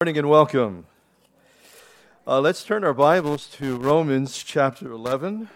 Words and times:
morning 0.00 0.18
and 0.18 0.30
welcome. 0.30 0.86
Uh, 2.24 2.38
let's 2.40 2.62
turn 2.62 2.84
our 2.84 2.94
Bibles 2.94 3.48
to 3.48 3.76
Romans 3.76 4.44
chapter 4.44 4.92
11. 4.92 5.48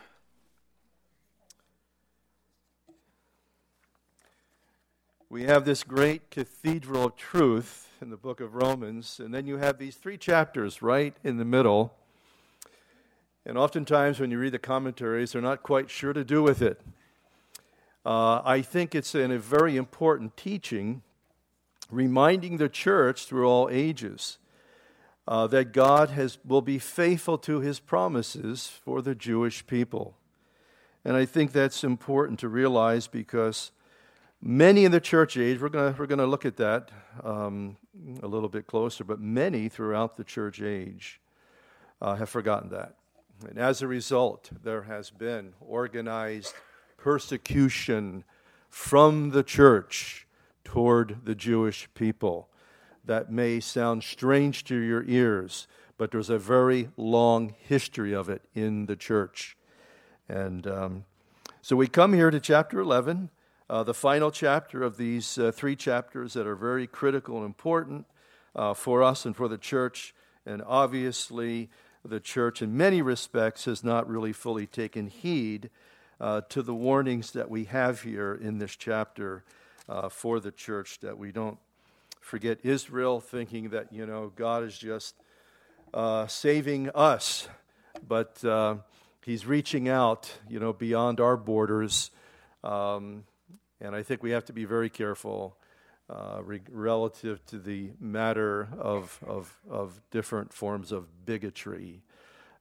We 5.30 5.44
have 5.44 5.64
this 5.64 5.84
great 5.84 6.28
cathedral 6.32 7.04
of 7.04 7.14
truth 7.14 7.88
in 8.00 8.10
the 8.10 8.16
book 8.16 8.40
of 8.40 8.56
Romans, 8.56 9.20
and 9.20 9.32
then 9.32 9.46
you 9.46 9.58
have 9.58 9.78
these 9.78 9.94
three 9.94 10.18
chapters 10.18 10.82
right 10.82 11.14
in 11.22 11.36
the 11.36 11.44
middle. 11.44 11.94
And 13.46 13.56
oftentimes, 13.56 14.18
when 14.18 14.32
you 14.32 14.40
read 14.40 14.54
the 14.54 14.58
commentaries, 14.58 15.30
they're 15.30 15.40
not 15.40 15.62
quite 15.62 15.88
sure 15.88 16.12
to 16.12 16.24
do 16.24 16.42
with 16.42 16.60
it. 16.60 16.80
Uh, 18.04 18.42
I 18.44 18.60
think 18.60 18.96
it's 18.96 19.14
in 19.14 19.30
a 19.30 19.38
very 19.38 19.76
important 19.76 20.36
teaching 20.36 21.02
reminding 21.92 22.56
the 22.56 22.68
church 22.68 23.26
through 23.26 23.46
all 23.46 23.68
ages 23.70 24.38
uh, 25.28 25.46
that 25.48 25.72
God 25.72 26.10
has, 26.10 26.38
will 26.44 26.62
be 26.62 26.78
faithful 26.78 27.38
to 27.38 27.60
his 27.60 27.78
promises 27.78 28.66
for 28.66 29.02
the 29.02 29.14
Jewish 29.14 29.66
people. 29.66 30.16
And 31.04 31.16
I 31.16 31.26
think 31.26 31.52
that's 31.52 31.84
important 31.84 32.40
to 32.40 32.48
realize 32.48 33.06
because 33.06 33.72
many 34.40 34.84
in 34.84 34.90
the 34.90 35.00
church 35.00 35.36
age, 35.36 35.60
we're 35.60 35.68
going 35.68 35.94
we're 35.96 36.06
to 36.06 36.26
look 36.26 36.46
at 36.46 36.56
that 36.56 36.90
um, 37.22 37.76
a 38.22 38.26
little 38.26 38.48
bit 38.48 38.66
closer, 38.66 39.04
but 39.04 39.20
many 39.20 39.68
throughout 39.68 40.16
the 40.16 40.24
church 40.24 40.62
age 40.62 41.20
uh, 42.00 42.16
have 42.16 42.30
forgotten 42.30 42.70
that. 42.70 42.96
And 43.48 43.58
as 43.58 43.82
a 43.82 43.86
result, 43.86 44.50
there 44.62 44.82
has 44.82 45.10
been 45.10 45.52
organized 45.60 46.54
persecution 46.96 48.24
from 48.70 49.30
the 49.30 49.42
church 49.42 50.26
toward 50.64 51.24
the 51.24 51.34
Jewish 51.34 51.88
people. 51.94 52.48
That 53.04 53.32
may 53.32 53.60
sound 53.60 54.04
strange 54.04 54.64
to 54.64 54.76
your 54.76 55.04
ears, 55.04 55.66
but 55.98 56.10
there's 56.10 56.30
a 56.30 56.38
very 56.38 56.88
long 56.96 57.54
history 57.58 58.12
of 58.12 58.28
it 58.28 58.42
in 58.54 58.86
the 58.86 58.96
church. 58.96 59.56
And 60.28 60.66
um, 60.66 61.04
so 61.60 61.76
we 61.76 61.88
come 61.88 62.12
here 62.12 62.30
to 62.30 62.40
chapter 62.40 62.80
11, 62.80 63.30
uh, 63.68 63.82
the 63.82 63.94
final 63.94 64.30
chapter 64.30 64.82
of 64.82 64.96
these 64.96 65.38
uh, 65.38 65.52
three 65.52 65.76
chapters 65.76 66.34
that 66.34 66.46
are 66.46 66.56
very 66.56 66.86
critical 66.86 67.38
and 67.38 67.46
important 67.46 68.06
uh, 68.54 68.74
for 68.74 69.02
us 69.02 69.24
and 69.24 69.36
for 69.36 69.48
the 69.48 69.58
church. 69.58 70.14
And 70.44 70.62
obviously, 70.66 71.70
the 72.04 72.20
church, 72.20 72.62
in 72.62 72.76
many 72.76 73.00
respects, 73.00 73.64
has 73.66 73.84
not 73.84 74.08
really 74.08 74.32
fully 74.32 74.66
taken 74.66 75.06
heed 75.06 75.70
uh, 76.20 76.42
to 76.48 76.62
the 76.62 76.74
warnings 76.74 77.32
that 77.32 77.50
we 77.50 77.64
have 77.64 78.02
here 78.02 78.34
in 78.34 78.58
this 78.58 78.76
chapter 78.76 79.44
uh, 79.88 80.08
for 80.08 80.40
the 80.40 80.52
church, 80.52 81.00
that 81.00 81.18
we 81.18 81.32
don't 81.32 81.58
forget 82.20 82.58
Israel, 82.62 83.20
thinking 83.20 83.70
that, 83.70 83.92
you 83.92 84.06
know, 84.06 84.32
God 84.34 84.64
is 84.64 84.78
just 84.78 85.14
uh, 85.92 86.26
saving 86.26 86.90
us, 86.90 87.48
but 88.06 88.44
uh, 88.44 88.76
He's 89.24 89.46
reaching 89.46 89.88
out, 89.88 90.32
you 90.48 90.58
know, 90.58 90.72
beyond 90.72 91.20
our 91.20 91.36
borders. 91.36 92.10
Um, 92.64 93.24
and 93.80 93.94
I 93.94 94.02
think 94.02 94.22
we 94.22 94.30
have 94.30 94.44
to 94.46 94.52
be 94.52 94.64
very 94.64 94.90
careful 94.90 95.56
uh, 96.10 96.40
re- 96.42 96.60
relative 96.70 97.44
to 97.46 97.58
the 97.58 97.90
matter 98.00 98.68
of, 98.78 99.18
of, 99.26 99.58
of 99.70 100.00
different 100.10 100.52
forms 100.52 100.92
of 100.92 101.24
bigotry. 101.24 102.02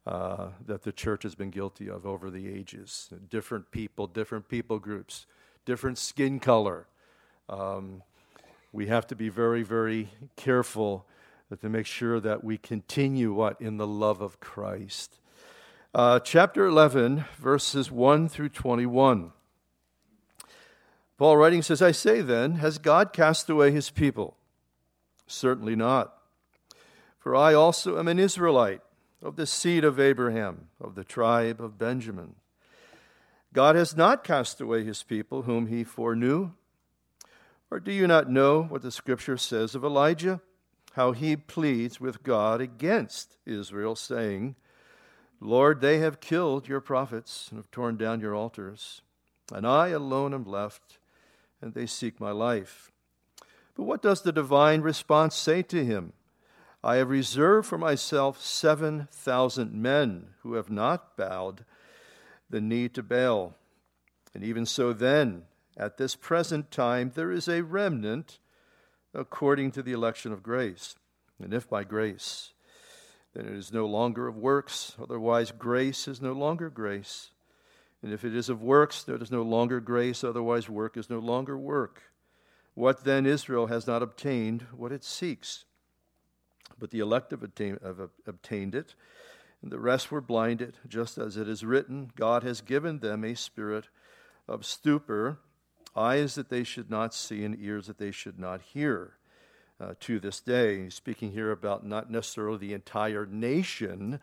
Uh, 0.08 0.48
that 0.66 0.82
the 0.82 0.92
church 0.92 1.22
has 1.22 1.36
been 1.36 1.52
guilty 1.52 1.88
of 1.88 2.08
over 2.08 2.32
the 2.32 2.52
ages. 2.52 3.14
Different 3.30 3.70
people, 3.70 4.08
different 4.08 4.50
people 4.50 4.80
groups, 4.80 5.28
different 5.64 6.00
skin 6.00 6.40
color, 6.40 6.88
um, 7.52 8.02
we 8.72 8.88
have 8.88 9.06
to 9.08 9.16
be 9.16 9.30
very, 9.30 9.62
very 9.62 10.10
careful 10.38 11.06
to 11.60 11.70
make 11.70 11.86
sure 11.86 12.20
that 12.22 12.44
we 12.44 12.58
continue 12.58 13.34
what? 13.34 13.60
In 13.60 13.76
the 13.76 13.86
love 13.86 14.22
of 14.22 14.40
Christ. 14.40 15.20
Uh, 15.94 16.20
chapter 16.20 16.66
11, 16.66 17.26
verses 17.38 17.92
1 17.92 18.30
through 18.30 18.48
21. 18.50 19.34
Paul 21.18 21.38
writing 21.38 21.62
says, 21.62 21.81
I 21.81 21.92
say 21.92 22.22
then, 22.22 22.53
has 22.53 22.78
God 22.78 23.12
cast 23.12 23.50
away 23.50 23.72
his 23.72 23.90
people? 23.90 24.38
Certainly 25.28 25.75
not. 25.75 26.14
For 27.20 27.36
I 27.36 27.54
also 27.54 28.00
am 28.00 28.08
an 28.08 28.18
Israelite, 28.18 28.81
of 29.22 29.36
the 29.36 29.46
seed 29.46 29.84
of 29.84 30.00
Abraham, 30.00 30.70
of 30.80 30.96
the 30.96 31.04
tribe 31.04 31.62
of 31.62 31.78
Benjamin. 31.78 32.36
God 33.54 33.75
has 33.75 33.96
not 33.96 34.24
cast 34.24 34.62
away 34.62 34.86
his 34.86 35.04
people, 35.04 35.44
whom 35.44 35.68
he 35.68 35.84
foreknew. 35.84 36.52
Or 37.72 37.80
do 37.80 37.94
you 37.94 38.06
not 38.06 38.30
know 38.30 38.64
what 38.64 38.82
the 38.82 38.92
scripture 38.92 39.38
says 39.38 39.74
of 39.74 39.86
Elijah? 39.86 40.42
How 40.94 41.14
he 41.14 41.38
pleads 41.38 42.02
with 42.02 42.22
God 42.22 42.59
against 42.59 43.38
Israel, 43.46 43.96
saying, 43.96 44.56
Lord, 45.40 45.80
they 45.80 46.00
have 46.00 46.20
killed 46.20 46.68
your 46.68 46.81
prophets 46.81 47.48
and 47.50 47.58
have 47.58 47.72
torn 47.72 47.96
down 47.96 48.20
your 48.20 48.36
altars, 48.36 49.02
and 49.54 49.66
I 49.66 49.88
alone 49.88 50.34
am 50.34 50.44
left, 50.44 51.00
and 51.62 51.74
they 51.74 51.86
seek 51.86 52.20
my 52.20 52.31
life. 52.31 52.92
But 53.76 53.84
what 53.84 54.02
does 54.02 54.22
the 54.22 54.34
divine 54.34 54.81
response 54.81 55.34
say 55.34 55.62
to 55.64 55.86
him? 55.86 56.12
I 56.84 56.96
have 56.98 57.10
reserved 57.10 57.68
for 57.68 57.78
myself 57.78 58.42
7,000 58.42 59.74
men 59.74 60.28
who 60.42 60.56
have 60.56 60.70
not 60.70 61.16
bowed 61.16 61.64
the 62.50 62.60
knee 62.60 62.90
to 62.90 63.02
Baal. 63.02 63.56
And 64.34 64.44
even 64.44 64.66
so, 64.66 64.92
then, 64.92 65.44
at 65.81 65.97
this 65.97 66.16
present 66.16 66.69
time, 66.69 67.12
there 67.16 67.31
is 67.31 67.47
a 67.47 67.64
remnant 67.64 68.38
according 69.16 69.72
to 69.72 69.81
the 69.81 69.94
election 69.94 70.31
of 70.31 70.44
grace. 70.44 70.96
And 71.44 71.56
if 71.56 71.68
by 71.68 71.84
grace, 71.84 72.53
then 73.34 73.47
it 73.47 73.53
is 73.53 73.74
no 73.74 73.88
longer 73.88 74.28
of 74.28 74.38
works, 74.38 74.96
otherwise, 75.02 75.52
grace 75.52 76.08
is 76.08 76.22
no 76.22 76.34
longer 76.34 76.69
grace. 76.69 77.31
And 78.03 78.14
if 78.14 78.24
it 78.24 78.36
is 78.36 78.47
of 78.47 78.62
works, 78.62 79.02
there 79.03 79.16
is 79.16 79.31
no 79.31 79.42
longer 79.42 79.80
grace, 79.80 80.24
otherwise, 80.24 80.69
work 80.69 80.97
is 80.97 81.09
no 81.09 81.18
longer 81.18 81.58
work. 81.58 82.03
What 82.75 83.03
then 83.03 83.25
Israel 83.25 83.68
has 83.68 83.88
not 83.88 84.03
obtained, 84.03 84.68
what 84.75 84.92
it 84.92 85.03
seeks. 85.03 85.66
But 86.78 86.92
the 86.92 87.00
elect 87.00 87.31
have 87.31 88.09
obtained 88.28 88.75
it, 88.75 88.94
and 89.63 89.72
the 89.72 89.80
rest 89.80 90.12
were 90.12 90.22
blinded, 90.22 90.78
just 90.88 91.18
as 91.18 91.38
it 91.38 91.50
is 91.50 91.66
written 91.66 92.12
God 92.16 92.44
has 92.44 92.62
given 92.62 93.00
them 93.00 93.24
a 93.24 93.36
spirit 93.36 93.88
of 94.48 94.63
stupor 94.63 95.40
eyes 95.96 96.35
that 96.35 96.50
they 96.50 96.63
should 96.63 96.90
not 96.90 97.13
see 97.13 97.44
and 97.44 97.57
ears 97.59 97.88
that 97.88 97.97
they 97.97 98.12
should 98.12 98.40
not 98.40 98.62
hear. 98.62 99.13
Uh, 99.79 99.96
to 100.00 100.19
this 100.19 100.40
day, 100.40 100.90
speaking 100.90 101.31
here 101.31 101.52
about 101.52 101.84
not 101.84 102.12
necessarily 102.12 102.59
the 102.59 102.74
entire 102.74 103.25
nation, 103.25 104.19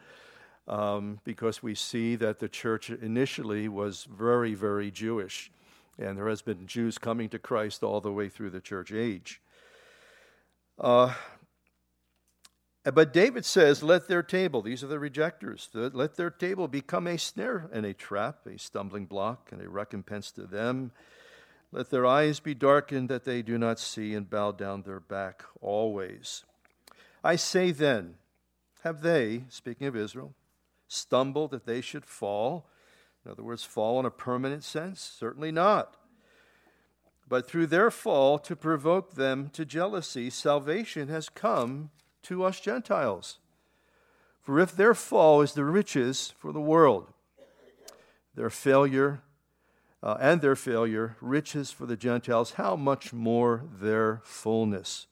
um, 0.68 1.18
because 1.24 1.64
we 1.64 1.74
see 1.74 2.14
that 2.14 2.38
the 2.38 2.48
church 2.48 2.90
initially 2.90 3.68
was 3.68 4.04
very, 4.04 4.54
very 4.54 4.92
Jewish, 4.92 5.50
and 5.98 6.16
there 6.16 6.28
has 6.28 6.42
been 6.42 6.68
Jews 6.68 6.96
coming 6.96 7.28
to 7.30 7.40
Christ 7.40 7.82
all 7.82 8.00
the 8.00 8.12
way 8.12 8.28
through 8.28 8.50
the 8.50 8.60
church 8.60 8.92
age. 8.92 9.40
Uh, 10.78 11.12
but 12.84 13.12
David 13.12 13.44
says, 13.44 13.82
Let 13.82 14.06
their 14.06 14.22
table, 14.22 14.62
these 14.62 14.84
are 14.84 14.88
the 14.88 15.00
rejectors, 15.00 15.68
let 15.72 16.16
their 16.16 16.30
table 16.30 16.68
become 16.68 17.06
a 17.06 17.18
snare 17.18 17.68
and 17.72 17.84
a 17.84 17.94
trap, 17.94 18.46
a 18.46 18.58
stumbling 18.58 19.06
block 19.06 19.50
and 19.50 19.60
a 19.60 19.68
recompense 19.68 20.30
to 20.32 20.42
them. 20.42 20.92
Let 21.70 21.90
their 21.90 22.06
eyes 22.06 22.40
be 22.40 22.54
darkened 22.54 23.08
that 23.10 23.24
they 23.24 23.42
do 23.42 23.58
not 23.58 23.78
see, 23.78 24.14
and 24.14 24.28
bow 24.28 24.52
down 24.52 24.82
their 24.82 25.00
back 25.00 25.44
always. 25.60 26.44
I 27.22 27.36
say 27.36 27.72
then, 27.72 28.14
have 28.82 29.02
they, 29.02 29.44
speaking 29.48 29.86
of 29.86 29.96
Israel, 29.96 30.34
stumbled 30.86 31.50
that 31.50 31.66
they 31.66 31.80
should 31.80 32.06
fall? 32.06 32.70
In 33.24 33.30
other 33.30 33.42
words, 33.42 33.64
fall 33.64 34.00
in 34.00 34.06
a 34.06 34.10
permanent 34.10 34.64
sense? 34.64 35.00
Certainly 35.00 35.52
not. 35.52 35.96
But 37.28 37.46
through 37.46 37.66
their 37.66 37.90
fall, 37.90 38.38
to 38.38 38.56
provoke 38.56 39.14
them 39.14 39.50
to 39.52 39.66
jealousy, 39.66 40.30
salvation 40.30 41.08
has 41.08 41.28
come 41.28 41.90
to 42.22 42.44
us 42.44 42.60
Gentiles. 42.60 43.38
For 44.40 44.58
if 44.58 44.74
their 44.74 44.94
fall 44.94 45.42
is 45.42 45.52
the 45.52 45.64
riches 45.64 46.32
for 46.38 46.52
the 46.52 46.60
world, 46.60 47.12
their 48.34 48.48
failure 48.48 49.20
uh, 50.02 50.16
and 50.20 50.40
their 50.40 50.56
failure, 50.56 51.16
riches 51.20 51.70
for 51.70 51.86
the 51.86 51.96
Gentiles, 51.96 52.52
how 52.52 52.76
much 52.76 53.12
more 53.12 53.64
their 53.80 54.20
fullness 54.24 55.06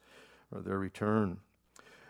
or 0.50 0.60
their 0.60 0.78
return? 0.78 1.38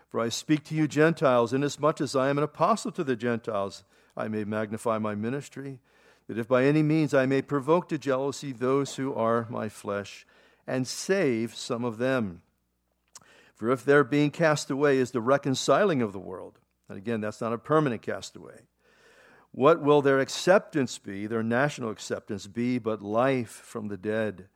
For 0.09 0.19
I 0.19 0.29
speak 0.29 0.63
to 0.65 0.75
you, 0.75 0.87
Gentiles, 0.87 1.53
inasmuch 1.53 2.01
as 2.01 2.15
I 2.15 2.29
am 2.29 2.37
an 2.37 2.43
apostle 2.43 2.91
to 2.93 3.03
the 3.03 3.15
Gentiles, 3.15 3.83
I 4.15 4.27
may 4.27 4.43
magnify 4.43 4.99
my 4.99 5.15
ministry, 5.15 5.79
that 6.27 6.37
if 6.37 6.47
by 6.47 6.65
any 6.65 6.83
means 6.83 7.13
I 7.13 7.25
may 7.25 7.41
provoke 7.41 7.89
to 7.89 7.97
jealousy 7.97 8.51
those 8.51 8.95
who 8.95 9.13
are 9.13 9.47
my 9.49 9.69
flesh, 9.69 10.25
and 10.65 10.87
save 10.87 11.55
some 11.55 11.83
of 11.83 11.97
them. 11.97 12.41
For 13.55 13.71
if 13.71 13.83
their 13.83 14.03
being 14.03 14.29
cast 14.29 14.69
away 14.69 14.97
is 14.97 15.11
the 15.11 15.21
reconciling 15.21 16.01
of 16.01 16.13
the 16.13 16.19
world, 16.19 16.59
and 16.87 16.97
again, 16.97 17.21
that's 17.21 17.41
not 17.41 17.53
a 17.53 17.57
permanent 17.57 18.01
castaway 18.01 18.61
what 19.57 19.81
will 19.81 20.03
their 20.03 20.19
acceptance 20.19 20.99
be, 20.99 21.25
their 21.25 21.41
national 21.41 21.89
acceptance 21.89 22.45
be, 22.45 22.77
but 22.77 23.01
life 23.01 23.49
from 23.49 23.87
the 23.87 23.97
dead? 23.97 24.49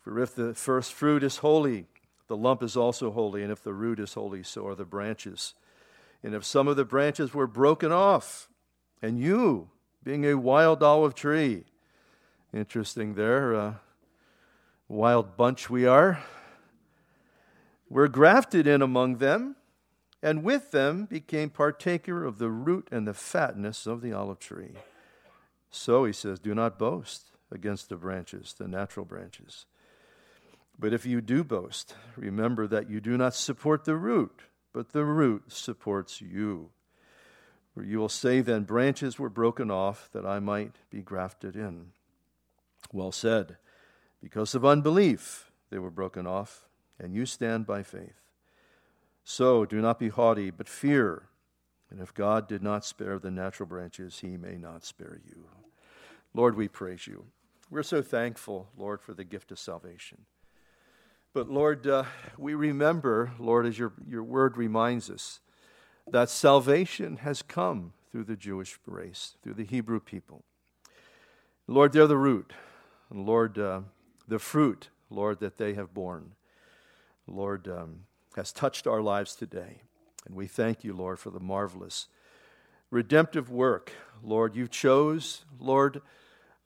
For 0.00 0.18
if 0.18 0.34
the 0.34 0.54
first 0.54 0.92
fruit 0.92 1.22
is 1.22 1.36
holy, 1.36 1.86
The 2.26 2.36
lump 2.36 2.62
is 2.62 2.76
also 2.76 3.10
holy, 3.10 3.42
and 3.42 3.52
if 3.52 3.62
the 3.62 3.74
root 3.74 4.00
is 4.00 4.14
holy, 4.14 4.42
so 4.42 4.66
are 4.66 4.74
the 4.74 4.84
branches. 4.84 5.54
And 6.22 6.34
if 6.34 6.44
some 6.44 6.68
of 6.68 6.76
the 6.76 6.84
branches 6.84 7.34
were 7.34 7.46
broken 7.46 7.92
off, 7.92 8.48
and 9.02 9.18
you, 9.18 9.68
being 10.02 10.24
a 10.24 10.34
wild 10.34 10.82
olive 10.82 11.14
tree, 11.14 11.64
interesting 12.52 13.14
there, 13.14 13.54
uh, 13.54 13.74
wild 14.88 15.36
bunch 15.36 15.68
we 15.68 15.86
are, 15.86 16.22
were 17.90 18.08
grafted 18.08 18.66
in 18.66 18.80
among 18.80 19.18
them, 19.18 19.56
and 20.24 20.42
with 20.42 20.70
them 20.70 21.04
became 21.04 21.50
partaker 21.50 22.24
of 22.24 22.38
the 22.38 22.48
root 22.48 22.88
and 22.90 23.06
the 23.06 23.12
fatness 23.12 23.86
of 23.86 24.00
the 24.00 24.14
olive 24.14 24.38
tree. 24.38 24.72
So 25.70 26.06
he 26.06 26.14
says, 26.14 26.40
Do 26.40 26.54
not 26.54 26.78
boast 26.78 27.30
against 27.52 27.90
the 27.90 27.96
branches, 27.96 28.54
the 28.56 28.66
natural 28.66 29.04
branches. 29.04 29.66
But 30.78 30.94
if 30.94 31.04
you 31.04 31.20
do 31.20 31.44
boast, 31.44 31.94
remember 32.16 32.66
that 32.66 32.88
you 32.88 33.02
do 33.02 33.18
not 33.18 33.34
support 33.34 33.84
the 33.84 33.96
root, 33.96 34.40
but 34.72 34.92
the 34.92 35.04
root 35.04 35.52
supports 35.52 36.22
you. 36.22 36.70
For 37.74 37.84
you 37.84 37.98
will 37.98 38.08
say, 38.08 38.40
Then 38.40 38.64
branches 38.64 39.18
were 39.18 39.28
broken 39.28 39.70
off 39.70 40.08
that 40.12 40.24
I 40.24 40.40
might 40.40 40.76
be 40.88 41.02
grafted 41.02 41.54
in. 41.54 41.88
Well 42.94 43.12
said. 43.12 43.58
Because 44.22 44.54
of 44.54 44.64
unbelief, 44.64 45.50
they 45.68 45.78
were 45.78 45.90
broken 45.90 46.26
off, 46.26 46.66
and 46.98 47.14
you 47.14 47.26
stand 47.26 47.66
by 47.66 47.82
faith. 47.82 48.23
So 49.24 49.64
do 49.64 49.80
not 49.80 49.98
be 49.98 50.08
haughty, 50.08 50.50
but 50.50 50.68
fear. 50.68 51.22
And 51.90 52.00
if 52.00 52.12
God 52.12 52.46
did 52.46 52.62
not 52.62 52.84
spare 52.84 53.18
the 53.18 53.30
natural 53.30 53.66
branches, 53.66 54.20
he 54.20 54.36
may 54.36 54.56
not 54.56 54.84
spare 54.84 55.20
you. 55.26 55.46
Lord, 56.34 56.56
we 56.56 56.68
praise 56.68 57.06
you. 57.06 57.24
We're 57.70 57.82
so 57.82 58.02
thankful, 58.02 58.68
Lord, 58.76 59.00
for 59.00 59.14
the 59.14 59.24
gift 59.24 59.50
of 59.50 59.58
salvation. 59.58 60.26
But 61.32 61.48
Lord, 61.48 61.86
uh, 61.86 62.04
we 62.38 62.54
remember, 62.54 63.32
Lord, 63.38 63.66
as 63.66 63.78
your, 63.78 63.92
your 64.08 64.22
word 64.22 64.56
reminds 64.56 65.10
us, 65.10 65.40
that 66.10 66.28
salvation 66.28 67.18
has 67.18 67.42
come 67.42 67.92
through 68.12 68.24
the 68.24 68.36
Jewish 68.36 68.78
race, 68.86 69.36
through 69.42 69.54
the 69.54 69.64
Hebrew 69.64 70.00
people. 70.00 70.44
Lord, 71.66 71.92
they're 71.92 72.06
the 72.06 72.16
root. 72.16 72.52
And 73.10 73.26
Lord, 73.26 73.58
uh, 73.58 73.80
the 74.28 74.38
fruit, 74.38 74.90
Lord, 75.10 75.40
that 75.40 75.56
they 75.56 75.74
have 75.74 75.94
borne, 75.94 76.32
Lord, 77.26 77.66
um, 77.68 78.00
has 78.36 78.52
touched 78.52 78.86
our 78.86 79.02
lives 79.02 79.34
today. 79.34 79.82
And 80.26 80.34
we 80.34 80.46
thank 80.46 80.84
you, 80.84 80.94
Lord, 80.94 81.18
for 81.18 81.30
the 81.30 81.40
marvelous 81.40 82.08
redemptive 82.90 83.50
work, 83.50 83.92
Lord, 84.22 84.54
you 84.54 84.68
chose, 84.68 85.44
Lord, 85.58 86.00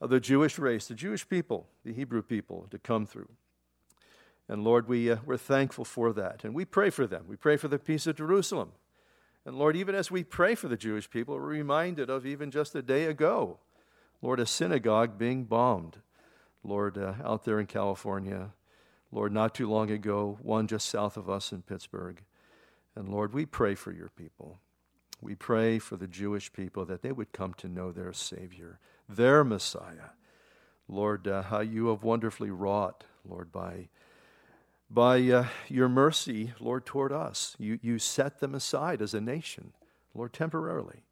the 0.01 0.21
Jewish 0.21 0.59
race, 0.59 0.87
the 0.87 0.95
Jewish 0.95 1.27
people, 1.27 1.67
the 1.85 1.93
Hebrew 1.93 2.23
people, 2.23 2.67
to 2.71 2.79
come 2.79 3.07
through. 3.07 3.31
And 4.47 4.63
Lord, 4.63 4.89
we, 4.89 5.11
uh, 5.11 5.17
we're 5.25 5.37
thankful 5.39 5.85
for 5.85 6.13
that. 6.13 6.45
And 6.45 6.55
we 6.55 6.65
pray 6.65 6.91
for 6.91 7.07
them. 7.07 7.25
We 7.29 7.37
pray 7.37 7.57
for 7.57 7.69
the 7.69 7.79
peace 7.79 8.07
of 8.07 8.17
Jerusalem. 8.17 8.73
And 9.45 9.57
Lord, 9.57 9.75
even 9.77 9.95
as 9.95 10.11
we 10.11 10.23
pray 10.23 10.55
for 10.55 10.69
the 10.69 10.77
Jewish 10.77 11.09
people, 11.09 11.35
we're 11.35 11.41
reminded 11.41 12.11
of 12.11 12.27
even 12.27 12.51
just 12.51 12.75
a 12.75 12.83
day 12.83 13.07
ago, 13.07 13.59
Lord, 14.21 14.41
a 14.41 14.47
synagogue 14.47 15.19
being 15.19 15.45
bombed. 15.45 15.99
Lord, 16.63 16.99
uh, 16.99 17.15
out 17.25 17.45
there 17.45 17.61
in 17.61 17.67
California. 17.67 18.51
Lord, 19.11 19.33
not 19.33 19.55
too 19.55 19.69
long 19.69 19.91
ago, 19.91 20.39
one 20.43 20.67
just 20.67 20.89
south 20.89 21.17
of 21.17 21.31
us 21.31 21.53
in 21.53 21.63
Pittsburgh. 21.63 22.23
And 22.95 23.09
Lord, 23.09 23.33
we 23.33 23.47
pray 23.47 23.75
for 23.75 23.93
your 23.93 24.11
people. 24.11 24.61
We 25.21 25.35
pray 25.35 25.79
for 25.79 25.97
the 25.97 26.07
Jewish 26.07 26.53
people 26.53 26.85
that 26.87 27.03
they 27.03 27.13
would 27.13 27.33
come 27.33 27.55
to 27.55 27.69
know 27.69 27.91
their 27.91 28.13
Savior, 28.13 28.79
their 29.09 29.45
Messiah. 29.45 30.11
Lord, 30.89 31.27
uh, 31.27 31.43
how 31.43 31.61
you 31.61 31.89
have 31.89 32.03
wonderfully 32.03 32.51
wrought, 32.51 33.05
Lord, 33.25 33.51
by 33.53 33.89
by 34.91 35.21
uh, 35.29 35.47
your 35.69 35.89
mercy, 35.89 36.53
Lord, 36.59 36.87
toward 36.87 37.13
us. 37.13 37.55
You, 37.59 37.79
you 37.83 37.99
set 37.99 38.41
them 38.41 38.55
aside 38.55 39.03
as 39.03 39.13
a 39.13 39.21
nation, 39.21 39.73
Lord, 40.15 40.33
temporarily. 40.33 41.03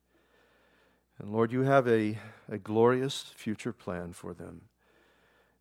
And 1.18 1.30
Lord, 1.30 1.52
you 1.52 1.62
have 1.62 1.86
a, 1.86 2.18
a 2.48 2.58
glorious 2.58 3.26
future 3.34 3.72
plan 3.72 4.12
for 4.12 4.32
them. 4.32 4.62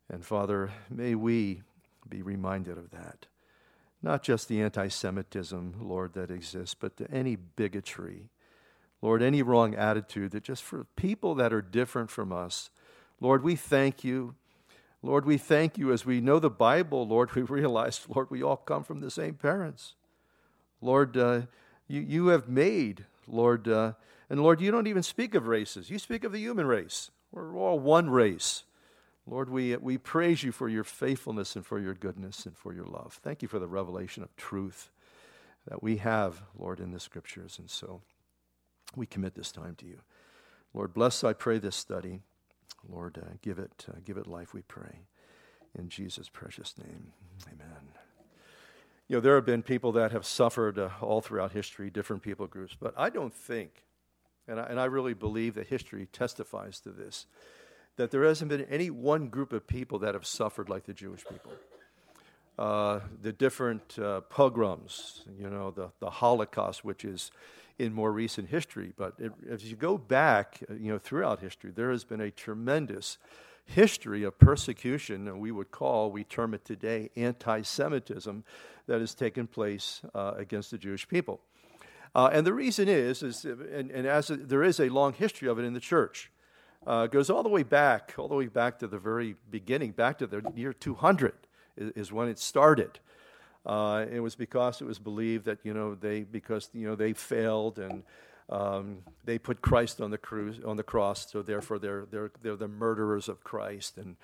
And 0.08 0.24
Father, 0.24 0.70
may 0.90 1.14
we 1.14 1.62
be 2.08 2.22
reminded 2.22 2.78
of 2.78 2.90
that. 2.90 3.26
Not 4.02 4.22
just 4.22 4.48
the 4.48 4.62
anti 4.62 4.88
Semitism, 4.88 5.74
Lord, 5.80 6.14
that 6.14 6.30
exists, 6.30 6.74
but 6.74 6.96
to 6.98 7.10
any 7.10 7.36
bigotry, 7.36 8.30
Lord, 9.02 9.22
any 9.22 9.42
wrong 9.42 9.74
attitude 9.74 10.32
that 10.32 10.44
just 10.44 10.62
for 10.62 10.86
people 10.96 11.34
that 11.34 11.52
are 11.52 11.62
different 11.62 12.10
from 12.10 12.32
us, 12.32 12.70
Lord, 13.20 13.42
we 13.42 13.56
thank 13.56 14.04
you 14.04 14.34
Lord, 15.06 15.24
we 15.24 15.38
thank 15.38 15.78
you 15.78 15.92
as 15.92 16.04
we 16.04 16.20
know 16.20 16.40
the 16.40 16.50
Bible, 16.50 17.06
Lord, 17.06 17.32
we 17.34 17.42
realize, 17.42 18.04
Lord, 18.08 18.28
we 18.30 18.42
all 18.42 18.56
come 18.56 18.82
from 18.82 19.00
the 19.00 19.10
same 19.10 19.34
parents. 19.34 19.94
Lord, 20.80 21.16
uh, 21.16 21.42
you, 21.86 22.00
you 22.00 22.26
have 22.28 22.48
made, 22.48 23.04
Lord, 23.28 23.68
uh, 23.68 23.92
and 24.28 24.42
Lord, 24.42 24.60
you 24.60 24.72
don't 24.72 24.88
even 24.88 25.04
speak 25.04 25.34
of 25.34 25.46
races. 25.46 25.90
You 25.90 26.00
speak 26.00 26.24
of 26.24 26.32
the 26.32 26.40
human 26.40 26.66
race. 26.66 27.12
We're 27.30 27.56
all 27.56 27.78
one 27.78 28.10
race. 28.10 28.64
Lord, 29.26 29.50
we, 29.50 29.76
we 29.76 29.98
praise 29.98 30.42
you 30.44 30.52
for 30.52 30.68
your 30.68 30.84
faithfulness 30.84 31.56
and 31.56 31.66
for 31.66 31.80
your 31.80 31.94
goodness 31.94 32.46
and 32.46 32.56
for 32.56 32.72
your 32.72 32.84
love. 32.86 33.18
Thank 33.22 33.42
you 33.42 33.48
for 33.48 33.58
the 33.58 33.66
revelation 33.66 34.22
of 34.22 34.34
truth 34.36 34.90
that 35.68 35.82
we 35.82 35.96
have, 35.96 36.42
Lord, 36.56 36.78
in 36.78 36.92
the 36.92 37.00
scriptures. 37.00 37.58
And 37.58 37.68
so 37.68 38.02
we 38.94 39.04
commit 39.04 39.34
this 39.34 39.50
time 39.50 39.74
to 39.76 39.86
you. 39.86 39.98
Lord, 40.72 40.94
bless, 40.94 41.24
I 41.24 41.32
pray, 41.32 41.58
this 41.58 41.74
study. 41.74 42.20
Lord, 42.88 43.18
uh, 43.18 43.34
give, 43.42 43.58
it, 43.58 43.86
uh, 43.88 43.96
give 44.04 44.16
it 44.16 44.28
life, 44.28 44.54
we 44.54 44.62
pray. 44.62 45.00
In 45.76 45.88
Jesus' 45.88 46.28
precious 46.28 46.74
name, 46.78 47.12
amen. 47.46 47.88
You 49.08 49.16
know, 49.16 49.20
there 49.20 49.34
have 49.34 49.46
been 49.46 49.62
people 49.62 49.92
that 49.92 50.12
have 50.12 50.24
suffered 50.24 50.78
uh, 50.78 50.90
all 51.00 51.20
throughout 51.20 51.52
history, 51.52 51.90
different 51.90 52.22
people 52.22 52.46
groups, 52.46 52.76
but 52.78 52.94
I 52.96 53.10
don't 53.10 53.34
think, 53.34 53.82
and 54.46 54.60
I, 54.60 54.64
and 54.64 54.80
I 54.80 54.84
really 54.84 55.14
believe 55.14 55.54
that 55.54 55.66
history 55.66 56.06
testifies 56.06 56.80
to 56.80 56.90
this, 56.90 57.26
that 57.96 58.10
there 58.10 58.24
hasn't 58.24 58.48
been 58.48 58.66
any 58.70 58.90
one 58.90 59.28
group 59.28 59.52
of 59.52 59.66
people 59.66 59.98
that 60.00 60.14
have 60.14 60.26
suffered 60.26 60.68
like 60.68 60.84
the 60.84 60.94
Jewish 60.94 61.24
people. 61.24 61.52
Uh, 62.58 63.00
the 63.20 63.32
different 63.32 63.98
uh, 63.98 64.22
pogroms, 64.22 65.24
you 65.38 65.50
know, 65.50 65.70
the, 65.70 65.90
the 66.00 66.08
Holocaust, 66.08 66.84
which 66.84 67.04
is 67.04 67.30
in 67.78 67.92
more 67.92 68.10
recent 68.10 68.48
history. 68.48 68.92
But 68.96 69.14
it, 69.18 69.32
as 69.50 69.64
you 69.64 69.76
go 69.76 69.98
back, 69.98 70.60
uh, 70.70 70.74
you 70.74 70.90
know, 70.90 70.98
throughout 70.98 71.40
history, 71.40 71.70
there 71.70 71.90
has 71.90 72.04
been 72.04 72.20
a 72.20 72.30
tremendous 72.30 73.18
history 73.66 74.22
of 74.22 74.38
persecution, 74.38 75.28
and 75.28 75.40
we 75.40 75.50
would 75.50 75.70
call, 75.70 76.10
we 76.10 76.24
term 76.24 76.54
it 76.54 76.64
today, 76.64 77.10
anti 77.16 77.60
Semitism, 77.62 78.44
that 78.86 79.00
has 79.00 79.14
taken 79.14 79.46
place 79.46 80.00
uh, 80.14 80.32
against 80.36 80.70
the 80.70 80.78
Jewish 80.78 81.06
people. 81.08 81.40
Uh, 82.14 82.30
and 82.32 82.46
the 82.46 82.54
reason 82.54 82.88
is, 82.88 83.22
is 83.22 83.44
and, 83.44 83.90
and 83.90 84.06
as 84.06 84.30
a, 84.30 84.36
there 84.36 84.62
is 84.62 84.80
a 84.80 84.88
long 84.88 85.12
history 85.12 85.48
of 85.48 85.58
it 85.58 85.64
in 85.64 85.74
the 85.74 85.80
church, 85.80 86.30
uh, 86.86 87.06
goes 87.06 87.30
all 87.30 87.42
the 87.42 87.48
way 87.48 87.62
back, 87.62 88.14
all 88.16 88.28
the 88.28 88.34
way 88.34 88.46
back 88.46 88.78
to 88.78 88.86
the 88.86 88.98
very 88.98 89.36
beginning, 89.50 89.90
back 89.90 90.18
to 90.18 90.26
the 90.26 90.42
year 90.54 90.72
200 90.72 91.34
is, 91.76 91.90
is 91.92 92.12
when 92.12 92.28
it 92.28 92.38
started. 92.38 93.00
Uh, 93.64 94.06
it 94.10 94.20
was 94.20 94.36
because 94.36 94.80
it 94.80 94.84
was 94.84 95.00
believed 95.00 95.44
that 95.44 95.58
you 95.64 95.74
know 95.74 95.96
they 95.96 96.22
because 96.22 96.70
you 96.72 96.86
know 96.86 96.94
they 96.94 97.12
failed 97.12 97.80
and 97.80 98.04
um, 98.48 98.98
they 99.24 99.38
put 99.38 99.60
Christ 99.60 100.00
on 100.00 100.12
the 100.12 100.18
cruise 100.18 100.60
on 100.64 100.76
the 100.76 100.84
cross, 100.84 101.28
so 101.28 101.42
therefore 101.42 101.80
they're 101.80 102.06
they're 102.08 102.30
they're 102.42 102.54
the 102.54 102.68
murderers 102.68 103.28
of 103.28 103.42
Christ 103.42 103.98
and 103.98 104.14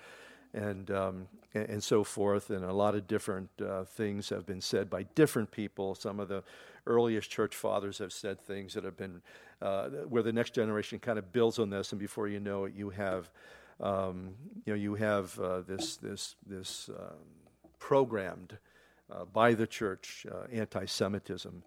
and 0.53 0.91
um, 0.91 1.27
and, 1.53 1.83
so 1.83 2.03
forth. 2.03 2.49
And 2.49 2.63
a 2.63 2.73
lot 2.73 2.95
of 2.95 3.07
different 3.07 3.49
uh, 3.61 3.83
things 3.83 4.29
have 4.29 4.45
been 4.45 4.61
said 4.61 4.89
by 4.89 5.03
different 5.15 5.51
people. 5.51 5.95
Some 5.95 6.19
of 6.19 6.27
the 6.27 6.43
earliest 6.85 7.29
church 7.29 7.55
fathers 7.55 7.99
have 7.99 8.11
said 8.11 8.39
things 8.41 8.73
that 8.73 8.83
have 8.83 8.97
been 8.97 9.21
uh, 9.61 9.89
where 10.09 10.23
the 10.23 10.33
next 10.33 10.53
generation 10.53 10.99
kind 10.99 11.17
of 11.17 11.31
builds 11.31 11.59
on 11.59 11.69
this, 11.69 11.91
and 11.91 11.99
before 11.99 12.27
you 12.27 12.39
know 12.39 12.65
it, 12.65 12.73
you 12.75 12.89
have 12.89 13.29
um, 13.79 14.33
you 14.65 14.73
know 14.73 14.79
you 14.79 14.95
have 14.95 15.37
uh, 15.39 15.61
this 15.61 15.97
this 15.97 16.35
this 16.45 16.89
um, 16.89 17.17
programmed 17.79 18.57
uh, 19.11 19.25
by 19.25 19.53
the 19.53 19.67
church, 19.67 20.25
uh, 20.31 20.45
anti 20.51 20.85
Semitism 20.85 21.63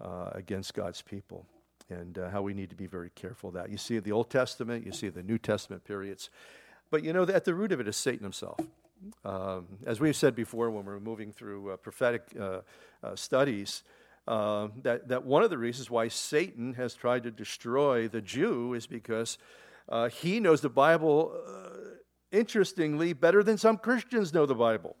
uh, 0.00 0.30
against 0.32 0.74
God's 0.74 1.02
people, 1.02 1.46
and 1.88 2.18
uh, 2.18 2.30
how 2.30 2.42
we 2.42 2.54
need 2.54 2.70
to 2.70 2.76
be 2.76 2.86
very 2.86 3.10
careful 3.14 3.48
of 3.48 3.54
that. 3.54 3.70
You 3.70 3.76
see 3.76 3.98
the 3.98 4.12
Old 4.12 4.30
Testament, 4.30 4.84
you 4.84 4.92
see 4.92 5.08
the 5.08 5.22
New 5.22 5.38
Testament 5.38 5.84
periods, 5.84 6.30
but 6.90 7.04
you 7.04 7.12
know, 7.12 7.22
at 7.22 7.44
the 7.44 7.54
root 7.54 7.72
of 7.72 7.80
it 7.80 7.88
is 7.88 7.96
Satan 7.96 8.22
himself. 8.22 8.60
Um, 9.24 9.66
as 9.86 10.00
we've 10.00 10.16
said 10.16 10.34
before 10.34 10.70
when 10.70 10.84
we're 10.84 11.00
moving 11.00 11.32
through 11.32 11.70
uh, 11.70 11.76
prophetic 11.76 12.22
uh, 12.38 12.60
uh, 13.02 13.16
studies, 13.16 13.82
uh, 14.28 14.68
that, 14.82 15.08
that 15.08 15.24
one 15.24 15.42
of 15.42 15.50
the 15.50 15.58
reasons 15.58 15.90
why 15.90 16.08
Satan 16.08 16.74
has 16.74 16.94
tried 16.94 17.22
to 17.22 17.30
destroy 17.30 18.08
the 18.08 18.20
Jew 18.20 18.74
is 18.74 18.86
because 18.86 19.38
he 20.12 20.38
knows 20.38 20.60
the 20.60 20.68
Bible, 20.68 21.34
interestingly, 22.30 23.12
better 23.12 23.42
than 23.42 23.58
some 23.58 23.76
Christians 23.76 24.32
know 24.32 24.46
the 24.46 24.54
Bible. 24.54 24.96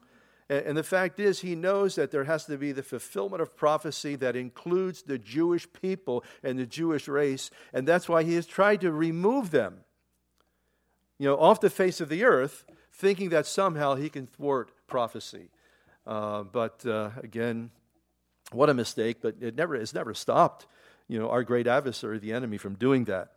And, 0.48 0.76
the 0.76 0.82
fact 0.82 1.20
is, 1.20 1.40
he 1.40 1.54
knows 1.54 1.94
that 1.94 2.10
there 2.10 2.24
has 2.24 2.46
to 2.46 2.58
be 2.58 2.72
the 2.72 2.82
fulfillment 2.82 3.40
of 3.40 3.54
prophecy 3.54 4.16
that 4.16 4.34
includes 4.34 5.04
the 5.04 5.16
Jewish 5.16 5.72
people 5.72 6.24
and 6.42 6.58
the 6.58 6.66
Jewish 6.66 7.06
race. 7.06 7.52
And 7.72 7.86
that's 7.86 8.08
why 8.08 8.24
he 8.24 8.34
has 8.34 8.46
tried 8.46 8.80
to 8.80 8.90
remove 8.90 9.52
them, 9.52 9.84
you 11.20 11.26
know, 11.26 11.36
off 11.36 11.60
the 11.60 11.68
face 11.68 12.00
of 12.00 12.08
the 12.08 12.24
earth, 12.24 12.64
thinking 12.94 13.28
that 13.28 13.44
somehow 13.44 13.94
he 13.94 14.08
can 14.08 14.26
thwart 14.26 14.72
prophecy. 14.86 15.50
Uh, 16.06 16.42
but 16.44 16.84
uh, 16.86 17.10
again, 17.22 17.70
what 18.52 18.70
a 18.70 18.74
mistake, 18.74 19.18
but 19.20 19.34
it 19.38 19.54
never, 19.54 19.76
it's 19.76 19.92
never 19.92 20.14
stopped 20.14 20.66
you 21.08 21.18
know, 21.18 21.28
our 21.28 21.42
great 21.42 21.66
adversary, 21.66 22.18
the 22.18 22.32
enemy, 22.32 22.56
from 22.56 22.74
doing 22.74 23.04
that. 23.04 23.32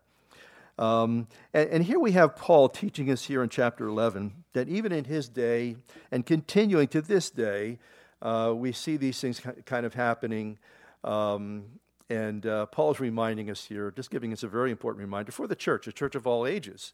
Um, 0.77 1.27
and, 1.53 1.69
and, 1.69 1.83
here 1.83 1.99
we 1.99 2.13
have 2.13 2.35
Paul 2.35 2.69
teaching 2.69 3.11
us 3.11 3.25
here 3.25 3.43
in 3.43 3.49
chapter 3.49 3.87
11 3.87 4.31
that 4.53 4.69
even 4.69 4.91
in 4.91 5.03
his 5.03 5.27
day 5.27 5.75
and 6.09 6.25
continuing 6.25 6.87
to 6.89 7.01
this 7.01 7.29
day, 7.29 7.79
uh, 8.21 8.53
we 8.55 8.71
see 8.71 8.97
these 8.97 9.19
things 9.19 9.41
kind 9.65 9.85
of 9.85 9.93
happening. 9.93 10.57
Um, 11.03 11.65
and 12.09 12.45
uh, 12.45 12.67
Paul's 12.67 12.99
reminding 12.99 13.51
us 13.51 13.65
here, 13.65 13.91
just 13.91 14.09
giving 14.09 14.33
us 14.33 14.41
a 14.41 14.47
very 14.47 14.71
important 14.71 15.01
reminder 15.01 15.31
for 15.31 15.47
the 15.47 15.55
church, 15.55 15.85
a 15.87 15.91
church 15.91 16.15
of 16.15 16.25
all 16.25 16.47
ages, 16.47 16.93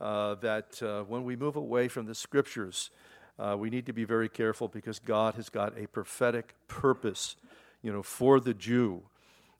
uh, 0.00 0.34
that 0.36 0.82
uh, 0.82 1.02
when 1.04 1.24
we 1.24 1.36
move 1.36 1.56
away 1.56 1.88
from 1.88 2.06
the 2.06 2.14
scriptures, 2.14 2.90
uh, 3.38 3.56
we 3.58 3.70
need 3.70 3.86
to 3.86 3.92
be 3.92 4.04
very 4.04 4.28
careful 4.28 4.68
because 4.68 4.98
God 4.98 5.34
has 5.34 5.48
got 5.48 5.78
a 5.78 5.86
prophetic 5.86 6.54
purpose, 6.68 7.36
you 7.82 7.92
know, 7.92 8.02
for 8.02 8.40
the 8.40 8.54
Jew. 8.54 9.02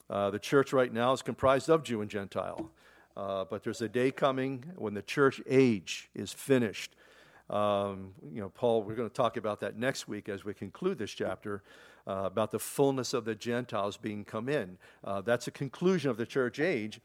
Uh, 0.09 0.31
the 0.31 0.39
church 0.39 0.73
right 0.73 0.93
now 0.93 1.13
is 1.13 1.23
comprised 1.23 1.69
of 1.69 1.83
Jew 1.83 2.01
and 2.01 2.11
Gentile. 2.11 2.71
Uh, 3.17 3.45
but 3.45 3.63
there's 3.65 3.83
a 3.83 3.89
day 3.89 4.11
coming 4.11 4.65
when 4.77 4.95
the 4.95 5.03
church 5.03 5.41
age 5.49 6.09
is 6.15 6.33
finished. 6.33 6.97
Um, 7.51 8.13
you 8.33 8.41
know, 8.41 8.49
Paul, 8.49 8.83
we're 8.83 8.95
going 8.95 9.11
to 9.11 9.15
talk 9.15 9.37
about 9.37 9.61
that 9.61 9.77
next 9.77 10.09
week 10.09 10.29
as 10.29 10.45
we 10.45 10.55
conclude 10.55 10.99
this 10.99 11.11
chapter 11.11 11.63
uh, 12.07 12.23
about 12.25 12.51
the 12.51 12.59
fullness 12.59 13.13
of 13.13 13.25
the 13.25 13.35
Gentiles 13.35 13.97
being 13.97 14.25
come 14.25 14.49
in. 14.49 14.79
That's 15.25 15.49
a 15.49 15.51
conclusion 15.51 16.11
of 16.11 16.17
the 16.17 16.27
church 16.27 16.61
age. 16.61 17.01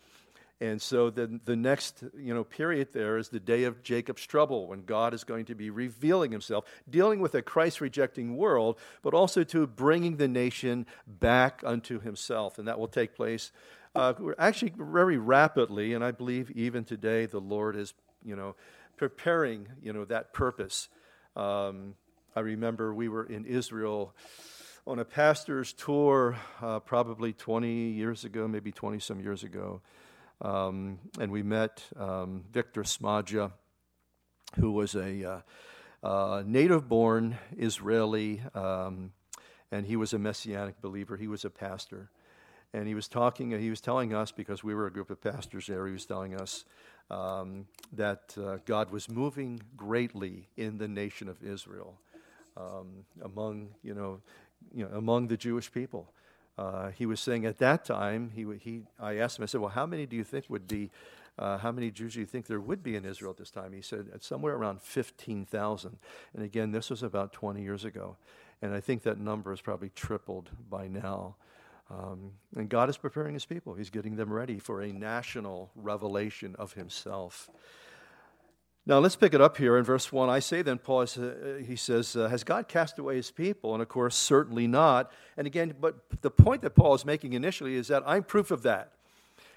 And 0.61 0.81
so 0.81 1.09
the, 1.09 1.39
the 1.43 1.55
next 1.55 2.03
you 2.17 2.33
know, 2.33 2.45
period 2.45 2.93
there 2.93 3.17
is 3.17 3.29
the 3.29 3.41
day 3.41 3.65
of 3.65 3.83
Jacob's 3.83 4.25
trouble 4.25 4.67
when 4.67 4.85
God 4.85 5.13
is 5.13 5.25
going 5.25 5.45
to 5.45 5.55
be 5.55 5.69
revealing 5.69 6.31
himself, 6.31 6.63
dealing 6.89 7.19
with 7.19 7.35
a 7.35 7.41
Christ 7.41 7.81
rejecting 7.81 8.37
world, 8.37 8.79
but 9.01 9.13
also 9.13 9.43
to 9.43 9.67
bringing 9.67 10.15
the 10.15 10.29
nation 10.29 10.85
back 11.05 11.61
unto 11.65 11.99
himself. 11.99 12.57
And 12.57 12.67
that 12.69 12.79
will 12.79 12.87
take 12.87 13.15
place 13.15 13.51
uh, 13.95 14.13
actually 14.37 14.73
very 14.77 15.17
rapidly. 15.17 15.93
And 15.93 16.03
I 16.03 16.11
believe 16.11 16.51
even 16.51 16.85
today 16.85 17.25
the 17.25 17.39
Lord 17.39 17.75
is 17.75 17.93
you 18.23 18.35
know, 18.35 18.55
preparing 18.97 19.67
you 19.81 19.91
know, 19.91 20.05
that 20.05 20.33
purpose. 20.33 20.87
Um, 21.35 21.95
I 22.35 22.39
remember 22.41 22.93
we 22.93 23.09
were 23.09 23.25
in 23.25 23.45
Israel 23.45 24.13
on 24.87 24.99
a 24.99 25.05
pastor's 25.05 25.73
tour 25.73 26.37
uh, 26.61 26.79
probably 26.79 27.33
20 27.33 27.89
years 27.91 28.23
ago, 28.23 28.47
maybe 28.47 28.71
20 28.71 28.99
some 28.99 29.19
years 29.19 29.43
ago. 29.43 29.81
Um, 30.41 30.99
and 31.19 31.31
we 31.31 31.43
met 31.43 31.83
um, 31.97 32.43
Victor 32.51 32.83
Smadja, 32.83 33.51
who 34.59 34.71
was 34.71 34.95
a 34.95 35.43
uh, 36.03 36.05
uh, 36.05 36.43
native 36.45 36.87
born 36.87 37.37
Israeli, 37.57 38.41
um, 38.53 39.11
and 39.71 39.85
he 39.85 39.95
was 39.95 40.13
a 40.13 40.19
messianic 40.19 40.81
believer. 40.81 41.17
He 41.17 41.27
was 41.27 41.45
a 41.45 41.49
pastor. 41.49 42.09
And 42.73 42.87
he 42.87 42.93
was 42.93 43.07
talking, 43.07 43.57
he 43.57 43.69
was 43.69 43.79
telling 43.79 44.13
us, 44.13 44.31
because 44.31 44.63
we 44.63 44.75
were 44.75 44.85
a 44.85 44.91
group 44.91 45.09
of 45.09 45.21
pastors 45.21 45.67
there, 45.67 45.87
he 45.87 45.93
was 45.93 46.05
telling 46.05 46.35
us 46.35 46.65
um, 47.09 47.67
that 47.93 48.35
uh, 48.37 48.57
God 48.65 48.91
was 48.91 49.09
moving 49.09 49.61
greatly 49.77 50.49
in 50.57 50.77
the 50.77 50.87
nation 50.87 51.29
of 51.29 51.41
Israel 51.41 51.99
um, 52.57 53.05
among, 53.23 53.69
you 53.81 53.93
know, 53.93 54.19
you 54.73 54.83
know, 54.83 54.97
among 54.97 55.27
the 55.27 55.37
Jewish 55.37 55.71
people. 55.71 56.11
Uh, 56.57 56.89
he 56.91 57.05
was 57.05 57.19
saying 57.19 57.45
at 57.45 57.57
that 57.57 57.83
time, 57.85 58.31
he, 58.33 58.45
he, 58.59 58.83
I 58.99 59.17
asked 59.17 59.37
him, 59.37 59.43
I 59.43 59.45
said, 59.45 59.61
Well, 59.61 59.69
how 59.69 59.85
many 59.85 60.05
do 60.05 60.15
you 60.15 60.23
think 60.23 60.45
would 60.49 60.67
be, 60.67 60.89
uh, 61.37 61.57
how 61.57 61.71
many 61.71 61.91
Jews 61.91 62.13
do 62.13 62.21
you 62.21 62.25
think 62.25 62.47
there 62.47 62.61
would 62.61 62.81
be 62.81 62.95
in 62.95 63.03
Israel 63.05 63.31
at 63.31 63.37
this 63.37 63.51
time? 63.51 63.73
He 63.73 63.81
said, 63.81 64.07
Somewhere 64.21 64.55
around 64.55 64.81
15,000. 64.81 65.97
And 66.33 66.43
again, 66.43 66.71
this 66.71 66.89
was 66.89 67.03
about 67.03 67.33
20 67.33 67.61
years 67.61 67.83
ago. 67.83 68.15
And 68.61 68.73
I 68.73 68.79
think 68.79 69.03
that 69.03 69.19
number 69.19 69.51
has 69.51 69.61
probably 69.61 69.89
tripled 69.95 70.49
by 70.69 70.87
now. 70.87 71.35
Um, 71.89 72.31
and 72.55 72.67
God 72.67 72.89
is 72.89 72.97
preparing 72.97 73.33
his 73.33 73.45
people, 73.45 73.75
he's 73.75 73.89
getting 73.89 74.15
them 74.15 74.33
ready 74.33 74.57
for 74.57 74.81
a 74.81 74.91
national 74.91 75.69
revelation 75.75 76.55
of 76.57 76.73
himself. 76.73 77.49
Now 78.87 78.99
let's 78.99 79.15
pick 79.15 79.33
it 79.33 79.41
up 79.41 79.57
here 79.57 79.77
in 79.77 79.83
verse 79.83 80.11
1. 80.11 80.29
I 80.29 80.37
say 80.37 80.61
then, 80.61 80.77
Paul, 80.77 81.01
uh, 81.01 81.57
he 81.65 81.75
says, 81.75 82.15
uh, 82.15 82.27
Has 82.27 82.43
God 82.43 82.67
cast 82.67 82.99
away 82.99 83.15
his 83.15 83.31
people? 83.31 83.73
And 83.73 83.81
of 83.81 83.89
course, 83.89 84.15
certainly 84.15 84.67
not. 84.67 85.11
And 85.37 85.47
again, 85.47 85.73
but 85.79 85.95
the 86.21 86.29
point 86.29 86.61
that 86.61 86.75
Paul 86.75 86.93
is 86.93 87.03
making 87.03 87.33
initially 87.33 87.75
is 87.75 87.87
that 87.87 88.03
I'm 88.05 88.23
proof 88.23 88.51
of 88.51 88.61
that. 88.61 88.91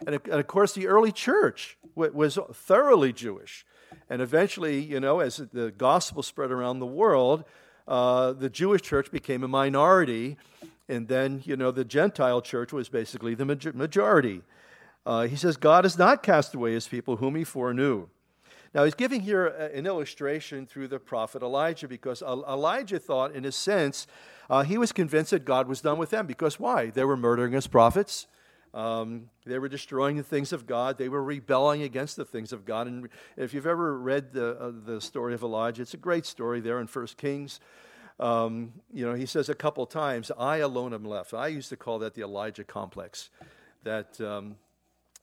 And, 0.06 0.14
and 0.14 0.40
of 0.40 0.46
course, 0.46 0.72
the 0.72 0.86
early 0.86 1.12
church 1.12 1.76
was 1.94 2.38
thoroughly 2.54 3.12
Jewish. 3.12 3.66
And 4.08 4.22
eventually, 4.22 4.80
you 4.80 4.98
know, 4.98 5.20
as 5.20 5.36
the 5.36 5.72
gospel 5.72 6.22
spread 6.22 6.50
around 6.50 6.78
the 6.78 6.86
world, 6.86 7.44
uh, 7.86 8.32
the 8.32 8.48
Jewish 8.48 8.80
church 8.80 9.10
became 9.10 9.44
a 9.44 9.48
minority. 9.48 10.38
And 10.88 11.06
then, 11.06 11.42
you 11.44 11.56
know, 11.56 11.70
the 11.70 11.84
Gentile 11.84 12.40
church 12.40 12.72
was 12.72 12.88
basically 12.88 13.34
the 13.34 13.44
majority. 13.44 14.40
Uh, 15.04 15.26
he 15.26 15.36
says, 15.36 15.58
God 15.58 15.84
has 15.84 15.98
not 15.98 16.22
cast 16.22 16.54
away 16.54 16.72
his 16.72 16.88
people 16.88 17.16
whom 17.16 17.34
he 17.34 17.44
foreknew. 17.44 18.08
Now, 18.74 18.84
he's 18.84 18.94
giving 18.94 19.22
here 19.22 19.46
an 19.46 19.86
illustration 19.86 20.66
through 20.66 20.88
the 20.88 20.98
prophet 20.98 21.42
Elijah 21.42 21.88
because 21.88 22.22
Elijah 22.22 22.98
thought, 22.98 23.34
in 23.34 23.44
a 23.44 23.52
sense, 23.52 24.06
uh, 24.50 24.62
he 24.62 24.76
was 24.76 24.92
convinced 24.92 25.30
that 25.30 25.44
God 25.44 25.68
was 25.68 25.80
done 25.80 25.98
with 25.98 26.10
them. 26.10 26.26
Because 26.26 26.60
why? 26.60 26.90
They 26.90 27.04
were 27.04 27.16
murdering 27.16 27.52
his 27.52 27.66
prophets. 27.66 28.26
Um, 28.74 29.30
they 29.46 29.58
were 29.58 29.68
destroying 29.68 30.16
the 30.16 30.22
things 30.22 30.52
of 30.52 30.66
God. 30.66 30.98
They 30.98 31.08
were 31.08 31.22
rebelling 31.22 31.82
against 31.82 32.16
the 32.16 32.24
things 32.24 32.52
of 32.52 32.66
God. 32.66 32.86
And 32.86 33.08
if 33.36 33.54
you've 33.54 33.66
ever 33.66 33.98
read 33.98 34.32
the, 34.32 34.58
uh, 34.60 34.72
the 34.84 35.00
story 35.00 35.34
of 35.34 35.42
Elijah, 35.42 35.82
it's 35.82 35.94
a 35.94 35.98
great 35.98 36.26
story 36.26 36.60
there 36.60 36.80
in 36.80 36.86
First 36.86 37.16
Kings. 37.16 37.60
Um, 38.20 38.72
you 38.92 39.06
know, 39.06 39.14
he 39.14 39.26
says 39.26 39.48
a 39.48 39.54
couple 39.54 39.86
times, 39.86 40.30
I 40.38 40.58
alone 40.58 40.92
am 40.92 41.04
left. 41.04 41.32
I 41.32 41.46
used 41.48 41.68
to 41.70 41.76
call 41.76 42.00
that 42.00 42.14
the 42.14 42.22
Elijah 42.22 42.64
complex. 42.64 43.30
That, 43.84 44.20
um, 44.20 44.56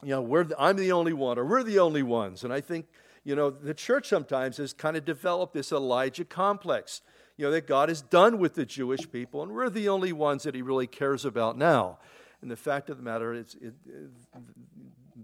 you 0.01 0.09
know, 0.09 0.43
the, 0.43 0.55
I'm 0.57 0.77
the 0.77 0.93
only 0.93 1.13
one, 1.13 1.37
or 1.37 1.45
we're 1.45 1.63
the 1.63 1.79
only 1.79 2.03
ones. 2.03 2.43
And 2.43 2.53
I 2.53 2.61
think 2.61 2.87
you 3.25 3.36
know, 3.36 3.50
the 3.50 3.74
church 3.74 4.08
sometimes 4.08 4.58
has 4.58 4.72
kind 4.72 4.96
of 4.96 5.03
developed 5.03 5.53
this 5.53 5.72
Elijah 5.72 6.24
complex, 6.24 7.01
you 7.36 7.46
know, 7.46 7.51
that 7.51 7.67
God 7.67 7.89
is 7.89 8.01
done 8.01 8.39
with 8.39 8.53
the 8.53 8.65
Jewish 8.65 9.12
people 9.12 9.44
and 9.44 9.51
we're 9.51 9.70
the 9.70 9.89
only 9.89 10.13
ones 10.13 10.44
that 10.44 10.55
he 10.55 10.62
really 10.62 10.88
cares 10.88 11.25
about 11.25 11.58
now. 11.58 11.98
And 12.41 12.51
the 12.51 12.55
fact 12.55 12.89
of 12.89 12.98
the 12.98 13.03
matter 13.03 13.34
is, 13.34 13.58
it, 13.60 13.74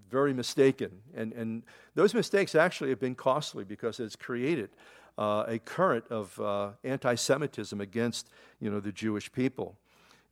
very 0.10 0.34
mistaken. 0.34 0.92
And, 1.16 1.32
and 1.34 1.64
those 1.96 2.14
mistakes 2.14 2.54
actually 2.56 2.90
have 2.90 3.00
been 3.00 3.16
costly 3.16 3.64
because 3.64 4.00
it's 4.00 4.16
created 4.16 4.70
uh, 5.18 5.46
a 5.48 5.60
current 5.60 6.06
of 6.10 6.40
uh, 6.40 6.72
anti 6.84 7.16
Semitism 7.16 7.80
against, 7.80 8.30
you 8.60 8.70
know, 8.70 8.80
the 8.80 8.92
Jewish 8.92 9.32
people. 9.32 9.78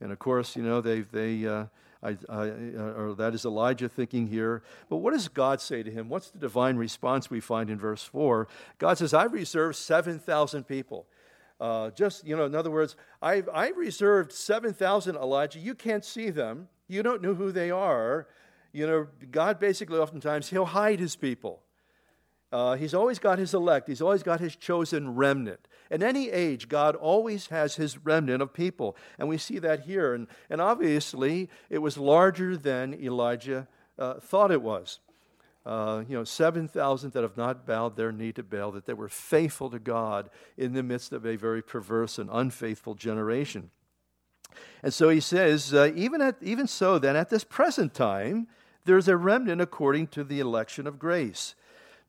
And 0.02 0.12
of 0.12 0.20
course, 0.20 0.56
you 0.56 0.64
know, 0.64 0.82
they, 0.82 1.02
they, 1.02 1.46
uh, 1.46 1.66
I, 2.02 2.18
I, 2.30 2.48
or 2.48 3.14
that 3.18 3.34
is 3.34 3.44
Elijah 3.46 3.90
thinking 3.90 4.28
here. 4.28 4.64
But 4.90 4.98
what 4.98 5.14
does 5.14 5.28
God 5.28 5.60
say 5.60 5.84
to 5.84 5.92
him? 5.92 6.08
What's 6.08 6.32
the 6.32 6.40
divine 6.40 6.78
response 6.78 7.30
we 7.30 7.40
find 7.42 7.70
in 7.70 7.78
verse 7.78 8.04
4? 8.04 8.48
God 8.78 8.98
says, 8.98 9.14
I've 9.14 9.34
reserved 9.34 9.76
7,000 9.76 10.64
people. 10.64 11.08
Uh, 11.60 11.90
just, 11.92 12.26
you 12.26 12.38
know, 12.38 12.46
in 12.46 12.56
other 12.56 12.72
words, 12.72 12.96
I've, 13.22 13.50
I've 13.54 13.76
reserved 13.76 14.32
7,000, 14.32 15.18
Elijah. 15.18 15.60
You 15.60 15.76
can't 15.76 16.06
see 16.06 16.30
them, 16.30 16.70
you 16.88 17.04
don't 17.04 17.22
know 17.22 17.34
who 17.34 17.52
they 17.52 17.70
are. 17.70 18.28
You 18.72 18.88
know, 18.88 19.08
God 19.30 19.60
basically, 19.60 20.00
oftentimes, 20.00 20.50
He'll 20.50 20.66
hide 20.66 21.00
His 21.00 21.16
people. 21.16 21.62
Uh, 22.52 22.76
he's 22.76 22.94
always 22.94 23.20
got 23.20 23.38
his 23.38 23.54
elect. 23.54 23.88
He's 23.88 24.02
always 24.02 24.24
got 24.24 24.40
his 24.40 24.56
chosen 24.56 25.16
remnant. 25.16 25.68
In 25.92 26.04
any 26.04 26.30
age, 26.30 26.70
God 26.70 26.96
always 26.96 27.48
has 27.48 27.76
his 27.76 27.98
remnant 27.98 28.42
of 28.42 28.54
people. 28.54 28.96
And 29.18 29.28
we 29.28 29.38
see 29.38 29.60
that 29.60 29.82
here. 29.82 30.14
And, 30.14 30.28
and 30.50 30.62
obviously, 30.62 31.50
it 31.70 31.80
was 31.80 31.98
larger 31.98 32.56
than 32.56 32.94
Elijah 32.94 33.68
uh, 33.98 34.16
thought 34.16 34.52
it 34.52 34.62
was. 34.62 35.00
Uh, 35.66 36.04
you 36.08 36.16
know, 36.16 36.24
7,000 36.24 37.12
that 37.14 37.24
have 37.24 37.38
not 37.38 37.66
bowed 37.66 37.96
their 37.96 38.12
knee 38.12 38.32
to 38.32 38.44
Baal, 38.44 38.72
that 38.72 38.86
they 38.86 38.94
were 38.94 39.10
faithful 39.10 39.70
to 39.70 39.80
God 39.80 40.30
in 40.58 40.74
the 40.74 40.84
midst 40.84 41.12
of 41.12 41.26
a 41.26 41.36
very 41.36 41.62
perverse 41.62 42.18
and 42.18 42.30
unfaithful 42.32 42.96
generation. 42.96 43.70
And 44.82 44.94
so 44.94 45.10
he 45.10 45.20
says, 45.20 45.74
uh, 45.74 45.92
even, 45.96 46.22
at, 46.22 46.38
even 46.42 46.66
so, 46.68 46.98
then, 46.98 47.16
at 47.16 47.30
this 47.30 47.44
present 47.44 47.94
time, 47.94 48.48
there's 48.86 49.08
a 49.08 49.18
remnant 49.18 49.62
according 49.62 50.08
to 50.08 50.24
the 50.24 50.40
election 50.40 50.88
of 50.88 50.98
grace. 50.98 51.56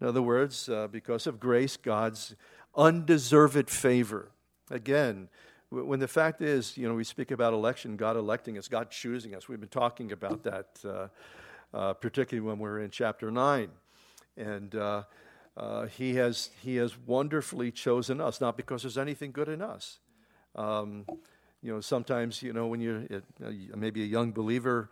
In 0.00 0.06
other 0.06 0.22
words, 0.22 0.68
uh, 0.68 0.88
because 0.90 1.26
of 1.26 1.40
grace, 1.40 1.76
God's 1.76 2.34
undeserved 2.74 3.70
favor. 3.70 4.30
Again, 4.70 5.28
when 5.70 6.00
the 6.00 6.08
fact 6.08 6.42
is, 6.42 6.76
you 6.76 6.88
know, 6.88 6.94
we 6.94 7.04
speak 7.04 7.30
about 7.30 7.52
election, 7.52 7.96
God 7.96 8.16
electing 8.16 8.58
us, 8.58 8.68
God 8.68 8.90
choosing 8.90 9.34
us. 9.34 9.48
We've 9.48 9.60
been 9.60 9.68
talking 9.68 10.10
about 10.12 10.42
that, 10.42 10.66
uh, 10.84 11.08
uh, 11.72 11.92
particularly 11.94 12.46
when 12.46 12.58
we're 12.58 12.80
in 12.80 12.90
chapter 12.90 13.30
9. 13.30 13.70
And 14.36 14.74
uh, 14.74 15.02
uh, 15.56 15.86
he, 15.86 16.14
has, 16.16 16.50
he 16.60 16.76
has 16.76 16.98
wonderfully 17.06 17.70
chosen 17.70 18.20
us, 18.20 18.40
not 18.40 18.56
because 18.56 18.82
there's 18.82 18.98
anything 18.98 19.30
good 19.30 19.48
in 19.48 19.62
us. 19.62 19.98
Um, 20.56 21.04
you 21.62 21.72
know, 21.72 21.80
sometimes, 21.80 22.42
you 22.42 22.52
know, 22.52 22.66
when 22.66 22.80
you're 22.80 23.04
uh, 23.12 23.50
maybe 23.76 24.02
a 24.02 24.06
young 24.06 24.32
believer, 24.32 24.90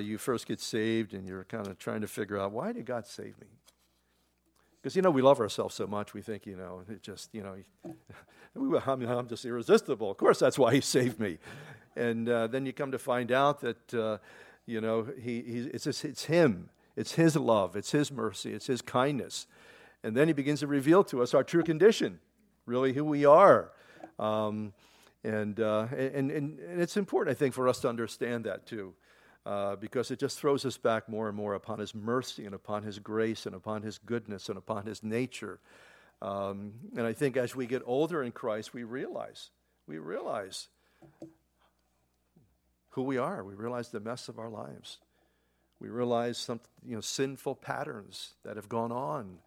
you 0.00 0.18
first 0.18 0.46
get 0.46 0.60
saved 0.60 1.14
and 1.14 1.26
you're 1.26 1.44
kind 1.44 1.66
of 1.68 1.78
trying 1.78 2.00
to 2.00 2.08
figure 2.08 2.38
out, 2.38 2.50
why 2.50 2.72
did 2.72 2.86
God 2.86 3.06
save 3.06 3.38
me? 3.40 3.46
Because, 4.82 4.96
you 4.96 5.02
know, 5.02 5.12
we 5.12 5.22
love 5.22 5.38
ourselves 5.38 5.76
so 5.76 5.86
much, 5.86 6.12
we 6.12 6.22
think, 6.22 6.44
you 6.44 6.56
know, 6.56 6.82
it 6.88 7.02
just, 7.02 7.32
you 7.32 7.42
know, 7.42 7.54
I'm, 8.86 9.28
just 9.28 9.44
irresistible. 9.44 10.10
Of 10.10 10.16
course, 10.16 10.40
that's 10.40 10.58
why 10.58 10.74
he 10.74 10.80
saved 10.80 11.20
me. 11.20 11.38
And 11.94 12.28
uh, 12.28 12.48
then 12.48 12.66
you 12.66 12.72
come 12.72 12.90
to 12.90 12.98
find 12.98 13.30
out 13.30 13.60
that, 13.60 13.94
uh, 13.94 14.18
you 14.66 14.80
know, 14.80 15.06
he, 15.20 15.42
he, 15.42 15.58
it's, 15.72 15.84
just, 15.84 16.04
it's 16.04 16.24
him. 16.24 16.68
It's 16.96 17.12
his 17.12 17.36
love. 17.36 17.76
It's 17.76 17.92
his 17.92 18.10
mercy. 18.10 18.52
It's 18.52 18.66
his 18.66 18.82
kindness. 18.82 19.46
And 20.02 20.16
then 20.16 20.26
he 20.26 20.34
begins 20.34 20.60
to 20.60 20.66
reveal 20.66 21.04
to 21.04 21.22
us 21.22 21.32
our 21.32 21.44
true 21.44 21.62
condition, 21.62 22.18
really 22.66 22.92
who 22.92 23.04
we 23.04 23.24
are. 23.24 23.70
Um, 24.18 24.72
and, 25.22 25.60
uh, 25.60 25.86
and, 25.96 26.32
and, 26.32 26.58
and 26.58 26.80
it's 26.80 26.96
important, 26.96 27.36
I 27.36 27.38
think, 27.38 27.54
for 27.54 27.68
us 27.68 27.78
to 27.80 27.88
understand 27.88 28.44
that 28.46 28.66
too 28.66 28.94
uh, 29.44 29.76
because 29.76 30.10
it 30.10 30.18
just 30.18 30.38
throws 30.38 30.64
us 30.64 30.76
back 30.76 31.08
more 31.08 31.28
and 31.28 31.36
more 31.36 31.54
upon 31.54 31.78
His 31.78 31.94
mercy 31.94 32.46
and 32.46 32.54
upon 32.54 32.82
His 32.82 32.98
grace 32.98 33.46
and 33.46 33.54
upon 33.54 33.82
His 33.82 33.98
goodness 33.98 34.48
and 34.48 34.56
upon 34.56 34.86
His 34.86 35.02
nature. 35.02 35.58
Um, 36.20 36.74
and 36.96 37.06
I 37.06 37.12
think 37.12 37.36
as 37.36 37.56
we 37.56 37.66
get 37.66 37.82
older 37.84 38.22
in 38.22 38.30
Christ, 38.32 38.72
we 38.72 38.84
realize, 38.84 39.50
we 39.86 39.98
realize 39.98 40.68
who 42.90 43.02
we 43.02 43.18
are. 43.18 43.42
We 43.42 43.54
realize 43.54 43.88
the 43.88 44.00
mess 44.00 44.28
of 44.28 44.38
our 44.38 44.48
lives. 44.50 44.98
We 45.80 45.88
realize 45.88 46.38
some 46.38 46.60
you 46.86 46.94
know, 46.94 47.00
sinful 47.00 47.56
patterns 47.56 48.34
that 48.44 48.54
have 48.54 48.68
gone 48.68 48.92
on, 48.92 49.38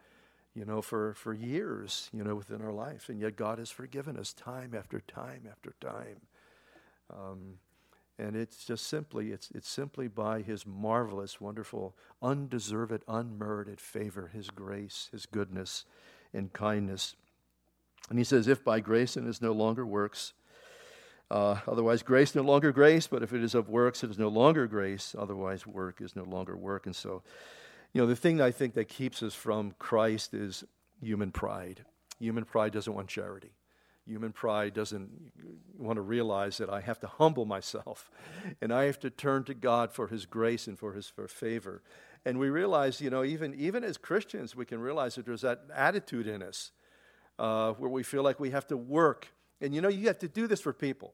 you 0.53 0.65
know, 0.65 0.81
for, 0.81 1.13
for 1.13 1.33
years, 1.33 2.09
you 2.11 2.23
know, 2.23 2.35
within 2.35 2.61
our 2.61 2.73
life. 2.73 3.07
And 3.07 3.21
yet 3.21 3.37
God 3.37 3.59
has 3.59 3.71
forgiven 3.71 4.17
us 4.17 4.33
time 4.33 4.73
after 4.77 4.99
time 4.99 5.47
after 5.49 5.73
time. 5.79 6.19
Um, 7.09 7.59
and 8.17 8.35
it's 8.35 8.63
just 8.63 8.87
simply, 8.87 9.31
it's, 9.31 9.51
it's 9.53 9.69
simply 9.69 10.07
by 10.07 10.41
his 10.41 10.65
marvelous, 10.65 11.41
wonderful, 11.41 11.95
undeserved, 12.21 13.03
unmerited 13.07 13.81
favor, 13.81 14.31
his 14.33 14.49
grace, 14.49 15.09
his 15.11 15.25
goodness, 15.25 15.85
and 16.33 16.53
kindness. 16.53 17.15
And 18.09 18.17
he 18.17 18.23
says, 18.23 18.47
if 18.47 18.63
by 18.63 18.79
grace 18.79 19.17
it 19.17 19.25
is 19.25 19.41
no 19.41 19.51
longer 19.51 19.85
works, 19.85 20.33
uh, 21.29 21.57
otherwise 21.67 22.03
grace 22.03 22.35
no 22.35 22.43
longer 22.43 22.71
grace, 22.71 23.07
but 23.07 23.23
if 23.23 23.33
it 23.33 23.43
is 23.43 23.55
of 23.55 23.67
works, 23.67 24.03
it 24.03 24.11
is 24.11 24.19
no 24.19 24.29
longer 24.29 24.67
grace, 24.67 25.15
otherwise 25.17 25.67
work 25.67 25.99
is 25.99 26.15
no 26.15 26.23
longer 26.23 26.55
work. 26.55 26.85
And 26.85 26.95
so, 26.95 27.21
you 27.93 28.01
know, 28.01 28.07
the 28.07 28.15
thing 28.15 28.39
I 28.39 28.51
think 28.51 28.75
that 28.75 28.87
keeps 28.87 29.23
us 29.23 29.33
from 29.33 29.73
Christ 29.79 30.33
is 30.33 30.63
human 31.01 31.31
pride. 31.31 31.83
Human 32.19 32.45
pride 32.45 32.71
doesn't 32.71 32.93
want 32.93 33.07
charity. 33.07 33.51
Human 34.07 34.31
pride 34.31 34.73
doesn't 34.73 35.09
want 35.79 35.97
to 35.97 36.01
realize 36.01 36.57
that 36.57 36.69
I 36.69 36.81
have 36.81 36.99
to 36.99 37.07
humble 37.07 37.45
myself 37.45 38.11
and 38.61 38.71
I 38.71 38.85
have 38.85 38.99
to 38.99 39.09
turn 39.09 39.43
to 39.45 39.55
God 39.55 39.91
for 39.91 40.07
His 40.07 40.27
grace 40.27 40.67
and 40.67 40.77
for 40.77 40.93
His 40.93 41.07
for 41.07 41.27
favor. 41.27 41.81
And 42.23 42.37
we 42.37 42.49
realize, 42.49 43.01
you 43.01 43.09
know, 43.09 43.23
even, 43.23 43.55
even 43.55 43.83
as 43.83 43.97
Christians, 43.97 44.55
we 44.55 44.65
can 44.65 44.79
realize 44.79 45.15
that 45.15 45.25
there's 45.25 45.41
that 45.41 45.61
attitude 45.73 46.27
in 46.27 46.43
us 46.43 46.71
uh, 47.39 47.73
where 47.73 47.89
we 47.89 48.03
feel 48.03 48.23
like 48.23 48.39
we 48.39 48.51
have 48.51 48.67
to 48.67 48.77
work. 48.77 49.27
And 49.59 49.73
you 49.73 49.81
know, 49.81 49.89
you 49.89 50.07
have 50.07 50.19
to 50.19 50.27
do 50.27 50.47
this 50.47 50.61
for 50.61 50.73
people. 50.73 51.13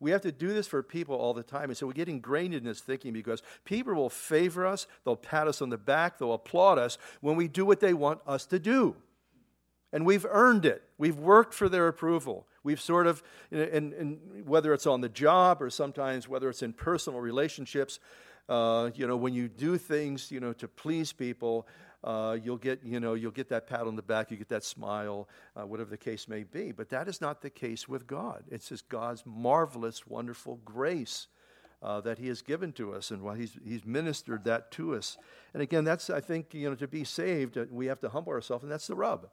We 0.00 0.10
have 0.10 0.22
to 0.22 0.32
do 0.32 0.52
this 0.52 0.66
for 0.66 0.82
people 0.82 1.14
all 1.14 1.34
the 1.34 1.44
time. 1.44 1.64
And 1.64 1.76
so 1.76 1.86
we 1.86 1.94
get 1.94 2.08
ingrained 2.08 2.54
in 2.54 2.64
this 2.64 2.80
thinking 2.80 3.12
because 3.12 3.40
people 3.64 3.94
will 3.94 4.10
favor 4.10 4.66
us, 4.66 4.88
they'll 5.04 5.14
pat 5.14 5.46
us 5.46 5.62
on 5.62 5.68
the 5.68 5.78
back, 5.78 6.18
they'll 6.18 6.32
applaud 6.32 6.78
us 6.78 6.98
when 7.20 7.36
we 7.36 7.46
do 7.46 7.64
what 7.64 7.78
they 7.78 7.94
want 7.94 8.20
us 8.26 8.46
to 8.46 8.58
do 8.58 8.96
and 9.92 10.06
we've 10.06 10.26
earned 10.28 10.64
it. 10.64 10.82
We've 10.98 11.18
worked 11.18 11.54
for 11.54 11.68
their 11.68 11.88
approval. 11.88 12.46
We've 12.64 12.80
sort 12.80 13.06
of, 13.06 13.22
and, 13.50 14.18
whether 14.44 14.72
it's 14.72 14.86
on 14.86 15.00
the 15.00 15.08
job 15.08 15.60
or 15.60 15.68
sometimes 15.70 16.28
whether 16.28 16.48
it's 16.48 16.62
in 16.62 16.72
personal 16.72 17.20
relationships, 17.20 17.98
uh, 18.48 18.90
you 18.94 19.06
know, 19.06 19.16
when 19.16 19.34
you 19.34 19.48
do 19.48 19.78
things, 19.78 20.30
you 20.30 20.40
know, 20.40 20.52
to 20.54 20.68
please 20.68 21.12
people, 21.12 21.66
uh, 22.04 22.36
you'll 22.42 22.56
get, 22.56 22.80
you 22.84 23.00
know, 23.00 23.14
you'll 23.14 23.30
get 23.30 23.48
that 23.48 23.66
pat 23.66 23.82
on 23.82 23.94
the 23.96 24.02
back, 24.02 24.30
you 24.30 24.36
get 24.36 24.48
that 24.48 24.64
smile, 24.64 25.28
uh, 25.56 25.66
whatever 25.66 25.90
the 25.90 25.96
case 25.96 26.26
may 26.28 26.42
be. 26.42 26.72
But 26.72 26.88
that 26.88 27.08
is 27.08 27.20
not 27.20 27.42
the 27.42 27.50
case 27.50 27.88
with 27.88 28.06
God. 28.06 28.44
It's 28.50 28.68
just 28.68 28.88
God's 28.88 29.22
marvelous, 29.26 30.06
wonderful 30.06 30.58
grace. 30.64 31.28
Uh, 31.84 32.00
that 32.00 32.16
he 32.16 32.28
has 32.28 32.42
given 32.42 32.70
to 32.70 32.94
us 32.94 33.10
and 33.10 33.20
why 33.22 33.36
he's, 33.36 33.58
he's 33.64 33.84
ministered 33.84 34.44
that 34.44 34.70
to 34.70 34.94
us. 34.94 35.18
And 35.52 35.60
again, 35.60 35.82
that's, 35.82 36.10
I 36.10 36.20
think, 36.20 36.54
you 36.54 36.70
know, 36.70 36.76
to 36.76 36.86
be 36.86 37.02
saved, 37.02 37.58
uh, 37.58 37.64
we 37.72 37.86
have 37.86 37.98
to 38.02 38.08
humble 38.08 38.32
ourselves, 38.32 38.62
and 38.62 38.70
that's 38.70 38.86
the 38.86 38.94
rub. 38.94 39.26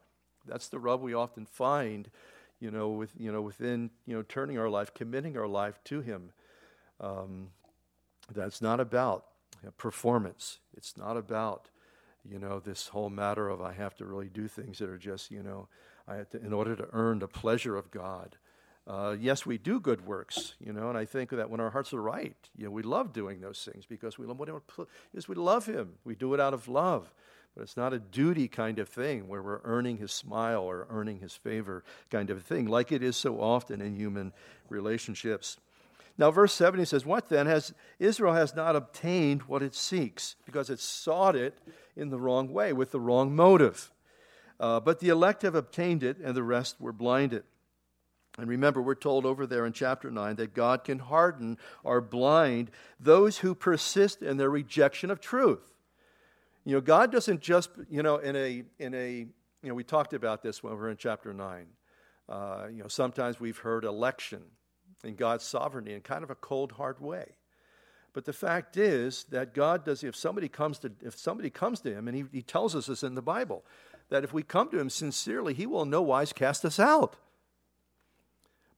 That's 0.48 0.68
the 0.68 0.80
rub 0.80 1.02
we 1.02 1.14
often 1.14 1.46
find, 1.46 2.10
you 2.60 2.72
know, 2.72 2.90
with, 2.90 3.12
you 3.18 3.32
know, 3.32 3.42
within, 3.42 3.92
you 4.06 4.16
know, 4.16 4.24
turning 4.24 4.58
our 4.58 4.70
life, 4.70 4.94
committing 4.94 5.38
our 5.38 5.48
life 5.48 5.80
to 5.86 6.02
Him. 6.02 6.32
Um, 7.00 7.50
that's 8.34 8.62
not 8.62 8.80
about 8.80 9.26
performance. 9.78 10.60
It's 10.76 10.98
not 10.98 11.18
about, 11.18 11.70
you 12.24 12.40
know, 12.40 12.60
this 12.60 12.90
whole 12.90 13.10
matter 13.10 13.50
of 13.50 13.62
I 13.62 13.74
have 13.74 13.96
to 13.96 14.06
really 14.06 14.30
do 14.30 14.48
things 14.48 14.80
that 14.80 14.90
are 14.90 14.98
just, 14.98 15.32
you 15.32 15.44
know, 15.44 15.68
I 16.08 16.16
have 16.16 16.30
to, 16.32 16.44
in 16.44 16.54
order 16.54 16.76
to 16.76 16.88
earn 16.92 17.20
the 17.20 17.28
pleasure 17.28 17.76
of 17.76 17.92
God. 17.92 18.38
Uh, 18.88 19.16
yes, 19.20 19.46
we 19.46 19.58
do 19.58 19.80
good 19.80 20.06
works, 20.08 20.56
you 20.60 20.74
know, 20.74 20.90
and 20.90 20.98
I 20.98 21.06
think 21.06 21.30
that 21.30 21.50
when 21.50 21.60
our 21.60 21.70
hearts 21.70 21.94
are 21.94 22.02
right, 22.02 22.36
you 22.58 22.66
know, 22.66 22.72
we 22.72 22.82
love 22.82 23.14
doing 23.14 23.40
those 23.40 23.68
things 23.72 23.86
because 23.86 24.18
we 24.18 24.26
love, 24.26 24.42
is 25.14 25.28
we 25.28 25.36
love 25.36 25.68
Him. 25.68 25.96
We 26.04 26.16
do 26.16 26.34
it 26.34 26.40
out 26.40 26.56
of 26.56 26.68
love. 26.68 27.14
But 27.56 27.64
it's 27.64 27.78
not 27.78 27.94
a 27.94 28.00
duty 28.00 28.48
kind 28.48 28.80
of 28.80 28.88
thing 28.88 29.28
where 29.28 29.42
we're 29.42 29.62
earning 29.64 29.98
his 29.98 30.12
smile 30.12 30.62
or 30.62 30.88
earning 30.90 31.20
his 31.20 31.34
favor 31.34 31.84
kind 32.10 32.30
of 32.30 32.44
thing, 32.44 32.68
like 32.68 32.92
it 32.92 33.04
is 33.04 33.18
so 33.18 33.42
often 33.42 33.82
in 33.82 33.96
human 33.96 34.34
relationships. 34.70 35.58
Now, 36.18 36.32
verse 36.32 36.54
7 36.54 36.80
he 36.80 36.86
says, 36.86 37.06
What 37.06 37.30
then? 37.30 37.48
Has 37.48 37.74
Israel 37.98 38.34
has 38.34 38.56
not 38.56 38.76
obtained 38.76 39.44
what 39.44 39.64
it 39.64 39.74
seeks, 39.74 40.36
because 40.46 40.70
it 40.70 40.80
sought 40.80 41.36
it 41.36 41.58
in 41.96 42.10
the 42.10 42.20
wrong 42.20 42.52
way, 42.52 42.74
with 42.74 42.92
the 42.92 43.00
wrong 43.00 43.36
motive. 43.36 43.92
Uh, 44.60 44.80
but 44.82 45.00
the 45.00 45.10
elect 45.10 45.44
have 45.44 45.56
obtained 45.56 46.04
it, 46.04 46.18
and 46.18 46.36
the 46.36 46.44
rest 46.44 46.76
were 46.80 46.92
blinded. 46.92 47.44
And 48.38 48.50
remember, 48.50 48.82
we're 48.82 48.96
told 48.96 49.26
over 49.26 49.48
there 49.48 49.66
in 49.66 49.74
chapter 49.74 50.12
9 50.12 50.36
that 50.36 50.54
God 50.54 50.84
can 50.84 51.00
harden 51.00 51.58
or 51.84 52.02
blind 52.02 52.72
those 53.00 53.40
who 53.40 53.56
persist 53.56 54.22
in 54.22 54.38
their 54.38 54.50
rejection 54.50 55.12
of 55.12 55.20
truth. 55.20 55.74
You 56.66 56.76
know, 56.76 56.82
God 56.82 57.12
doesn't 57.12 57.42
just, 57.42 57.70
you 57.90 58.04
know, 58.04 58.18
in 58.18 58.36
a, 58.36 58.64
in 58.78 58.94
a, 58.94 59.28
you 59.64 59.70
know, 59.70 59.74
we 59.74 59.84
talked 59.84 60.14
about 60.14 60.44
this 60.44 60.62
when 60.62 60.74
we 60.74 60.80
were 60.80 60.90
in 60.90 60.98
chapter 60.98 61.34
9. 61.34 61.66
Uh, 62.28 62.68
you 62.72 62.82
know, 62.82 62.88
sometimes 62.88 63.40
we've 63.40 63.58
heard 63.58 63.86
election 63.86 64.42
in 65.04 65.16
God's 65.16 65.44
sovereignty 65.44 65.94
in 65.94 66.02
kind 66.02 66.24
of 66.24 66.30
a 66.30 66.36
cold, 66.36 66.74
hard 66.74 67.00
way. 67.00 67.36
But 68.14 68.26
the 68.26 68.34
fact 68.34 68.78
is 68.78 69.26
that 69.26 69.54
God 69.54 69.86
does, 69.86 70.04
if 70.04 70.16
somebody 70.16 70.50
comes 70.50 70.80
to, 70.80 70.92
if 71.02 71.18
somebody 71.18 71.50
comes 71.50 71.80
to 71.82 71.94
him, 71.94 72.08
and 72.08 72.18
he, 72.18 72.26
he 72.32 72.42
tells 72.42 72.76
us 72.76 72.88
this 72.88 73.04
in 73.04 73.16
the 73.16 73.22
Bible, 73.22 73.64
that 74.10 74.24
if 74.24 74.34
we 74.34 74.44
come 74.44 74.70
to 74.72 74.80
him 74.80 74.90
sincerely, 74.90 75.54
he 75.54 75.66
will 75.66 75.84
in 75.84 75.90
no 75.90 76.02
wise 76.02 76.34
cast 76.34 76.66
us 76.66 76.80
out. 76.80 77.18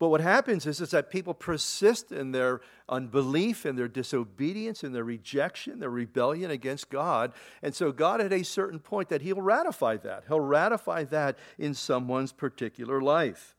But 0.02 0.08
what 0.08 0.22
happens 0.22 0.66
is, 0.66 0.82
is 0.82 0.90
that 0.90 1.12
people 1.12 1.36
persist 1.36 2.12
in 2.12 2.32
their 2.32 2.62
unbelief, 2.90 3.68
in 3.68 3.76
their 3.76 3.88
disobedience, 3.88 4.84
in 4.84 4.94
their 4.94 5.04
rejection, 5.04 5.78
their 5.78 5.92
rebellion 5.92 6.50
against 6.50 6.90
God. 6.90 7.34
And 7.62 7.76
so, 7.76 7.92
God, 7.92 8.20
at 8.20 8.34
a 8.34 8.42
certain 8.42 8.80
point, 8.80 9.10
that 9.10 9.22
He'll 9.22 9.44
ratify 9.44 9.98
that. 9.98 10.24
He'll 10.28 10.40
ratify 10.40 11.04
that 11.04 11.38
in 11.60 11.76
someone's 11.76 12.32
particular 12.32 13.00
life. 13.00 13.56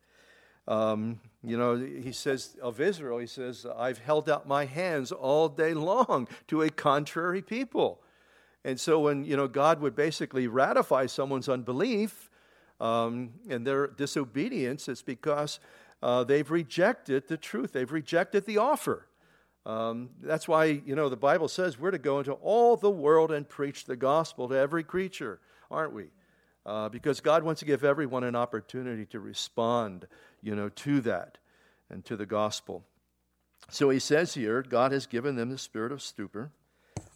Um, 0.66 1.20
you 1.44 1.56
know, 1.56 1.76
he 1.76 2.10
says 2.10 2.56
of 2.60 2.80
Israel, 2.80 3.18
he 3.18 3.28
says, 3.28 3.64
I've 3.78 3.98
held 3.98 4.28
out 4.28 4.48
my 4.48 4.64
hands 4.64 5.12
all 5.12 5.48
day 5.48 5.74
long 5.74 6.26
to 6.48 6.62
a 6.62 6.70
contrary 6.70 7.42
people. 7.42 8.02
And 8.64 8.80
so 8.80 8.98
when, 8.98 9.24
you 9.24 9.36
know, 9.36 9.46
God 9.46 9.80
would 9.80 9.94
basically 9.94 10.48
ratify 10.48 11.06
someone's 11.06 11.48
unbelief 11.48 12.30
um, 12.80 13.30
and 13.48 13.64
their 13.64 13.86
disobedience, 13.86 14.88
it's 14.88 15.02
because 15.02 15.60
uh, 16.02 16.24
they've 16.24 16.50
rejected 16.50 17.28
the 17.28 17.36
truth, 17.36 17.72
they've 17.72 17.92
rejected 17.92 18.44
the 18.46 18.58
offer. 18.58 19.06
Um, 19.64 20.10
that's 20.20 20.48
why, 20.48 20.64
you 20.64 20.96
know, 20.96 21.08
the 21.08 21.16
Bible 21.16 21.46
says 21.46 21.78
we're 21.78 21.92
to 21.92 21.98
go 21.98 22.18
into 22.18 22.32
all 22.32 22.76
the 22.76 22.90
world 22.90 23.30
and 23.30 23.48
preach 23.48 23.84
the 23.84 23.94
gospel 23.94 24.48
to 24.48 24.54
every 24.56 24.82
creature, 24.82 25.38
aren't 25.70 25.92
we? 25.92 26.06
Uh, 26.66 26.88
because 26.88 27.20
God 27.20 27.44
wants 27.44 27.60
to 27.60 27.64
give 27.64 27.84
everyone 27.84 28.24
an 28.24 28.34
opportunity 28.34 29.06
to 29.06 29.20
respond, 29.20 30.06
you 30.42 30.56
know, 30.56 30.68
to 30.70 31.00
that 31.02 31.38
and 31.88 32.04
to 32.06 32.16
the 32.16 32.26
gospel. 32.26 32.84
So 33.68 33.90
he 33.90 34.00
says 34.00 34.34
here, 34.34 34.62
God 34.62 34.90
has 34.90 35.06
given 35.06 35.36
them 35.36 35.50
the 35.50 35.58
spirit 35.58 35.92
of 35.92 36.02
stupor 36.02 36.50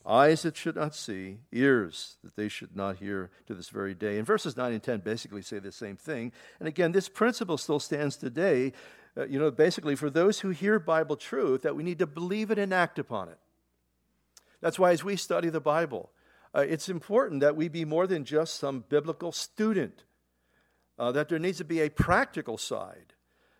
eyes 0.06 0.42
that 0.42 0.56
should 0.56 0.76
not 0.76 0.94
see, 0.94 1.38
ears 1.52 2.16
that 2.22 2.36
they 2.36 2.48
should 2.48 2.76
not 2.76 2.96
hear 2.96 3.30
to 3.46 3.54
this 3.54 3.68
very 3.68 3.94
day. 3.94 4.18
And 4.18 4.26
verses 4.26 4.56
9 4.56 4.72
and 4.72 4.82
10 4.82 5.00
basically 5.00 5.42
say 5.42 5.58
the 5.58 5.72
same 5.72 5.96
thing. 5.96 6.32
And 6.58 6.68
again, 6.68 6.92
this 6.92 7.08
principle 7.08 7.58
still 7.58 7.80
stands 7.80 8.16
today, 8.16 8.72
uh, 9.16 9.26
you 9.26 9.38
know, 9.38 9.50
basically 9.50 9.96
for 9.96 10.10
those 10.10 10.40
who 10.40 10.50
hear 10.50 10.78
Bible 10.78 11.16
truth, 11.16 11.62
that 11.62 11.76
we 11.76 11.82
need 11.82 11.98
to 11.98 12.06
believe 12.06 12.50
it 12.50 12.58
and 12.58 12.72
act 12.72 12.98
upon 12.98 13.28
it. 13.28 13.38
That's 14.60 14.78
why 14.78 14.92
as 14.92 15.04
we 15.04 15.16
study 15.16 15.48
the 15.48 15.60
Bible, 15.60 16.10
uh, 16.54 16.60
it's 16.60 16.88
important 16.88 17.40
that 17.40 17.56
we 17.56 17.68
be 17.68 17.84
more 17.84 18.06
than 18.06 18.24
just 18.24 18.54
some 18.56 18.84
biblical 18.88 19.32
student, 19.32 20.04
uh, 20.98 21.12
that 21.12 21.28
there 21.28 21.38
needs 21.38 21.58
to 21.58 21.64
be 21.64 21.80
a 21.80 21.90
practical 21.90 22.56
side, 22.56 23.14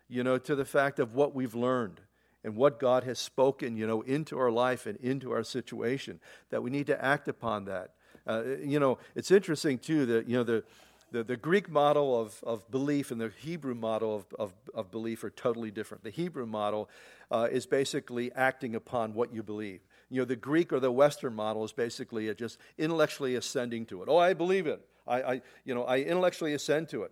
you 0.07 0.23
know, 0.23 0.37
to 0.37 0.55
the 0.55 0.65
fact 0.65 0.99
of 0.99 1.13
what 1.13 1.35
we've 1.35 1.55
learned 1.55 2.01
and 2.43 2.55
what 2.55 2.79
God 2.79 3.03
has 3.03 3.19
spoken, 3.19 3.77
you 3.77 3.87
know, 3.87 4.01
into 4.01 4.37
our 4.37 4.51
life 4.51 4.85
and 4.85 4.97
into 4.97 5.31
our 5.31 5.43
situation, 5.43 6.19
that 6.49 6.63
we 6.63 6.69
need 6.69 6.87
to 6.87 7.03
act 7.03 7.27
upon 7.27 7.65
that. 7.65 7.91
Uh, 8.25 8.43
you 8.63 8.79
know, 8.79 8.97
it's 9.15 9.31
interesting 9.31 9.77
too 9.77 10.05
that, 10.05 10.27
you 10.27 10.37
know, 10.37 10.43
the, 10.43 10.63
the, 11.11 11.23
the 11.23 11.37
Greek 11.37 11.69
model 11.69 12.19
of, 12.19 12.43
of 12.43 12.69
belief 12.69 13.11
and 13.11 13.21
the 13.21 13.31
Hebrew 13.39 13.75
model 13.75 14.15
of, 14.15 14.25
of, 14.37 14.53
of 14.73 14.91
belief 14.91 15.23
are 15.23 15.29
totally 15.29 15.71
different. 15.71 16.03
The 16.03 16.09
Hebrew 16.09 16.45
model 16.45 16.89
uh, 17.31 17.47
is 17.49 17.65
basically 17.65 18.31
acting 18.33 18.75
upon 18.75 19.13
what 19.13 19.33
you 19.33 19.43
believe. 19.43 19.79
You 20.09 20.21
know, 20.21 20.25
the 20.25 20.35
Greek 20.35 20.71
or 20.73 20.79
the 20.79 20.91
Western 20.91 21.33
model 21.33 21.63
is 21.63 21.71
basically 21.71 22.33
just 22.35 22.57
intellectually 22.77 23.35
ascending 23.35 23.85
to 23.87 24.03
it. 24.03 24.09
Oh, 24.09 24.17
I 24.17 24.33
believe 24.33 24.67
it. 24.67 24.85
I, 25.07 25.21
I, 25.21 25.41
you 25.63 25.73
know, 25.73 25.83
I 25.83 25.99
intellectually 25.99 26.53
ascend 26.53 26.89
to 26.89 27.03
it. 27.03 27.11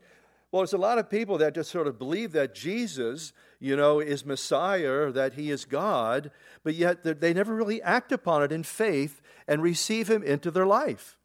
Well, 0.55 0.61
there's 0.61 0.71
a 0.71 0.77
lot 0.77 0.99
of 0.99 1.09
people 1.09 1.37
that 1.39 1.53
just 1.53 1.69
sort 1.69 1.85
of 1.85 1.99
believe 1.99 2.31
that 2.31 2.55
Jesus, 2.55 3.33
you 3.59 3.75
know, 3.75 3.99
is 3.99 4.25
Messiah, 4.25 5.11
that 5.11 5.33
he 5.33 5.51
is 5.51 5.65
God, 5.65 6.31
but 6.63 6.75
yet 6.75 7.03
they 7.03 7.33
never 7.33 7.53
really 7.53 7.81
act 7.81 8.13
upon 8.13 8.41
it 8.41 8.53
in 8.53 8.63
faith 8.63 9.21
and 9.49 9.61
receive 9.61 10.09
him 10.09 10.23
into 10.23 10.51
their 10.51 10.65
life. 10.65 11.17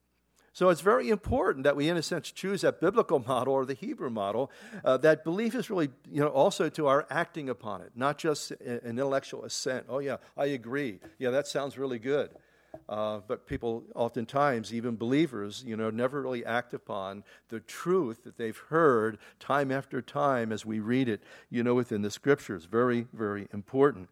So 0.53 0.69
it's 0.69 0.81
very 0.81 1.11
important 1.11 1.62
that 1.62 1.77
we, 1.77 1.88
in 1.88 1.97
a 1.97 2.03
sense, 2.03 2.33
choose 2.33 2.62
that 2.62 2.81
biblical 2.81 3.21
model 3.29 3.55
or 3.55 3.64
the 3.64 3.75
Hebrew 3.75 4.11
model. 4.11 4.51
Uh, 4.85 4.97
that 4.97 5.23
belief 5.23 5.55
is 5.55 5.71
really, 5.71 5.90
you 6.11 6.21
know, 6.23 6.27
also 6.27 6.69
to 6.69 6.88
our 6.88 7.07
acting 7.09 7.49
upon 7.49 7.83
it, 7.83 7.93
not 7.95 8.19
just 8.19 8.51
an 8.51 8.81
intellectual 8.85 9.45
assent. 9.45 9.87
Oh 9.88 10.01
yeah, 10.01 10.16
I 10.37 10.47
agree. 10.47 10.99
Yeah, 11.21 11.31
that 11.31 11.47
sounds 11.47 11.79
really 11.79 12.01
good. 12.01 12.31
Uh, 12.89 13.21
but 13.27 13.47
people, 13.47 13.85
oftentimes, 13.95 14.75
even 14.75 14.97
believers, 14.97 15.65
you 15.67 15.77
know, 15.77 15.91
never 15.91 16.21
really 16.23 16.45
act 16.45 16.75
upon 16.75 17.25
the 17.49 17.61
truth 17.61 18.25
that 18.25 18.37
they've 18.37 18.57
heard 18.69 19.19
time 19.39 19.71
after 19.71 20.03
time 20.03 20.53
as 20.53 20.67
we 20.67 20.81
read 20.81 21.09
it, 21.09 21.23
you 21.51 21.63
know, 21.63 21.75
within 21.75 22.03
the 22.03 22.11
scriptures. 22.11 22.65
Very, 22.65 23.07
very 23.13 23.49
important. 23.53 24.09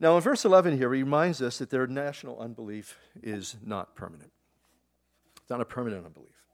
Now, 0.00 0.16
in 0.16 0.22
verse 0.22 0.44
11 0.44 0.76
here, 0.76 0.94
he 0.94 1.02
reminds 1.02 1.42
us 1.42 1.58
that 1.58 1.70
their 1.70 1.86
national 1.86 2.38
unbelief 2.38 2.96
is 3.20 3.56
not 3.64 3.96
permanent. 3.96 4.30
It's 5.38 5.50
not 5.50 5.60
a 5.60 5.64
permanent 5.64 6.06
unbelief, 6.06 6.46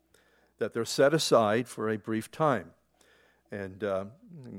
that 0.58 0.72
they're 0.72 0.86
set 0.86 1.12
aside 1.12 1.68
for 1.68 1.90
a 1.90 1.98
brief 1.98 2.30
time. 2.30 2.70
And, 3.50 3.84
uh, 3.84 4.06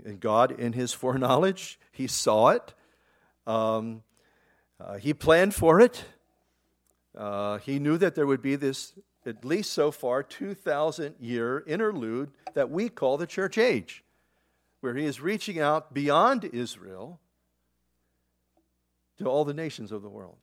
and 0.05 0.19
God, 0.19 0.51
in 0.51 0.73
his 0.73 0.93
foreknowledge, 0.93 1.79
he 1.91 2.05
saw 2.05 2.49
it. 2.49 2.73
Um, 3.47 4.03
uh, 4.79 4.97
he 4.97 5.13
planned 5.13 5.55
for 5.55 5.79
it. 5.79 6.03
Uh, 7.17 7.57
he 7.59 7.79
knew 7.79 7.97
that 7.97 8.15
there 8.15 8.27
would 8.27 8.41
be 8.41 8.55
this, 8.55 8.93
at 9.25 9.45
least 9.45 9.71
so 9.71 9.91
far, 9.91 10.21
2,000 10.21 11.15
year 11.19 11.63
interlude 11.65 12.31
that 12.53 12.69
we 12.69 12.89
call 12.89 13.17
the 13.17 13.27
church 13.27 13.57
age, 13.57 14.03
where 14.81 14.95
he 14.95 15.05
is 15.05 15.21
reaching 15.21 15.59
out 15.59 15.93
beyond 15.93 16.43
Israel 16.45 17.19
to 19.17 19.27
all 19.27 19.45
the 19.45 19.53
nations 19.53 19.91
of 19.91 20.01
the 20.01 20.09
world. 20.09 20.37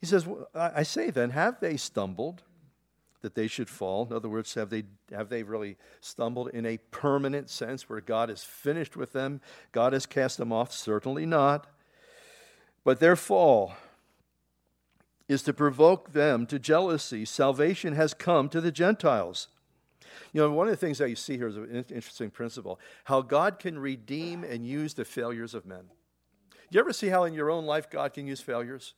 He 0.00 0.06
says, 0.06 0.26
I 0.54 0.82
say 0.82 1.10
then, 1.10 1.30
have 1.30 1.60
they 1.60 1.76
stumbled 1.76 2.42
that 3.22 3.34
they 3.34 3.46
should 3.46 3.68
fall? 3.68 4.06
In 4.08 4.16
other 4.16 4.28
words, 4.28 4.54
have 4.54 4.70
they, 4.70 4.84
have 5.12 5.28
they 5.28 5.42
really 5.42 5.76
stumbled 6.00 6.48
in 6.48 6.66
a 6.66 6.78
permanent 6.90 7.50
sense 7.50 7.88
where 7.88 8.00
God 8.00 8.30
is 8.30 8.42
finished 8.42 8.96
with 8.96 9.12
them? 9.12 9.40
God 9.72 9.92
has 9.92 10.06
cast 10.06 10.38
them 10.38 10.52
off? 10.52 10.72
Certainly 10.72 11.26
not. 11.26 11.66
But 12.84 13.00
their 13.00 13.16
fall 13.16 13.74
is 15.28 15.42
to 15.44 15.52
provoke 15.52 16.12
them 16.12 16.46
to 16.46 16.58
jealousy. 16.58 17.24
Salvation 17.24 17.94
has 17.94 18.14
come 18.14 18.48
to 18.48 18.60
the 18.60 18.72
Gentiles. 18.72 19.48
You 20.32 20.40
know, 20.40 20.50
one 20.50 20.66
of 20.66 20.72
the 20.72 20.76
things 20.76 20.98
that 20.98 21.08
you 21.10 21.16
see 21.16 21.36
here 21.36 21.48
is 21.48 21.56
an 21.56 21.84
interesting 21.90 22.30
principle 22.30 22.80
how 23.04 23.22
God 23.22 23.58
can 23.58 23.78
redeem 23.78 24.44
and 24.44 24.66
use 24.66 24.94
the 24.94 25.04
failures 25.04 25.54
of 25.54 25.66
men. 25.66 25.84
You 26.70 26.80
ever 26.80 26.92
see 26.92 27.08
how 27.08 27.24
in 27.24 27.34
your 27.34 27.50
own 27.50 27.66
life 27.66 27.90
God 27.90 28.12
can 28.12 28.26
use 28.26 28.40
failures? 28.40 28.94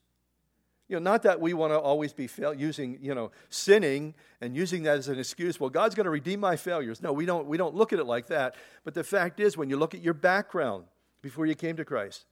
You 0.92 1.00
know, 1.00 1.10
not 1.10 1.22
that 1.22 1.40
we 1.40 1.54
want 1.54 1.72
to 1.72 1.78
always 1.78 2.12
be 2.12 2.26
fail, 2.26 2.52
using, 2.52 2.98
you 3.00 3.14
know, 3.14 3.30
sinning 3.48 4.14
and 4.42 4.54
using 4.54 4.82
that 4.82 4.98
as 4.98 5.08
an 5.08 5.18
excuse. 5.18 5.58
Well, 5.58 5.70
God's 5.70 5.94
going 5.94 6.04
to 6.04 6.10
redeem 6.10 6.38
my 6.38 6.54
failures. 6.54 7.00
No, 7.00 7.14
we 7.14 7.24
don't, 7.24 7.46
we 7.46 7.56
don't 7.56 7.74
look 7.74 7.94
at 7.94 7.98
it 7.98 8.04
like 8.04 8.26
that. 8.26 8.56
But 8.84 8.92
the 8.92 9.02
fact 9.02 9.40
is, 9.40 9.56
when 9.56 9.70
you 9.70 9.78
look 9.78 9.94
at 9.94 10.02
your 10.02 10.12
background 10.12 10.84
before 11.22 11.46
you 11.46 11.54
came 11.54 11.76
to 11.76 11.84
Christ, 11.86 12.26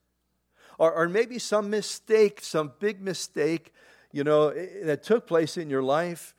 or, 0.79 0.93
or 0.93 1.09
maybe 1.09 1.39
some 1.39 1.71
mistake, 1.71 2.41
some 2.43 2.73
big 2.81 3.01
mistake, 3.01 3.73
you 4.13 4.25
know, 4.25 4.53
that 4.83 5.05
took 5.05 5.27
place 5.27 5.57
in 5.57 5.71
your 5.71 5.83
life, 5.83 6.35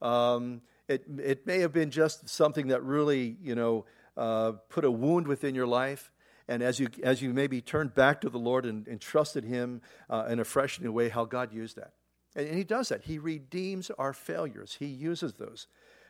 um, 0.00 0.62
it, 0.88 1.04
it 1.18 1.46
may 1.46 1.58
have 1.58 1.74
been 1.74 1.90
just 1.90 2.26
something 2.26 2.68
that 2.68 2.82
really, 2.84 3.36
you 3.42 3.54
know, 3.54 3.84
uh, 4.16 4.52
put 4.70 4.86
a 4.86 4.90
wound 4.90 5.28
within 5.28 5.54
your 5.54 5.66
life 5.66 6.10
and 6.48 6.62
as 6.62 6.78
you, 6.78 6.88
as 7.02 7.22
you 7.22 7.32
maybe 7.32 7.60
turned 7.60 7.94
back 7.94 8.20
to 8.20 8.30
the 8.30 8.38
Lord 8.38 8.66
and, 8.66 8.86
and 8.86 9.00
trusted 9.00 9.44
Him 9.44 9.80
uh, 10.08 10.26
in 10.28 10.38
a 10.38 10.44
fresh 10.44 10.80
new 10.80 10.92
way, 10.92 11.08
how 11.08 11.24
God 11.24 11.52
used 11.52 11.76
that. 11.76 11.92
And, 12.34 12.46
and 12.46 12.56
He 12.56 12.64
does 12.64 12.88
that. 12.90 13.02
He 13.02 13.18
redeems 13.18 13.90
our 13.98 14.12
failures, 14.12 14.76
He 14.78 14.86
uses 14.86 15.34
those. 15.34 15.66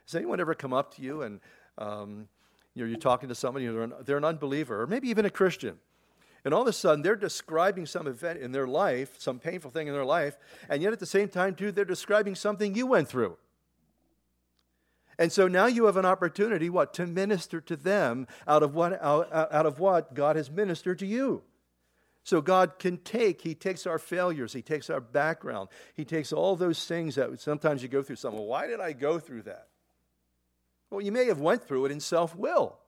Has 0.06 0.14
anyone 0.14 0.40
ever 0.40 0.54
come 0.54 0.72
up 0.72 0.94
to 0.94 1.02
you 1.02 1.22
and 1.22 1.40
um, 1.78 2.28
you 2.74 2.82
know, 2.82 2.88
you're 2.88 2.98
talking 2.98 3.30
to 3.30 3.34
somebody, 3.34 3.66
they're 3.66 3.82
an, 3.82 3.94
they're 4.04 4.18
an 4.18 4.24
unbeliever, 4.24 4.82
or 4.82 4.86
maybe 4.86 5.08
even 5.08 5.24
a 5.24 5.30
Christian, 5.30 5.78
and 6.44 6.52
all 6.52 6.62
of 6.62 6.68
a 6.68 6.72
sudden 6.72 7.02
they're 7.02 7.16
describing 7.16 7.86
some 7.86 8.06
event 8.06 8.38
in 8.38 8.52
their 8.52 8.66
life, 8.66 9.18
some 9.18 9.38
painful 9.38 9.70
thing 9.70 9.88
in 9.88 9.94
their 9.94 10.04
life, 10.04 10.36
and 10.68 10.82
yet 10.82 10.92
at 10.92 11.00
the 11.00 11.06
same 11.06 11.28
time, 11.28 11.54
too, 11.54 11.72
they're 11.72 11.86
describing 11.86 12.34
something 12.34 12.74
you 12.74 12.86
went 12.86 13.08
through. 13.08 13.38
And 15.18 15.32
so 15.32 15.48
now 15.48 15.66
you 15.66 15.86
have 15.86 15.96
an 15.96 16.04
opportunity, 16.04 16.68
what? 16.68 16.92
To 16.94 17.06
minister 17.06 17.60
to 17.62 17.76
them 17.76 18.26
out 18.46 18.62
of 18.62 18.74
what, 18.74 19.02
out, 19.02 19.32
out 19.32 19.66
of 19.66 19.78
what 19.78 20.14
God 20.14 20.36
has 20.36 20.50
ministered 20.50 20.98
to 20.98 21.06
you. 21.06 21.42
So 22.22 22.40
God 22.42 22.78
can 22.78 22.98
take, 22.98 23.40
He 23.40 23.54
takes 23.54 23.86
our 23.86 23.98
failures, 23.98 24.52
He 24.52 24.60
takes 24.60 24.90
our 24.90 25.00
background, 25.00 25.68
He 25.94 26.04
takes 26.04 26.32
all 26.32 26.56
those 26.56 26.84
things 26.84 27.14
that 27.14 27.40
sometimes 27.40 27.82
you 27.82 27.88
go 27.88 28.02
through 28.02 28.16
something. 28.16 28.40
Well, 28.40 28.48
why 28.48 28.66
did 28.66 28.80
I 28.80 28.92
go 28.92 29.18
through 29.18 29.42
that? 29.42 29.68
Well, 30.90 31.00
you 31.00 31.12
may 31.12 31.26
have 31.26 31.40
went 31.40 31.64
through 31.66 31.86
it 31.86 31.92
in 31.92 32.00
self-will. 32.00 32.78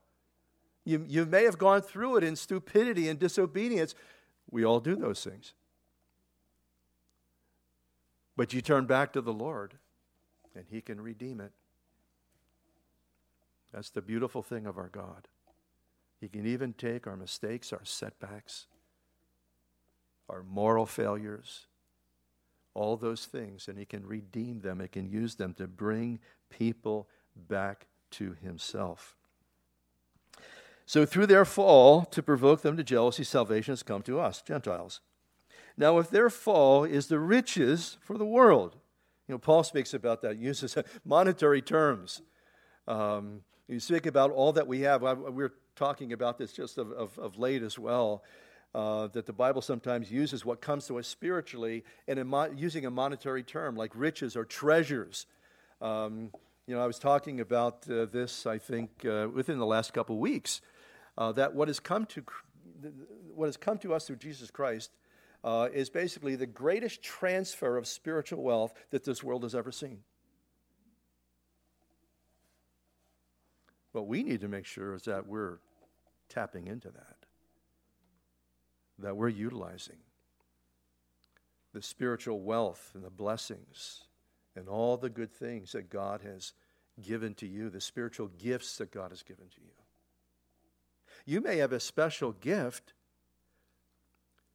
You, 0.85 1.05
you 1.09 1.25
may 1.25 1.45
have 1.45 1.57
gone 1.57 1.83
through 1.83 2.17
it 2.17 2.25
in 2.25 2.35
stupidity 2.35 3.09
and 3.09 3.19
disobedience. 3.19 3.95
We 4.51 4.64
all 4.64 4.81
do 4.81 4.97
those 4.97 5.23
things. 5.23 5.55
But 8.37 8.53
you 8.53 8.61
turn 8.61 8.87
back 8.87 9.12
to 9.12 9.21
the 9.21 9.33
Lord, 9.33 9.75
and 10.55 10.64
He 10.69 10.81
can 10.81 11.01
redeem 11.01 11.41
it. 11.41 11.53
That's 13.72 13.90
the 13.90 14.02
beautiful 14.02 14.42
thing 14.42 14.66
of 14.66 14.78
our 14.78 14.88
God. 14.88 15.28
He 16.20 16.28
can 16.28 16.46
even 16.46 16.72
take 16.72 17.07
our 17.07 17.16
mistakes, 17.16 17.72
our 17.72 17.85
setbacks, 17.85 18.66
our 20.28 20.42
moral 20.42 20.87
failures, 20.87 21.66
all 22.74 22.96
those 22.96 23.26
things, 23.26 23.68
and 23.68 23.78
He 23.78 23.85
can 23.85 24.07
redeem 24.07 24.61
them. 24.61 24.81
He 24.81 24.88
can 24.88 25.09
use 25.09 25.37
them 25.37 25.54
to 25.54 25.66
bring 25.66 26.18
people 26.50 27.09
back 27.37 27.87
to 28.12 28.37
Himself. 28.42 29.16
So, 30.87 31.04
through 31.04 31.26
their 31.26 31.44
fall, 31.44 32.04
to 32.07 32.22
provoke 32.22 32.62
them 32.62 32.76
to 32.78 32.85
jealousy, 32.85 33.22
salvation 33.22 33.72
has 33.72 33.83
come 33.83 34.02
to 34.02 34.18
us, 34.18 34.40
Gentiles. 34.40 35.00
Now, 35.76 35.98
if 35.98 36.11
their 36.11 36.31
fall 36.31 36.85
is 36.85 37.07
the 37.07 37.20
riches 37.20 37.98
for 38.00 38.16
the 38.16 38.24
world, 38.24 38.76
you 39.28 39.35
know, 39.35 39.38
Paul 39.38 39.62
speaks 39.62 39.92
about 39.92 40.22
that, 40.22 40.38
uses 40.38 40.76
monetary 41.04 41.61
terms. 41.61 42.22
Um, 42.88 43.42
you 43.68 43.81
speak 43.81 44.07
about 44.07 44.31
all 44.31 44.52
that 44.54 44.66
we 44.66 44.81
have. 44.81 45.02
We 45.02 45.44
are 45.44 45.52
talking 45.76 46.12
about 46.12 46.38
this 46.38 46.52
just 46.52 46.78
of, 46.78 46.90
of, 46.92 47.18
of 47.18 47.38
late 47.38 47.62
as 47.62 47.78
well. 47.78 48.24
Uh, 48.74 49.07
that 49.09 49.24
the 49.24 49.33
Bible 49.33 49.62
sometimes 49.62 50.11
uses 50.12 50.44
what 50.44 50.61
comes 50.61 50.87
to 50.87 50.98
us 50.98 51.09
spiritually 51.09 51.85
and 52.07 52.22
mo- 52.28 52.52
using 52.54 52.85
a 52.85 52.90
monetary 52.90 53.42
term 53.42 53.76
like 53.76 53.90
riches 53.94 54.37
or 54.37 54.44
treasures. 54.44 55.26
Um, 55.81 56.31
you 56.66 56.74
know, 56.74 56.83
I 56.83 56.87
was 56.87 56.98
talking 56.98 57.40
about 57.40 57.88
uh, 57.88 58.04
this, 58.04 58.46
I 58.46 58.59
think, 58.59 59.07
uh, 59.07 59.28
within 59.33 59.59
the 59.59 59.64
last 59.64 59.94
couple 59.94 60.16
of 60.16 60.20
weeks, 60.20 60.61
uh, 61.16 61.33
that 61.33 61.54
what 61.54 61.68
has 61.68 61.81
come 61.81 62.04
to 62.07 62.22
what 63.35 63.46
has 63.46 63.57
come 63.57 63.78
to 63.78 63.94
us 63.94 64.07
through 64.07 64.16
Jesus 64.16 64.50
Christ 64.50 64.90
uh, 65.42 65.68
is 65.72 65.88
basically 65.88 66.37
the 66.37 66.46
greatest 66.46 67.02
transfer 67.02 67.78
of 67.78 67.87
spiritual 67.87 68.42
wealth 68.42 68.74
that 68.90 69.04
this 69.04 69.22
world 69.22 69.44
has 69.44 69.54
ever 69.54 69.72
seen. 69.72 70.00
What 73.92 74.07
we 74.07 74.22
need 74.22 74.40
to 74.42 74.48
make 74.48 74.66
sure 74.66 74.94
is 74.94 75.03
that 75.03 75.27
we're 75.27 75.59
tapping 76.29 76.66
into 76.66 76.90
that, 76.90 77.16
that 78.98 79.16
we're 79.16 79.29
utilizing 79.29 79.96
the 81.72 81.83
spiritual 81.83 82.40
wealth 82.40 82.90
and 82.94 83.05
the 83.05 83.11
blessings 83.11 84.05
and 84.57 84.68
all 84.68 84.96
the 84.96 85.11
good 85.11 85.33
things 85.33 85.72
that 85.72 85.90
God 85.90 86.20
has 86.22 86.53
given 87.01 87.35
to 87.35 87.46
you, 87.46 87.70
the 87.70 87.81
spiritual 87.81 88.29
gifts 88.38 88.79
that 88.79 88.90
God 88.90 89.11
has 89.11 89.22
given 89.22 89.46
to 89.48 89.61
you. 89.61 89.72
You 91.24 91.40
may 91.40 91.59
have 91.59 91.72
a 91.72 91.81
special 91.81 92.33
gift 92.33 92.94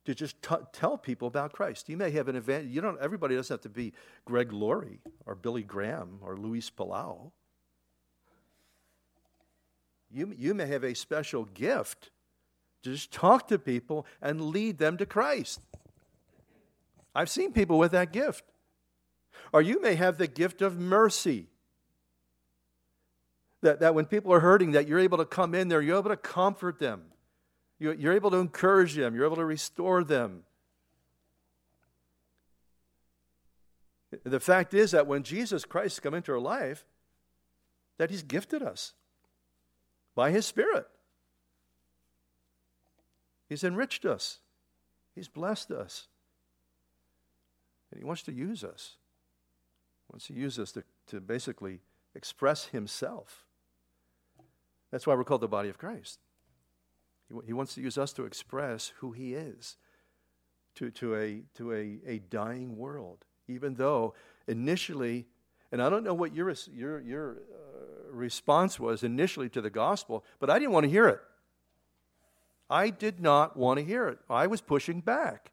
to 0.05 0.13
just 0.13 0.41
t- 0.41 0.55
tell 0.73 0.97
people 0.97 1.27
about 1.27 1.53
Christ. 1.53 1.87
You 1.87 1.97
may 1.97 2.11
have 2.11 2.27
an 2.27 2.35
event. 2.35 2.65
You 2.65 2.81
don't. 2.81 2.99
Everybody 2.99 3.35
doesn't 3.35 3.53
have 3.53 3.61
to 3.61 3.69
be 3.69 3.93
Greg 4.25 4.51
Laurie 4.51 4.99
or 5.25 5.35
Billy 5.35 5.63
Graham 5.63 6.19
or 6.21 6.35
Luis 6.35 6.69
Palau. 6.69 7.31
You, 10.13 10.33
you 10.37 10.53
may 10.53 10.67
have 10.67 10.83
a 10.83 10.93
special 10.93 11.45
gift 11.45 12.11
to 12.83 12.91
just 12.91 13.11
talk 13.11 13.47
to 13.47 13.57
people 13.57 14.05
and 14.21 14.39
lead 14.39 14.77
them 14.77 14.95
to 14.97 15.07
Christ. 15.07 15.59
I've 17.15 17.29
seen 17.29 17.51
people 17.51 17.79
with 17.79 17.91
that 17.93 18.13
gift. 18.13 18.43
Or 19.51 19.61
you 19.61 19.81
may 19.81 19.95
have 19.95 20.17
the 20.17 20.27
gift 20.27 20.61
of 20.61 20.79
mercy. 20.79 21.47
That, 23.61 23.79
that 23.79 23.95
when 23.95 24.05
people 24.05 24.31
are 24.33 24.39
hurting, 24.39 24.71
that 24.73 24.87
you're 24.87 24.99
able 24.99 25.17
to 25.17 25.25
come 25.25 25.55
in 25.55 25.67
there, 25.67 25.81
you're 25.81 25.97
able 25.97 26.09
to 26.09 26.17
comfort 26.17 26.77
them. 26.77 27.03
You're, 27.79 27.93
you're 27.95 28.13
able 28.13 28.29
to 28.31 28.37
encourage 28.37 28.93
them, 28.93 29.15
you're 29.15 29.25
able 29.25 29.37
to 29.37 29.45
restore 29.45 30.03
them. 30.03 30.43
The 34.23 34.39
fact 34.39 34.75
is 34.75 34.91
that 34.91 35.07
when 35.07 35.23
Jesus 35.23 35.65
Christ 35.65 36.03
come 36.03 36.13
into 36.13 36.31
our 36.33 36.39
life, 36.39 36.85
that 37.97 38.11
he's 38.11 38.21
gifted 38.21 38.61
us 38.61 38.93
by 40.15 40.31
his 40.31 40.45
Spirit. 40.45 40.87
He's 43.49 43.63
enriched 43.63 44.05
us. 44.05 44.39
He's 45.15 45.27
blessed 45.27 45.71
us. 45.71 46.07
And 47.91 47.99
he 47.99 48.05
wants 48.05 48.23
to 48.23 48.31
use 48.31 48.63
us. 48.63 48.95
He 50.07 50.13
wants 50.13 50.27
to 50.27 50.33
use 50.33 50.57
us 50.57 50.71
to, 50.71 50.83
to 51.07 51.21
basically 51.21 51.81
express 52.15 52.65
himself. 52.65 53.45
That's 54.91 55.05
why 55.05 55.15
we're 55.15 55.23
called 55.23 55.41
the 55.41 55.47
body 55.47 55.69
of 55.69 55.77
Christ. 55.77 56.19
He, 57.29 57.35
he 57.47 57.53
wants 57.53 57.75
to 57.75 57.81
use 57.81 57.97
us 57.97 58.13
to 58.13 58.25
express 58.25 58.93
who 58.97 59.11
he 59.11 59.33
is 59.33 59.77
to, 60.75 60.89
to, 60.91 61.15
a, 61.15 61.43
to 61.55 61.73
a, 61.73 61.99
a 62.05 62.19
dying 62.19 62.77
world 62.77 63.25
even 63.47 63.75
though 63.75 64.13
initially, 64.47 65.25
and 65.71 65.81
I 65.81 65.89
don't 65.89 66.03
know 66.03 66.13
what 66.13 66.33
your, 66.33 66.53
your, 66.73 67.01
your 67.01 67.37
response 68.13 68.79
was 68.79 69.03
initially 69.03 69.49
to 69.49 69.61
the 69.61 69.69
gospel, 69.69 70.23
but 70.39 70.49
I 70.49 70.59
didn't 70.59 70.71
want 70.71 70.85
to 70.85 70.89
hear 70.89 71.07
it. 71.07 71.21
I 72.69 72.89
did 72.89 73.19
not 73.19 73.57
want 73.57 73.79
to 73.79 73.85
hear 73.85 74.07
it. 74.07 74.19
I 74.29 74.47
was 74.47 74.61
pushing 74.61 75.01
back. 75.01 75.51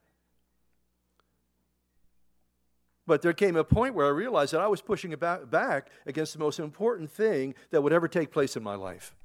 But 3.07 3.23
there 3.23 3.33
came 3.33 3.57
a 3.57 3.64
point 3.64 3.94
where 3.94 4.07
I 4.07 4.11
realized 4.11 4.53
that 4.53 4.61
I 4.61 4.68
was 4.68 4.81
pushing 4.81 5.14
back 5.16 5.90
against 6.07 6.33
the 6.33 6.38
most 6.38 6.61
important 6.61 7.11
thing 7.11 7.55
that 7.70 7.83
would 7.83 7.92
ever 7.92 8.07
take 8.07 8.31
place 8.31 8.57
in 8.57 8.62
my 8.62 8.77
life. 8.77 9.16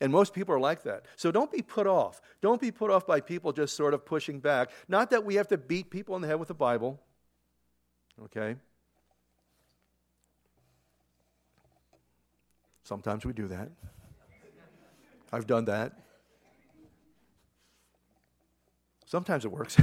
And 0.00 0.12
most 0.12 0.32
people 0.32 0.54
are 0.54 0.60
like 0.60 0.84
that. 0.84 1.06
So 1.16 1.30
don't 1.30 1.50
be 1.50 1.62
put 1.62 1.86
off. 1.86 2.20
Don't 2.40 2.60
be 2.60 2.70
put 2.70 2.90
off 2.90 3.06
by 3.06 3.20
people 3.20 3.52
just 3.52 3.74
sort 3.76 3.94
of 3.94 4.04
pushing 4.04 4.38
back. 4.38 4.70
Not 4.88 5.10
that 5.10 5.24
we 5.24 5.34
have 5.36 5.48
to 5.48 5.58
beat 5.58 5.90
people 5.90 6.14
in 6.16 6.22
the 6.22 6.28
head 6.28 6.38
with 6.38 6.48
the 6.48 6.54
Bible. 6.54 7.00
Okay? 8.24 8.56
Sometimes 12.84 13.24
we 13.24 13.32
do 13.32 13.48
that. 13.48 13.70
I've 15.32 15.46
done 15.46 15.64
that. 15.64 15.92
Sometimes 19.06 19.44
it 19.44 19.50
works. 19.50 19.76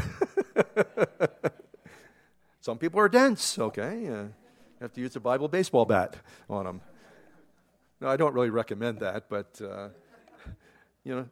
Some 2.61 2.77
people 2.77 2.99
are 2.99 3.09
dense, 3.09 3.57
okay? 3.57 4.07
Uh, 4.07 4.23
you 4.23 4.33
have 4.81 4.93
to 4.93 5.01
use 5.01 5.15
a 5.15 5.19
Bible 5.19 5.47
baseball 5.47 5.85
bat 5.85 6.15
on 6.49 6.65
them. 6.65 6.81
No, 7.99 8.07
I 8.07 8.17
don't 8.17 8.33
really 8.33 8.51
recommend 8.51 8.99
that, 8.99 9.29
but, 9.29 9.59
uh, 9.61 9.89
you 11.03 11.15
know, 11.15 11.27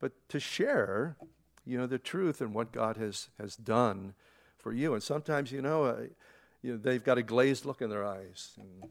but 0.00 0.12
to 0.28 0.40
share, 0.40 1.16
you 1.64 1.78
know, 1.78 1.86
the 1.86 1.98
truth 1.98 2.40
and 2.40 2.52
what 2.52 2.72
God 2.72 2.96
has, 2.96 3.28
has 3.40 3.56
done 3.56 4.14
for 4.58 4.72
you. 4.72 4.94
And 4.94 5.02
sometimes, 5.02 5.52
you 5.52 5.62
know, 5.62 5.84
uh, 5.84 5.96
you 6.62 6.72
know, 6.72 6.78
they've 6.78 7.02
got 7.02 7.16
a 7.16 7.22
glazed 7.22 7.64
look 7.64 7.80
in 7.80 7.90
their 7.90 8.04
eyes. 8.04 8.58
And 8.58 8.90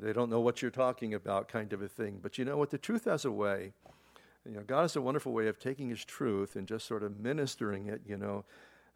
they 0.00 0.12
don't 0.12 0.30
know 0.30 0.40
what 0.40 0.62
you're 0.62 0.70
talking 0.70 1.14
about, 1.14 1.48
kind 1.48 1.72
of 1.72 1.82
a 1.82 1.88
thing. 1.88 2.18
But 2.22 2.38
you 2.38 2.44
know 2.44 2.56
what? 2.56 2.70
The 2.70 2.78
truth 2.78 3.04
has 3.04 3.24
a 3.24 3.30
way. 3.30 3.72
You 4.46 4.52
know, 4.52 4.62
God 4.66 4.82
has 4.82 4.96
a 4.96 5.02
wonderful 5.02 5.32
way 5.32 5.48
of 5.48 5.58
taking 5.58 5.90
His 5.90 6.04
truth 6.04 6.56
and 6.56 6.66
just 6.66 6.86
sort 6.86 7.02
of 7.02 7.18
ministering 7.20 7.86
it. 7.86 8.02
You 8.06 8.16
know, 8.16 8.44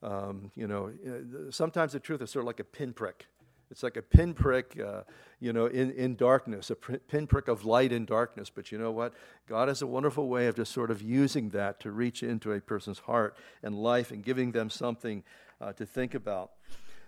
um, 0.02 0.50
you 0.54 0.66
know. 0.66 0.92
Uh, 1.06 1.50
sometimes 1.50 1.92
the 1.92 2.00
truth 2.00 2.22
is 2.22 2.30
sort 2.30 2.44
of 2.44 2.46
like 2.46 2.60
a 2.60 2.64
pinprick. 2.64 3.26
It's 3.70 3.82
like 3.82 3.96
a 3.96 4.02
pinprick, 4.02 4.78
uh, 4.78 5.02
you 5.40 5.52
know, 5.52 5.66
in, 5.66 5.90
in 5.92 6.16
darkness, 6.16 6.70
a 6.70 6.76
pinprick 6.76 7.48
of 7.48 7.64
light 7.64 7.92
in 7.92 8.04
darkness. 8.04 8.50
But 8.50 8.70
you 8.70 8.78
know 8.78 8.92
what? 8.92 9.14
God 9.48 9.68
has 9.68 9.82
a 9.82 9.86
wonderful 9.86 10.28
way 10.28 10.46
of 10.46 10.56
just 10.56 10.72
sort 10.72 10.90
of 10.90 11.02
using 11.02 11.48
that 11.50 11.80
to 11.80 11.90
reach 11.90 12.22
into 12.22 12.52
a 12.52 12.60
person's 12.60 13.00
heart 13.00 13.36
and 13.62 13.74
life 13.74 14.10
and 14.10 14.22
giving 14.22 14.52
them 14.52 14.70
something 14.70 15.24
uh, 15.60 15.72
to 15.72 15.86
think 15.86 16.14
about. 16.14 16.52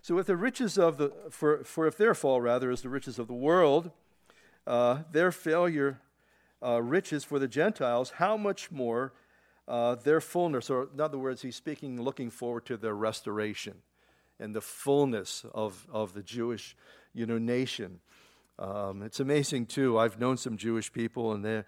So, 0.06 0.18
if 0.18 0.26
the 0.26 0.36
riches 0.36 0.78
of 0.78 0.98
the, 0.98 1.12
for, 1.30 1.64
for 1.64 1.88
if 1.88 1.96
their 1.96 2.14
fall 2.14 2.40
rather 2.40 2.70
is 2.70 2.82
the 2.82 2.88
riches 2.88 3.18
of 3.18 3.26
the 3.26 3.34
world, 3.34 3.90
uh, 4.64 4.98
their 5.10 5.32
failure 5.32 5.98
uh, 6.64 6.80
riches 6.80 7.24
for 7.24 7.40
the 7.40 7.48
Gentiles, 7.48 8.10
how 8.18 8.36
much 8.36 8.70
more 8.70 9.14
uh, 9.66 9.96
their 9.96 10.20
fullness, 10.20 10.70
or 10.70 10.90
in 10.94 11.00
other 11.00 11.18
words, 11.18 11.42
he's 11.42 11.56
speaking 11.56 12.00
looking 12.00 12.30
forward 12.30 12.66
to 12.66 12.76
their 12.76 12.94
restoration 12.94 13.74
and 14.38 14.54
the 14.54 14.60
fullness 14.60 15.44
of, 15.52 15.84
of 15.92 16.14
the 16.14 16.22
Jewish 16.22 16.76
you 17.12 17.26
know, 17.26 17.38
nation. 17.38 17.98
Um, 18.60 19.02
it's 19.02 19.18
amazing, 19.18 19.66
too. 19.66 19.98
I've 19.98 20.20
known 20.20 20.36
some 20.36 20.56
Jewish 20.56 20.92
people, 20.92 21.32
and 21.32 21.44
they're, 21.44 21.66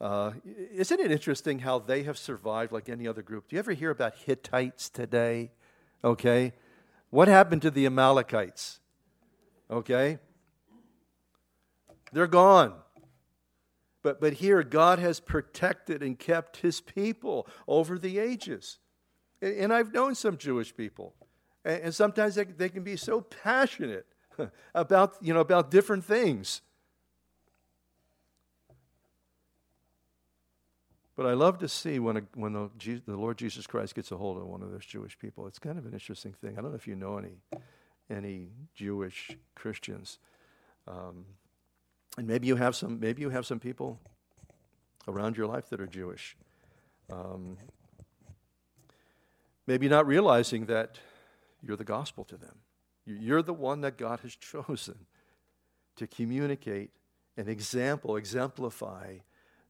uh, 0.00 0.30
isn't 0.72 1.00
it 1.00 1.12
interesting 1.12 1.58
how 1.58 1.80
they 1.80 2.04
have 2.04 2.16
survived 2.16 2.72
like 2.72 2.88
any 2.88 3.06
other 3.06 3.20
group? 3.20 3.50
Do 3.50 3.56
you 3.56 3.60
ever 3.60 3.72
hear 3.72 3.90
about 3.90 4.14
Hittites 4.14 4.88
today? 4.88 5.50
Okay. 6.02 6.54
What 7.14 7.28
happened 7.28 7.62
to 7.62 7.70
the 7.70 7.86
Amalekites? 7.86 8.80
Okay. 9.70 10.18
They're 12.12 12.26
gone. 12.26 12.74
But, 14.02 14.20
but 14.20 14.32
here, 14.32 14.64
God 14.64 14.98
has 14.98 15.20
protected 15.20 16.02
and 16.02 16.18
kept 16.18 16.56
his 16.56 16.80
people 16.80 17.46
over 17.68 18.00
the 18.00 18.18
ages. 18.18 18.80
And, 19.40 19.56
and 19.56 19.72
I've 19.72 19.94
known 19.94 20.16
some 20.16 20.36
Jewish 20.36 20.76
people. 20.76 21.14
And, 21.64 21.82
and 21.84 21.94
sometimes 21.94 22.34
they, 22.34 22.46
they 22.46 22.68
can 22.68 22.82
be 22.82 22.96
so 22.96 23.20
passionate 23.20 24.06
about, 24.74 25.14
you 25.20 25.32
know, 25.32 25.38
about 25.38 25.70
different 25.70 26.04
things. 26.04 26.62
But 31.16 31.26
I 31.26 31.34
love 31.34 31.58
to 31.58 31.68
see 31.68 31.98
when, 32.00 32.16
a, 32.16 32.22
when 32.34 32.52
the, 32.52 32.70
the 33.06 33.16
Lord 33.16 33.38
Jesus 33.38 33.66
Christ 33.66 33.94
gets 33.94 34.10
a 34.10 34.16
hold 34.16 34.36
of 34.36 34.46
one 34.46 34.62
of 34.62 34.72
those 34.72 34.84
Jewish 34.84 35.16
people. 35.18 35.46
It's 35.46 35.60
kind 35.60 35.78
of 35.78 35.86
an 35.86 35.92
interesting 35.92 36.32
thing. 36.32 36.58
I 36.58 36.60
don't 36.60 36.70
know 36.70 36.76
if 36.76 36.88
you 36.88 36.96
know 36.96 37.18
any, 37.18 37.36
any 38.10 38.48
Jewish 38.74 39.30
Christians. 39.54 40.18
Um, 40.88 41.24
and 42.18 42.26
maybe 42.26 42.48
you 42.48 42.56
have 42.56 42.74
some, 42.74 42.98
maybe 42.98 43.22
you 43.22 43.30
have 43.30 43.46
some 43.46 43.60
people 43.60 44.00
around 45.06 45.36
your 45.36 45.46
life 45.46 45.68
that 45.70 45.80
are 45.80 45.86
Jewish. 45.86 46.36
Um, 47.12 47.58
maybe 49.66 49.88
not 49.88 50.06
realizing 50.06 50.66
that 50.66 50.98
you're 51.62 51.76
the 51.76 51.84
gospel 51.84 52.24
to 52.24 52.36
them. 52.36 52.56
You're 53.06 53.42
the 53.42 53.52
one 53.52 53.82
that 53.82 53.98
God 53.98 54.20
has 54.20 54.34
chosen 54.36 55.06
to 55.96 56.06
communicate 56.08 56.90
an 57.36 57.48
example, 57.48 58.16
exemplify 58.16 59.18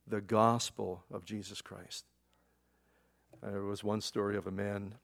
the 0.06 0.20
gospel 0.20 1.04
of 1.12 1.24
Jesus 1.24 1.62
Christ. 1.62 2.04
There 3.42 3.62
was 3.62 3.84
one 3.84 4.00
story 4.00 4.36
of 4.36 4.46
a 4.46 4.50
man 4.50 4.94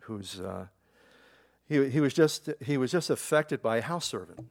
who's 0.00 0.40
uh, 0.40 0.66
he, 1.66 1.88
he 1.88 2.00
was 2.00 2.12
just 2.12 2.48
he 2.60 2.76
was 2.76 2.90
just 2.90 3.10
affected 3.10 3.62
by 3.62 3.78
a 3.78 3.82
house 3.82 4.06
servant, 4.06 4.48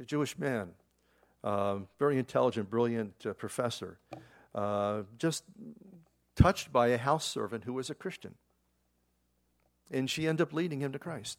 a 0.00 0.04
Jewish 0.04 0.38
man, 0.38 0.70
uh, 1.44 1.78
very 1.98 2.18
intelligent, 2.18 2.70
brilliant 2.70 3.14
uh, 3.26 3.34
professor, 3.34 3.98
uh, 4.54 5.02
just 5.18 5.44
touched 6.34 6.72
by 6.72 6.88
a 6.88 6.98
house 6.98 7.24
servant 7.24 7.64
who 7.64 7.72
was 7.72 7.90
a 7.90 7.94
Christian, 7.94 8.34
and 9.90 10.10
she 10.10 10.26
ended 10.26 10.48
up 10.48 10.52
leading 10.52 10.80
him 10.80 10.92
to 10.92 10.98
Christ. 10.98 11.38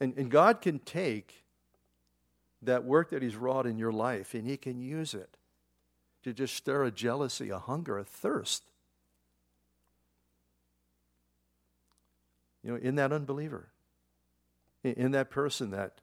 And, 0.00 0.16
and 0.18 0.30
God 0.30 0.60
can 0.60 0.80
take 0.80 1.43
that 2.66 2.84
work 2.84 3.10
that 3.10 3.22
He's 3.22 3.36
wrought 3.36 3.66
in 3.66 3.78
your 3.78 3.92
life, 3.92 4.34
and 4.34 4.46
He 4.46 4.56
can 4.56 4.80
use 4.80 5.14
it 5.14 5.36
to 6.24 6.32
just 6.32 6.54
stir 6.54 6.84
a 6.84 6.90
jealousy, 6.90 7.50
a 7.50 7.58
hunger, 7.58 7.98
a 7.98 8.04
thirst. 8.04 8.64
You 12.62 12.70
know, 12.70 12.76
in 12.76 12.94
that 12.94 13.12
unbeliever, 13.12 13.68
in, 14.82 15.10
that 15.12 15.30
person 15.30 15.70
that, 15.72 16.00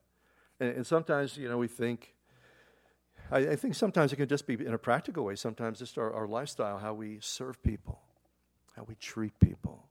and, 0.59 0.85
sometimes, 0.85 1.35
you 1.37 1.49
know, 1.49 1.57
we 1.57 1.67
think, 1.67 2.13
I, 3.31 3.55
think 3.55 3.73
sometimes 3.73 4.13
it 4.13 4.17
can 4.17 4.27
just 4.27 4.45
be 4.45 4.53
in 4.53 4.73
a 4.73 4.77
practical 4.77 5.25
way, 5.25 5.35
sometimes 5.35 5.79
just 5.79 5.97
our, 5.97 6.13
our 6.13 6.27
lifestyle, 6.27 6.77
how 6.77 6.93
we 6.93 7.17
serve 7.19 7.61
people, 7.63 7.99
how 8.75 8.83
we 8.83 8.93
treat 8.95 9.39
people. 9.39 9.87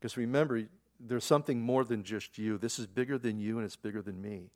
Because 0.00 0.16
remember, 0.16 0.64
there's 1.04 1.24
something 1.24 1.60
more 1.60 1.84
than 1.84 2.04
just 2.04 2.38
you. 2.38 2.58
This 2.58 2.78
is 2.78 2.86
bigger 2.86 3.18
than 3.18 3.38
you 3.38 3.58
and 3.58 3.64
it's 3.64 3.76
bigger 3.76 4.02
than 4.02 4.20
me. 4.20 4.50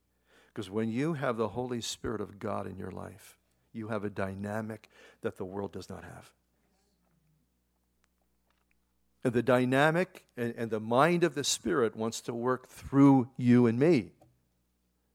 Because 0.53 0.71
when 0.71 0.91
you 0.91 1.15
have 1.15 1.37
the 1.37 1.49
Holy 1.49 1.81
Spirit 1.81 2.21
of 2.21 2.39
God 2.39 2.67
in 2.67 2.79
your 2.79 2.91
life, 2.91 3.39
you 3.73 3.89
have 3.89 4.05
a 4.05 4.11
dynamic 4.11 4.89
that 5.21 5.37
the 5.37 5.45
world 5.45 5.73
does 5.73 5.91
not 5.91 6.03
have. 6.03 6.33
And 9.23 9.33
the 9.33 9.43
dynamic 9.43 10.25
and, 10.37 10.55
and 10.57 10.71
the 10.71 10.81
mind 10.81 11.25
of 11.25 11.35
the 11.35 11.45
Spirit 11.45 11.97
wants 11.97 12.21
to 12.23 12.33
work 12.33 12.69
through 12.69 13.29
you 13.37 13.67
and 13.67 13.79
me. 13.79 14.13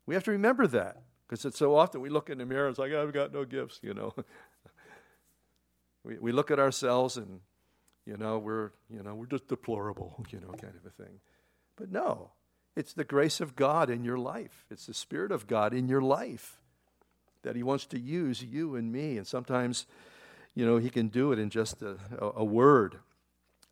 We 0.06 0.16
have 0.16 0.26
to 0.26 0.32
remember 0.32 0.68
that 0.68 1.02
because 1.28 1.46
it's 1.46 1.58
so 1.58 1.76
often 1.76 2.02
we 2.02 2.10
look 2.10 2.30
in 2.30 2.38
the 2.38 2.46
mirror 2.46 2.68
and 2.68 2.74
it's 2.74 2.80
like, 2.80 2.92
I've 2.92 3.14
got 3.14 3.34
no 3.34 3.46
gifts, 3.46 3.80
you 3.82 3.94
know. 3.94 4.14
we, 6.04 6.20
we 6.20 6.32
look 6.34 6.52
at 6.52 6.60
ourselves 6.60 7.16
and 7.16 7.40
You 8.06 8.18
know, 8.18 8.40
we're, 8.40 8.72
you 8.90 9.04
know, 9.04 9.14
we're 9.14 9.28
just 9.28 9.48
deplorable, 9.48 10.24
you 10.30 10.40
know, 10.40 10.50
kind 10.50 10.74
of 10.76 10.86
a 10.86 11.04
thing. 11.04 11.20
But 11.76 11.92
no, 11.92 12.32
it's 12.76 12.94
the 12.94 13.04
grace 13.04 13.42
of 13.42 13.56
God 13.56 13.90
in 13.90 14.04
your 14.04 14.18
life. 14.18 14.66
It's 14.70 14.86
the 14.86 14.94
Spirit 14.94 15.32
of 15.32 15.48
God 15.48 15.74
in 15.74 15.88
your 15.88 16.02
life 16.02 16.60
that 17.44 17.56
He 17.56 17.64
wants 17.64 17.86
to 17.88 18.00
use 18.00 18.44
you 18.44 18.76
and 18.76 18.92
me. 18.92 19.18
And 19.18 19.28
sometimes, 19.28 19.86
you 20.56 20.66
know, 20.66 20.78
He 20.78 20.90
can 20.90 21.08
do 21.08 21.32
it 21.32 21.40
in 21.40 21.50
just 21.50 21.82
a, 21.82 21.98
a, 22.20 22.44
word. 22.44 22.98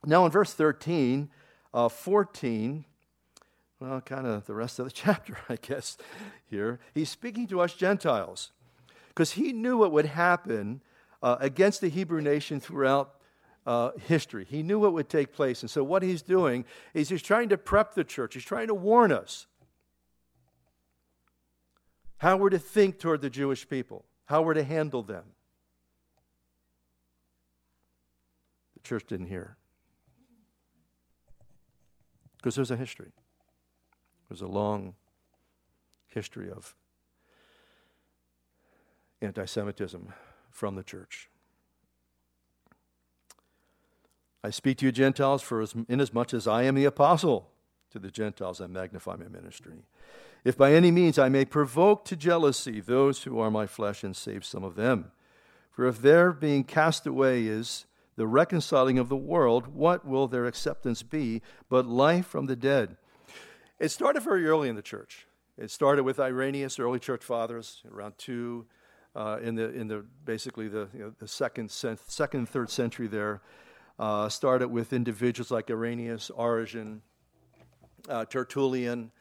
Now, 0.05 0.25
in 0.25 0.31
verse 0.31 0.53
13, 0.53 1.29
uh, 1.73 1.89
14, 1.89 2.85
well, 3.79 4.01
kind 4.01 4.27
of 4.27 4.45
the 4.45 4.53
rest 4.53 4.79
of 4.79 4.85
the 4.85 4.91
chapter, 4.93 5.37
I 5.47 5.55
guess, 5.55 5.97
here, 6.49 6.79
he's 6.93 7.09
speaking 7.09 7.47
to 7.47 7.61
us 7.61 7.73
Gentiles 7.73 8.51
because 9.09 9.31
he 9.31 9.53
knew 9.53 9.77
what 9.77 9.91
would 9.91 10.05
happen 10.05 10.81
uh, 11.21 11.37
against 11.39 11.81
the 11.81 11.89
Hebrew 11.89 12.21
nation 12.21 12.59
throughout 12.59 13.15
uh, 13.65 13.91
history. 14.07 14.45
He 14.49 14.63
knew 14.63 14.79
what 14.79 14.93
would 14.93 15.09
take 15.09 15.33
place. 15.33 15.61
And 15.61 15.69
so, 15.69 15.83
what 15.83 16.03
he's 16.03 16.21
doing 16.21 16.65
is 16.93 17.09
he's 17.09 17.21
trying 17.21 17.49
to 17.49 17.57
prep 17.57 17.93
the 17.93 18.03
church, 18.03 18.33
he's 18.33 18.43
trying 18.43 18.67
to 18.67 18.73
warn 18.73 19.11
us 19.11 19.47
how 22.17 22.35
we're 22.35 22.49
to 22.49 22.59
think 22.59 22.99
toward 22.99 23.21
the 23.21 23.29
Jewish 23.29 23.67
people, 23.67 24.05
how 24.25 24.41
we're 24.41 24.53
to 24.53 24.63
handle 24.63 25.03
them. 25.03 25.23
The 28.75 28.81
church 28.81 29.05
didn't 29.07 29.27
hear. 29.27 29.57
Because 32.37 32.55
there's 32.55 32.71
a 32.71 32.77
history. 32.77 33.11
There's 34.29 34.41
a 34.41 34.47
long 34.47 34.95
history 36.07 36.49
of 36.49 36.75
anti 39.21 39.45
Semitism 39.45 40.13
from 40.51 40.75
the 40.75 40.83
church. 40.83 41.28
I 44.43 44.51
speak 44.51 44.77
to 44.77 44.85
you, 44.85 44.91
Gentiles, 44.91 45.41
for 45.41 45.61
as, 45.61 45.75
inasmuch 45.87 46.33
as 46.33 46.47
I 46.47 46.63
am 46.63 46.75
the 46.75 46.85
apostle 46.85 47.49
to 47.91 47.99
the 47.99 48.11
Gentiles, 48.11 48.61
I 48.61 48.67
magnify 48.67 49.15
my 49.15 49.27
ministry. 49.27 49.83
If 50.45 50.57
by 50.57 50.73
any 50.73 50.91
means 50.91 51.19
I 51.19 51.27
may 51.27 51.43
provoke 51.43 52.05
to 52.05 52.15
jealousy 52.15 52.79
those 52.79 53.23
who 53.23 53.39
are 53.39 53.51
my 53.51 53.67
flesh 53.67 54.03
and 54.03 54.15
save 54.15 54.45
some 54.45 54.63
of 54.63 54.75
them. 54.75 55.11
For 55.71 55.85
if 55.85 56.01
their 56.01 56.31
being 56.31 56.63
cast 56.63 57.05
away 57.05 57.45
is 57.45 57.85
the 58.15 58.27
reconciling 58.27 58.97
of 58.97 59.09
the 59.09 59.17
world, 59.17 59.67
what 59.67 60.05
will 60.05 60.27
their 60.27 60.45
acceptance 60.45 61.03
be 61.03 61.41
but 61.67 61.85
life 61.85 62.25
from 62.25 62.45
the 62.45 62.55
dead? 62.55 62.95
It 63.79 63.89
started 63.89 64.21
very 64.21 64.45
early 64.45 64.69
in 64.69 64.75
the 64.75 64.81
church. 64.81 65.25
It 65.57 65.71
started 65.71 66.03
with 66.03 66.19
Irenaeus, 66.19 66.79
early 66.79 66.99
church 66.99 67.23
fathers, 67.23 67.81
around 67.91 68.17
two, 68.17 68.65
uh, 69.15 69.39
in 69.41 69.55
the 69.55 69.73
in 69.73 69.87
the 69.87 70.05
basically 70.23 70.67
the 70.67 70.87
you 70.93 70.99
know, 70.99 71.13
the 71.17 71.27
second 71.27 71.69
second 71.69 72.47
third 72.47 72.69
century 72.69 73.07
there. 73.07 73.41
Uh, 73.99 74.29
started 74.29 74.69
with 74.69 74.93
individuals 74.93 75.51
like 75.51 75.69
Irenaeus, 75.69 76.29
Origen, 76.29 77.01
uh, 78.07 78.23
Tertullian, 78.23 79.11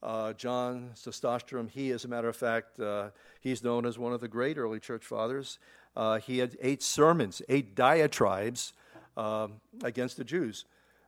uh, 0.00 0.32
John 0.34 0.90
Chrysostom. 0.94 1.66
He, 1.66 1.90
as 1.90 2.04
a 2.04 2.08
matter 2.08 2.28
of 2.28 2.36
fact, 2.36 2.78
uh, 2.78 3.10
he's 3.40 3.64
known 3.64 3.84
as 3.84 3.98
one 3.98 4.12
of 4.12 4.20
the 4.20 4.28
great 4.28 4.56
early 4.56 4.78
church 4.78 5.04
fathers. 5.04 5.58
Uh, 5.96 6.20
he 6.20 6.38
had 6.38 6.56
eight 6.62 6.84
sermons, 6.84 7.42
eight 7.48 7.74
diatribes 7.74 8.74
um, 9.16 9.54
against 9.82 10.16
the 10.16 10.22
Jews. 10.24 10.64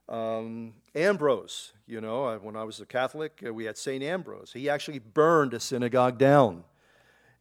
Um, 0.08 0.74
Ambrose, 0.96 1.72
you 1.86 2.00
know, 2.00 2.36
when 2.42 2.56
I 2.56 2.64
was 2.64 2.80
a 2.80 2.86
Catholic, 2.86 3.44
we 3.52 3.64
had 3.64 3.78
St. 3.78 4.02
Ambrose. 4.02 4.52
He 4.52 4.68
actually 4.68 4.98
burned 4.98 5.54
a 5.54 5.60
synagogue 5.60 6.18
down. 6.18 6.64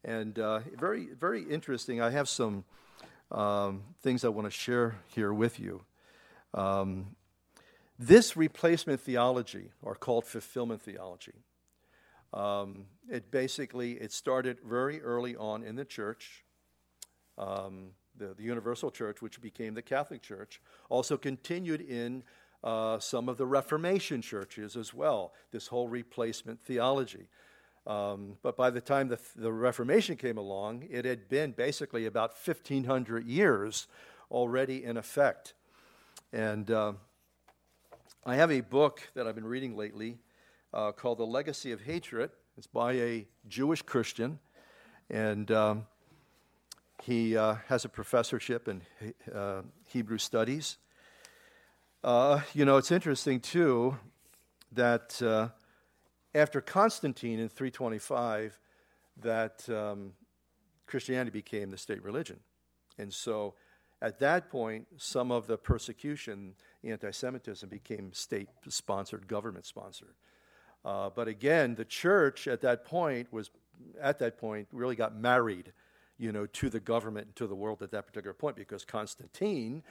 And 0.06 0.38
uh, 0.38 0.60
very, 0.78 1.08
very 1.20 1.42
interesting. 1.42 2.00
I 2.00 2.12
have 2.12 2.30
some 2.30 2.64
um, 3.32 3.84
things 4.02 4.24
I 4.24 4.30
want 4.30 4.46
to 4.46 4.52
share 4.52 4.96
here 5.08 5.34
with 5.34 5.60
you. 5.60 5.82
Um, 6.54 7.16
this 7.98 8.38
replacement 8.38 9.02
theology, 9.02 9.72
or 9.82 9.96
called 9.96 10.26
fulfillment 10.26 10.82
theology, 10.82 11.34
um, 12.34 12.86
it 13.10 13.32
basically 13.32 13.94
it 13.94 14.12
started 14.12 14.60
very 14.66 15.02
early 15.02 15.36
on 15.36 15.64
in 15.64 15.76
the 15.76 15.86
church. 15.86 16.44
Um, 17.38 17.92
the, 18.16 18.34
the 18.34 18.44
Universal 18.44 18.92
Church, 18.92 19.22
which 19.22 19.42
became 19.42 19.74
the 19.74 19.82
Catholic 19.82 20.22
Church, 20.22 20.62
also 20.90 21.18
continued 21.18 21.82
in 21.82 22.24
uh, 22.64 23.00
some 23.00 23.30
of 23.30 23.38
the 23.38 23.46
Reformation 23.46 24.22
churches 24.22 24.76
as 24.76 24.94
well, 24.94 25.34
this 25.52 25.68
whole 25.68 25.88
replacement 25.88 26.62
theology. 26.62 27.28
Um, 27.90 28.38
but 28.44 28.56
by 28.56 28.70
the 28.70 28.82
time 28.82 29.08
the, 29.08 29.18
the, 29.36 29.52
Reformation 29.52 30.16
came 30.16 30.38
along, 30.38 30.88
it 30.92 31.06
had 31.06 31.28
been 31.28 31.54
basically 31.54 32.06
about 32.06 32.34
1,500 32.46 33.26
years 33.26 33.88
already 34.30 34.84
in 34.84 34.96
effect. 34.96 35.56
And 36.32 36.70
uh, 36.70 36.94
I 38.28 38.36
have 38.36 38.52
a 38.52 38.62
book 38.62 39.02
that 39.16 39.26
I've 39.26 39.34
been 39.34 39.44
reading 39.44 39.76
lately 39.76 40.20
uh, 40.72 40.92
called 40.92 41.18
The 41.18 41.26
Legacy 41.26 41.72
of 41.72 41.82
Hatred. 41.82 42.30
It's 42.60 42.68
by 42.68 42.94
a 42.94 43.28
Jewish 43.48 43.82
Christian, 43.82 44.38
and 45.10 45.50
um, 45.50 45.88
he 47.02 47.36
uh, 47.36 47.56
has 47.70 47.86
a 47.86 47.90
professorship 47.90 48.68
in 48.68 48.84
uh, 49.34 49.64
Hebrew 49.86 50.20
studies. 50.20 50.78
Uh, 52.04 52.42
you 52.54 52.66
know, 52.66 52.78
it's 52.78 52.92
interesting, 52.92 53.40
too, 53.40 53.98
that 54.74 55.20
uh, 55.24 55.48
after 56.34 56.62
Constantine 56.62 57.40
in 57.40 57.50
325 57.50 58.60
that 59.22 59.68
um, 59.70 60.14
Christianity 60.86 61.32
became 61.32 61.72
the 61.72 61.78
state 61.78 62.04
religion. 62.04 62.40
And 62.98 63.14
so 63.14 63.56
at 64.02 64.20
that 64.20 64.50
point, 64.50 64.88
some 64.98 65.32
of 65.32 65.48
the 65.48 65.58
persecution, 65.58 66.54
anti 66.84 67.12
Semitism, 67.12 67.68
became 67.70 68.14
state 68.14 68.50
sponsored, 68.68 69.28
government 69.28 69.66
sponsored. 69.66 70.14
Uh, 70.86 71.10
but 71.10 71.28
again, 71.28 71.76
the 71.76 71.86
church 71.86 72.48
at 72.48 72.62
that 72.62 72.86
point 72.86 73.32
was, 73.34 73.52
at 74.02 74.20
that 74.20 74.38
point, 74.38 74.68
really 74.72 74.96
got 74.96 75.16
married, 75.16 75.74
you 76.18 76.32
know, 76.32 76.46
to 76.46 76.70
the 76.70 76.80
government 76.80 77.28
and 77.28 77.36
to 77.36 77.48
the 77.48 77.56
world 77.56 77.82
at 77.82 77.92
that 77.92 78.08
particular 78.08 78.34
point 78.34 78.56
because 78.56 78.86
Constantine 78.86 79.84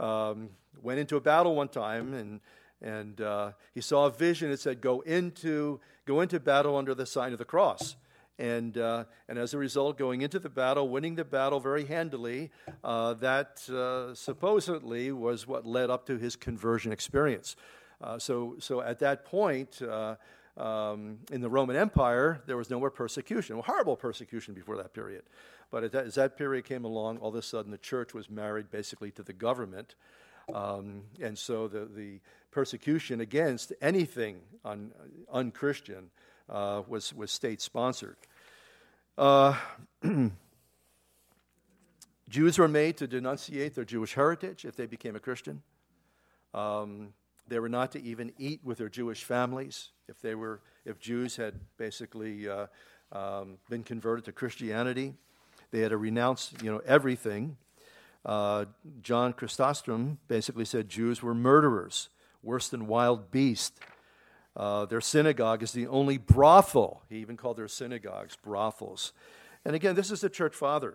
um, 0.00 0.50
went 0.82 1.00
into 1.00 1.16
a 1.16 1.20
battle 1.20 1.56
one 1.56 1.68
time 1.68 2.12
and 2.12 2.40
and 2.80 3.20
uh, 3.20 3.52
he 3.74 3.80
saw 3.80 4.06
a 4.06 4.10
vision 4.10 4.50
that 4.50 4.60
said, 4.60 4.80
"Go 4.80 5.00
into 5.00 5.80
go 6.06 6.20
into 6.20 6.40
battle 6.40 6.76
under 6.76 6.94
the 6.94 7.06
sign 7.06 7.32
of 7.32 7.38
the 7.38 7.44
cross." 7.44 7.96
And, 8.40 8.78
uh, 8.78 9.04
and 9.28 9.36
as 9.36 9.52
a 9.52 9.58
result, 9.58 9.98
going 9.98 10.22
into 10.22 10.38
the 10.38 10.48
battle, 10.48 10.88
winning 10.88 11.16
the 11.16 11.24
battle 11.24 11.58
very 11.58 11.84
handily, 11.84 12.52
uh, 12.84 13.14
that 13.14 13.68
uh, 13.68 14.14
supposedly 14.14 15.10
was 15.10 15.46
what 15.46 15.66
led 15.66 15.90
up 15.90 16.06
to 16.06 16.18
his 16.18 16.36
conversion 16.36 16.92
experience. 16.92 17.56
Uh, 18.00 18.18
so, 18.18 18.54
so 18.60 18.80
at 18.80 19.00
that 19.00 19.24
point, 19.24 19.82
uh, 19.82 20.14
um, 20.56 21.18
in 21.32 21.40
the 21.40 21.50
Roman 21.50 21.74
Empire, 21.74 22.40
there 22.46 22.56
was 22.56 22.70
no 22.70 22.78
more 22.78 22.92
persecution, 22.92 23.58
horrible 23.58 23.96
persecution 23.96 24.54
before 24.54 24.76
that 24.76 24.94
period. 24.94 25.22
But 25.70 25.90
that, 25.92 26.06
as 26.06 26.14
that 26.14 26.36
period 26.36 26.64
came 26.64 26.84
along, 26.84 27.18
all 27.18 27.30
of 27.30 27.34
a 27.34 27.42
sudden 27.42 27.72
the 27.72 27.78
church 27.78 28.14
was 28.14 28.30
married 28.30 28.70
basically 28.70 29.10
to 29.12 29.22
the 29.24 29.32
government. 29.32 29.96
Um, 30.54 31.02
and 31.20 31.36
so 31.36 31.68
the, 31.68 31.84
the 31.84 32.20
persecution 32.50 33.20
against 33.20 33.72
anything 33.80 34.40
un, 34.64 34.92
unchristian 35.32 36.10
uh, 36.48 36.82
was, 36.88 37.12
was 37.14 37.30
state 37.30 37.60
sponsored. 37.60 38.16
Uh, 39.16 39.54
Jews 42.28 42.58
were 42.58 42.68
made 42.68 42.96
to 42.98 43.06
denunciate 43.06 43.74
their 43.74 43.84
Jewish 43.84 44.14
heritage 44.14 44.64
if 44.64 44.76
they 44.76 44.86
became 44.86 45.16
a 45.16 45.20
Christian. 45.20 45.62
Um, 46.54 47.14
they 47.48 47.58
were 47.58 47.68
not 47.68 47.92
to 47.92 48.02
even 48.02 48.32
eat 48.38 48.60
with 48.62 48.78
their 48.78 48.88
Jewish 48.88 49.24
families 49.24 49.90
if 50.08 50.20
they 50.20 50.34
were 50.34 50.60
if 50.84 50.98
Jews 50.98 51.36
had 51.36 51.54
basically 51.76 52.48
uh, 52.48 52.66
um, 53.12 53.58
been 53.70 53.82
converted 53.82 54.26
to 54.26 54.32
Christianity. 54.32 55.14
They 55.70 55.80
had 55.80 55.90
to 55.90 55.96
renounce 55.96 56.52
you 56.62 56.70
know 56.70 56.82
everything. 56.86 57.56
Uh, 58.24 58.66
John 59.02 59.32
Chrysostom 59.32 60.18
basically 60.28 60.64
said 60.64 60.88
Jews 60.88 61.22
were 61.22 61.34
murderers 61.34 62.10
worse 62.42 62.68
than 62.68 62.86
wild 62.86 63.30
beasts. 63.30 63.78
Uh, 64.56 64.86
their 64.86 65.00
synagogue 65.00 65.62
is 65.62 65.72
the 65.72 65.86
only 65.86 66.18
brothel. 66.18 67.02
He 67.08 67.18
even 67.18 67.36
called 67.36 67.56
their 67.56 67.68
synagogues 67.68 68.36
brothels. 68.36 69.12
And 69.64 69.76
again, 69.76 69.94
this 69.94 70.10
is 70.10 70.20
the 70.20 70.28
church 70.28 70.54
father. 70.54 70.94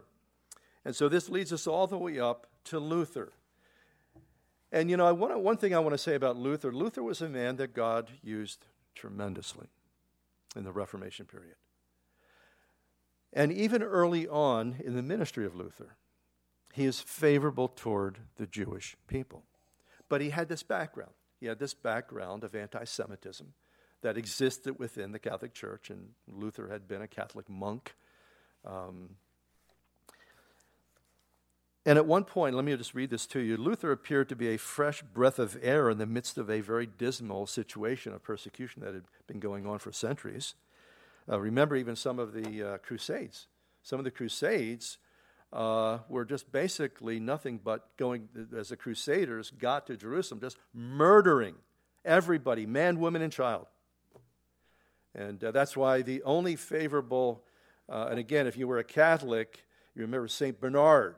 And 0.86 0.95
so 0.95 1.07
this 1.07 1.30
leads 1.30 1.53
us 1.53 1.65
all 1.67 1.88
the 1.88 1.97
way 1.97 2.20
up 2.20 2.47
to 2.65 2.80
Luther. 2.80 3.32
And 4.72 4.89
you 4.89 4.97
know, 4.97 5.05
I 5.05 5.11
want 5.11 5.39
one 5.39 5.57
thing 5.57 5.74
I 5.74 5.80
want 5.80 5.93
to 5.93 5.99
say 5.99 6.15
about 6.15 6.36
Luther 6.36 6.72
Luther 6.72 7.03
was 7.03 7.22
a 7.22 7.30
man 7.30 7.57
that 7.57 7.74
God 7.74 8.09
used 8.22 8.65
tremendously 8.95 9.67
in 10.55 10.63
the 10.63 10.72
Reformation 10.72 11.26
period. 11.26 11.55
And 13.32 13.51
even 13.51 13.82
early 13.82 14.28
on 14.28 14.76
in 14.84 14.95
the 14.95 15.01
ministry 15.01 15.45
of 15.45 15.55
Luther, 15.55 15.95
he 16.74 16.86
is 16.86 16.99
favorable 16.99 17.67
toward 17.67 18.20
the 18.38 18.47
Jewish 18.47 18.95
people. 19.07 19.43
But 20.09 20.22
he 20.22 20.32
had 20.32 20.49
this 20.49 20.63
background. 20.63 21.13
He 21.43 21.49
had 21.49 21.59
this 21.59 21.73
background 21.73 22.45
of 22.45 22.55
anti 22.55 22.85
Semitism 22.85 23.53
that 24.01 24.17
existed 24.17 24.79
within 24.79 25.11
the 25.11 25.19
Catholic 25.19 25.53
Church, 25.53 25.89
and 25.89 26.11
Luther 26.25 26.69
had 26.69 26.87
been 26.87 27.01
a 27.01 27.07
Catholic 27.07 27.49
monk. 27.49 27.95
Um, 28.65 29.17
and 31.85 31.97
at 31.97 32.05
one 32.05 32.23
point, 32.23 32.55
let 32.55 32.63
me 32.63 32.73
just 32.77 32.95
read 32.95 33.09
this 33.09 33.25
to 33.25 33.41
you. 33.41 33.57
Luther 33.57 33.91
appeared 33.91 34.29
to 34.29 34.37
be 34.37 34.53
a 34.53 34.57
fresh 34.57 35.01
breath 35.01 35.37
of 35.37 35.57
air 35.61 35.89
in 35.89 35.97
the 35.97 36.05
midst 36.05 36.37
of 36.37 36.49
a 36.49 36.61
very 36.61 36.85
dismal 36.85 37.45
situation 37.45 38.13
of 38.13 38.23
persecution 38.23 38.81
that 38.81 38.93
had 38.93 39.03
been 39.27 39.41
going 39.41 39.67
on 39.67 39.79
for 39.79 39.91
centuries. 39.91 40.55
Uh, 41.29 41.41
remember, 41.41 41.75
even 41.75 41.97
some 41.97 42.19
of 42.19 42.31
the 42.31 42.63
uh, 42.63 42.77
Crusades. 42.77 43.47
Some 43.81 43.99
of 43.99 44.05
the 44.05 44.11
Crusades 44.11 44.97
uh, 45.54 45.99
were 46.10 46.26
just 46.26 46.51
basically 46.51 47.20
nothing 47.20 47.60
but 47.64 47.95
going, 47.95 48.28
as 48.58 48.70
the 48.70 48.78
Crusaders 48.78 49.51
got 49.51 49.88
to 49.88 49.95
Jerusalem, 49.95 50.41
just 50.41 50.58
murdering 50.74 51.56
everybody 52.04 52.66
man, 52.66 52.99
woman, 52.99 53.22
and 53.22 53.32
child. 53.32 53.68
And 55.14 55.41
uh, 55.43 55.51
that's 55.51 55.78
why 55.78 56.01
the 56.01 56.24
only 56.24 56.56
favorable, 56.56 57.43
uh, 57.88 58.08
and 58.10 58.20
again, 58.20 58.47
if 58.47 58.58
you 58.58 58.68
were 58.68 58.80
a 58.80 58.84
Catholic, 58.84 59.64
you 59.95 60.01
remember 60.01 60.28
St. 60.28 60.60
Bernard. 60.60 61.18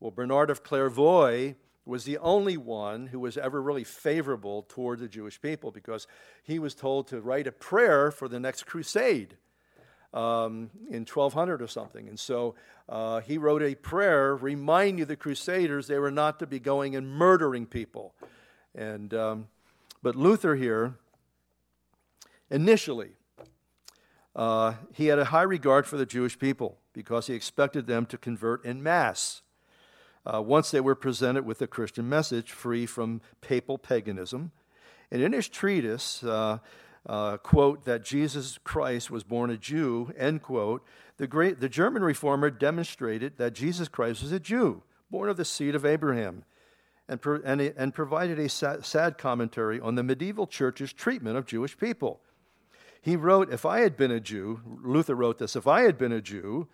Well, 0.00 0.10
Bernard 0.10 0.48
of 0.48 0.62
Clairvaux 0.62 1.54
was 1.84 2.04
the 2.04 2.18
only 2.18 2.56
one 2.56 3.08
who 3.08 3.20
was 3.20 3.36
ever 3.36 3.60
really 3.60 3.84
favorable 3.84 4.62
toward 4.62 5.00
the 5.00 5.08
Jewish 5.08 5.40
people 5.40 5.70
because 5.70 6.06
he 6.42 6.58
was 6.58 6.74
told 6.74 7.08
to 7.08 7.20
write 7.20 7.46
a 7.46 7.52
prayer 7.52 8.10
for 8.10 8.26
the 8.26 8.40
next 8.40 8.64
crusade 8.64 9.36
um, 10.16 10.70
in 10.88 11.00
1200 11.00 11.60
or 11.60 11.66
something. 11.66 12.08
And 12.08 12.18
so 12.18 12.54
uh, 12.88 13.20
he 13.20 13.36
wrote 13.36 13.62
a 13.62 13.74
prayer 13.74 14.34
reminding 14.34 15.04
the 15.04 15.16
crusaders 15.16 15.86
they 15.86 15.98
were 15.98 16.10
not 16.10 16.38
to 16.38 16.46
be 16.46 16.58
going 16.58 16.96
and 16.96 17.06
murdering 17.06 17.66
people. 17.66 18.14
And, 18.74 19.12
um, 19.12 19.48
but 20.02 20.16
Luther 20.16 20.56
here, 20.56 20.94
initially, 22.50 23.10
uh, 24.34 24.74
he 24.94 25.08
had 25.08 25.18
a 25.18 25.26
high 25.26 25.42
regard 25.42 25.86
for 25.86 25.98
the 25.98 26.06
Jewish 26.06 26.38
people 26.38 26.78
because 26.94 27.26
he 27.26 27.34
expected 27.34 27.86
them 27.86 28.06
to 28.06 28.16
convert 28.16 28.64
in 28.64 28.82
mass. 28.82 29.42
Uh, 30.24 30.42
once 30.42 30.70
they 30.70 30.80
were 30.80 30.94
presented 30.94 31.44
with 31.44 31.60
a 31.62 31.66
Christian 31.66 32.08
message 32.08 32.50
free 32.50 32.86
from 32.86 33.20
papal 33.40 33.78
paganism. 33.78 34.50
And 35.10 35.22
in 35.22 35.32
his 35.32 35.48
treatise, 35.48 36.24
uh, 36.24 36.58
uh, 37.06 37.36
quote, 37.36 37.84
that 37.84 38.04
Jesus 38.04 38.58
Christ 38.64 39.10
was 39.10 39.22
born 39.22 39.50
a 39.50 39.56
Jew, 39.56 40.12
end 40.16 40.42
quote, 40.42 40.84
the, 41.18 41.26
great, 41.26 41.60
the 41.60 41.68
German 41.68 42.02
reformer 42.02 42.50
demonstrated 42.50 43.38
that 43.38 43.54
Jesus 43.54 43.88
Christ 43.88 44.22
was 44.22 44.32
a 44.32 44.40
Jew, 44.40 44.82
born 45.10 45.28
of 45.28 45.36
the 45.36 45.44
seed 45.44 45.74
of 45.74 45.86
Abraham, 45.86 46.44
and, 47.08 47.20
pro, 47.20 47.40
and, 47.44 47.60
and 47.60 47.94
provided 47.94 48.38
a 48.38 48.48
sad, 48.48 48.84
sad 48.84 49.16
commentary 49.16 49.80
on 49.80 49.94
the 49.94 50.02
medieval 50.02 50.46
church's 50.46 50.92
treatment 50.92 51.36
of 51.36 51.46
Jewish 51.46 51.78
people. 51.78 52.20
He 53.00 53.14
wrote, 53.14 53.52
If 53.52 53.64
I 53.64 53.80
had 53.80 53.96
been 53.96 54.10
a 54.10 54.20
Jew, 54.20 54.60
Luther 54.82 55.14
wrote 55.14 55.38
this, 55.38 55.54
if 55.54 55.68
I 55.68 55.82
had 55.82 55.96
been 55.96 56.12
a 56.12 56.20
Jew 56.20 56.66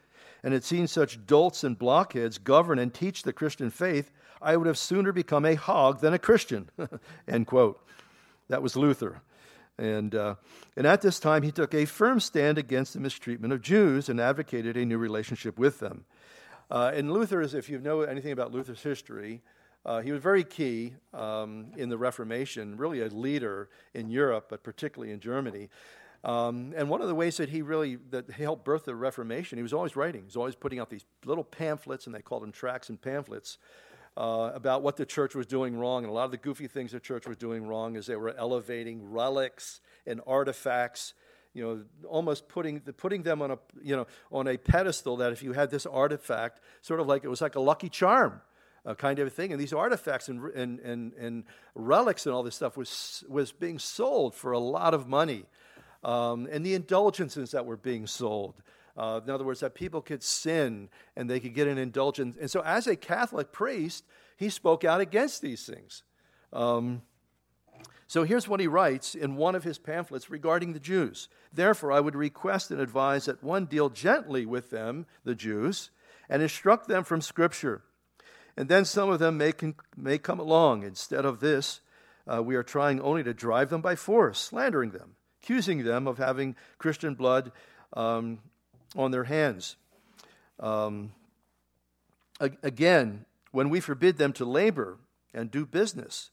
and 0.43 0.55
had 0.55 0.65
seen 0.65 0.87
such 0.87 1.27
dolts 1.27 1.63
and 1.63 1.79
blockheads 1.79 2.39
govern 2.39 2.79
and 2.79 2.93
teach 2.93 3.23
the 3.23 3.35
Christian 3.35 3.71
faith, 3.71 4.11
I 4.41 4.57
would 4.57 4.67
have 4.67 4.79
sooner 4.79 5.13
become 5.13 5.45
a 5.45 5.55
hog 5.55 6.01
than 6.01 6.15
a 6.15 6.19
Christian. 6.19 6.71
End 7.29 7.47
quote. 7.47 7.87
That 8.49 8.63
was 8.63 8.77
Luther. 8.77 9.21
And, 9.79 10.15
uh, 10.15 10.35
and 10.77 10.87
at 10.87 11.01
this 11.01 11.19
time, 11.19 11.43
he 11.43 11.51
took 11.51 11.75
a 11.75 11.85
firm 11.85 12.21
stand 12.21 12.59
against 12.59 12.93
the 12.93 13.01
mistreatment 13.01 13.53
of 13.53 13.63
Jews 13.63 14.09
and 14.09 14.21
advocated 14.21 14.77
a 14.77 14.85
new 14.85 14.99
relationship 14.99 15.59
with 15.59 15.81
them. 15.81 16.05
Uh, 16.71 16.93
and 16.95 17.13
Luther 17.13 17.41
is, 17.41 17.55
if 17.55 17.69
you 17.69 17.79
know 17.79 18.03
anything 18.03 18.33
about 18.33 18.53
Luther's 18.53 18.83
history, 18.83 19.43
uh, 19.85 20.01
he 20.01 20.13
was 20.13 20.23
very 20.23 20.45
key 20.45 20.95
um, 21.13 21.73
in 21.77 21.89
the 21.89 21.99
Reformation, 21.99 22.77
really 22.77 23.01
a 23.01 23.09
leader 23.09 23.69
in 23.95 24.11
Europe, 24.11 24.47
but 24.49 24.63
particularly 24.63 25.13
in 25.13 25.21
Germany. 25.21 25.69
Um, 26.25 26.73
and 26.77 26.89
one 26.89 27.03
of 27.03 27.09
the 27.09 27.15
ways 27.17 27.37
that 27.39 27.49
he 27.49 27.63
really 27.63 27.97
that 28.11 28.31
helped 28.31 28.65
birth 28.65 28.85
the 28.85 28.95
Reformation, 28.95 29.59
he 29.59 29.63
was 29.63 29.73
always 29.73 29.97
writing. 29.97 30.21
He 30.21 30.27
was 30.27 30.37
always 30.37 30.55
putting 30.55 30.79
out 30.79 30.89
these 30.89 31.05
little 31.25 31.43
pamphlets, 31.43 32.07
and 32.07 32.15
they 32.15 32.23
called 32.23 32.45
them 32.45 32.53
tracts 32.53 32.89
and 32.91 33.01
pamphlets. 33.01 33.59
Uh, 34.15 34.51
about 34.55 34.83
what 34.83 34.99
the 34.99 35.07
church 35.07 35.35
was 35.35 35.47
doing 35.47 35.75
wrong, 35.75 36.05
and 36.05 36.11
a 36.11 36.15
lot 36.15 36.27
of 36.27 36.31
the 36.31 36.37
goofy 36.37 36.67
things 36.67 36.93
the 36.93 37.01
church 37.01 37.27
was 37.27 37.39
doing 37.39 37.67
wrong 37.67 37.97
is 37.97 38.05
they 38.05 38.15
were 38.15 38.35
elevating 38.37 39.11
relics 39.11 39.81
and 40.07 40.21
artifacts, 40.27 41.15
you 41.55 41.65
know, 41.65 41.83
almost 42.07 42.47
putting 42.47 42.81
putting 42.81 43.23
them 43.23 43.41
on 43.41 43.53
a 43.53 43.59
you 43.83 43.97
know 43.97 44.07
on 44.31 44.47
a 44.49 44.59
pedestal 44.59 45.17
that 45.17 45.33
if 45.33 45.43
you 45.43 45.55
had 45.55 45.71
this 45.71 45.87
artifact, 45.87 46.61
sort 46.83 47.01
of 47.01 47.07
like 47.07 47.25
it 47.25 47.29
was 47.29 47.41
like 47.41 47.55
a 47.55 47.61
lucky 47.61 47.89
charm, 47.89 48.43
uh, 48.85 48.95
kind 48.95 49.19
of 49.19 49.29
a 49.29 49.31
thing. 49.31 49.51
And 49.51 49.59
these 49.59 49.73
artifacts 49.73 50.29
and, 50.29 50.45
and, 50.55 50.79
and, 50.81 51.15
and 51.15 51.45
relics 51.75 52.27
and 52.27 52.35
all 52.35 52.43
this 52.43 52.55
stuff 52.55 52.77
was 52.77 53.25
was 53.31 53.51
being 53.51 53.79
sold 53.79 54.35
for 54.35 54.53
a 54.53 54.59
lot 54.59 54.93
of 54.93 55.09
money 55.09 55.47
um, 56.05 56.49
and 56.51 56.65
the 56.67 56.75
indulgences 56.75 57.53
that 57.53 57.67
were 57.67 57.77
being 57.77 58.07
sold. 58.07 58.55
Uh, 58.97 59.21
in 59.25 59.31
other 59.31 59.45
words, 59.45 59.61
that 59.61 59.75
people 59.75 60.03
could 60.03 60.23
sin 60.23 60.89
and 61.17 61.29
they 61.29 61.41
could 61.41 61.55
get 61.55 61.69
an 61.69 61.79
indulgence. 61.79 62.37
And 62.41 62.51
so, 62.51 62.61
as 62.63 62.87
a 62.87 62.97
Catholic 62.97 63.53
priest, 63.53 64.05
he 64.37 64.49
spoke 64.49 64.85
out 64.85 65.01
against 65.01 65.41
these 65.41 65.65
things. 65.65 66.03
Um, 66.53 67.03
so, 68.07 68.25
here's 68.25 68.49
what 68.49 68.61
he 68.61 68.67
writes 68.67 69.15
in 69.15 69.37
one 69.37 69.55
of 69.55 69.65
his 69.65 69.79
pamphlets 69.79 70.31
regarding 70.31 70.73
the 70.73 70.81
Jews. 70.81 71.29
Therefore, 71.53 71.93
I 71.93 72.01
would 72.01 72.15
request 72.15 72.71
and 72.71 72.81
advise 72.81 73.25
that 73.25 73.43
one 73.43 73.65
deal 73.65 73.89
gently 73.89 74.45
with 74.45 74.71
them, 74.71 75.07
the 75.25 75.35
Jews, 75.35 75.91
and 76.29 76.43
instruct 76.43 76.89
them 76.89 77.05
from 77.05 77.23
Scripture. 77.23 77.83
And 78.57 78.69
then 78.69 78.85
some 78.85 79.09
of 79.09 79.19
them 79.19 79.39
may, 79.39 79.53
con- 79.53 79.77
may 79.97 80.19
come 80.19 80.39
along. 80.39 80.83
Instead 80.83 81.25
of 81.25 81.41
this, 81.41 81.81
uh, 82.31 82.43
we 82.43 82.55
are 82.55 82.63
trying 82.63 83.01
only 83.01 83.23
to 83.23 83.33
drive 83.33 83.71
them 83.71 83.81
by 83.81 83.97
force, 83.97 84.39
slandering 84.39 84.91
them 84.91 85.17
accusing 85.43 85.83
them 85.83 86.07
of 86.07 86.19
having 86.19 86.55
Christian 86.79 87.15
blood 87.15 87.51
um, 87.95 88.39
on 88.97 89.11
their 89.11 89.25
hands. 89.25 89.77
Um, 90.61 91.13
again, 92.41 93.25
when 93.51 93.71
we 93.71 93.81
forbid 93.81 94.19
them 94.19 94.33
to 94.35 94.45
labor 94.45 94.99
and 95.35 95.51
do 95.51 95.67
business, 95.67 96.31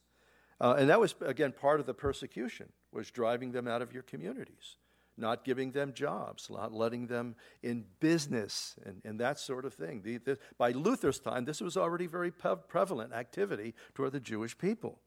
uh, 0.61 0.75
and 0.77 0.89
that 0.89 0.99
was 0.99 1.15
again 1.21 1.51
part 1.51 1.79
of 1.79 1.85
the 1.85 1.93
persecution 1.93 2.69
was 2.91 3.11
driving 3.11 3.51
them 3.51 3.67
out 3.67 3.81
of 3.81 3.93
your 3.93 4.03
communities, 4.03 4.77
not 5.17 5.45
giving 5.45 5.71
them 5.71 5.93
jobs, 5.93 6.49
not 6.49 6.73
letting 6.73 7.07
them 7.07 7.35
in 7.61 7.85
business, 7.99 8.75
and, 8.85 9.01
and 9.05 9.19
that 9.19 9.39
sort 9.39 9.65
of 9.65 9.73
thing. 9.73 10.01
The, 10.03 10.17
the, 10.17 10.37
by 10.57 10.71
Luther's 10.71 11.19
time, 11.19 11.45
this 11.45 11.61
was 11.61 11.77
already 11.77 12.07
very 12.07 12.31
prevalent 12.31 13.13
activity 13.13 13.73
toward 13.93 14.11
the 14.11 14.19
Jewish 14.19 14.57
people. 14.57 14.99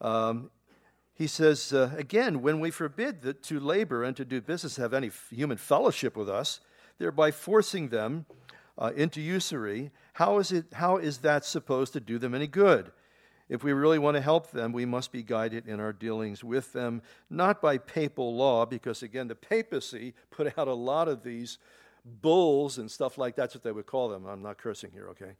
Um, 0.00 0.50
he 1.14 1.26
says, 1.28 1.72
uh, 1.72 1.90
again, 1.96 2.42
when 2.42 2.58
we 2.58 2.70
forbid 2.70 3.22
that 3.22 3.42
to 3.44 3.60
labor 3.60 4.02
and 4.02 4.16
to 4.16 4.24
do 4.24 4.40
business 4.40 4.76
have 4.76 4.92
any 4.92 5.10
human 5.30 5.56
fellowship 5.56 6.16
with 6.16 6.28
us, 6.28 6.60
thereby 6.98 7.30
forcing 7.30 7.88
them 7.88 8.26
uh, 8.76 8.90
into 8.96 9.20
usury, 9.20 9.92
how 10.14 10.38
is, 10.38 10.50
it, 10.50 10.66
how 10.72 10.96
is 10.96 11.18
that 11.18 11.44
supposed 11.44 11.92
to 11.92 12.00
do 12.00 12.18
them 12.18 12.34
any 12.34 12.48
good? 12.48 12.90
If 13.48 13.62
we 13.62 13.72
really 13.72 13.98
want 13.98 14.16
to 14.16 14.20
help 14.20 14.50
them, 14.50 14.72
we 14.72 14.86
must 14.86 15.12
be 15.12 15.22
guided 15.22 15.68
in 15.68 15.78
our 15.78 15.92
dealings 15.92 16.42
with 16.42 16.72
them, 16.72 17.02
not 17.30 17.60
by 17.60 17.78
papal 17.78 18.34
law, 18.34 18.64
because 18.66 19.02
again, 19.02 19.28
the 19.28 19.34
papacy 19.34 20.14
put 20.30 20.58
out 20.58 20.66
a 20.66 20.74
lot 20.74 21.08
of 21.08 21.22
these 21.22 21.58
bulls 22.04 22.78
and 22.78 22.90
stuff 22.90 23.18
like 23.18 23.36
that. 23.36 23.42
that's 23.42 23.54
what 23.54 23.62
they 23.62 23.72
would 23.72 23.86
call 23.86 24.08
them. 24.08 24.26
I'm 24.26 24.42
not 24.42 24.58
cursing 24.58 24.90
here, 24.92 25.08
okay? 25.10 25.36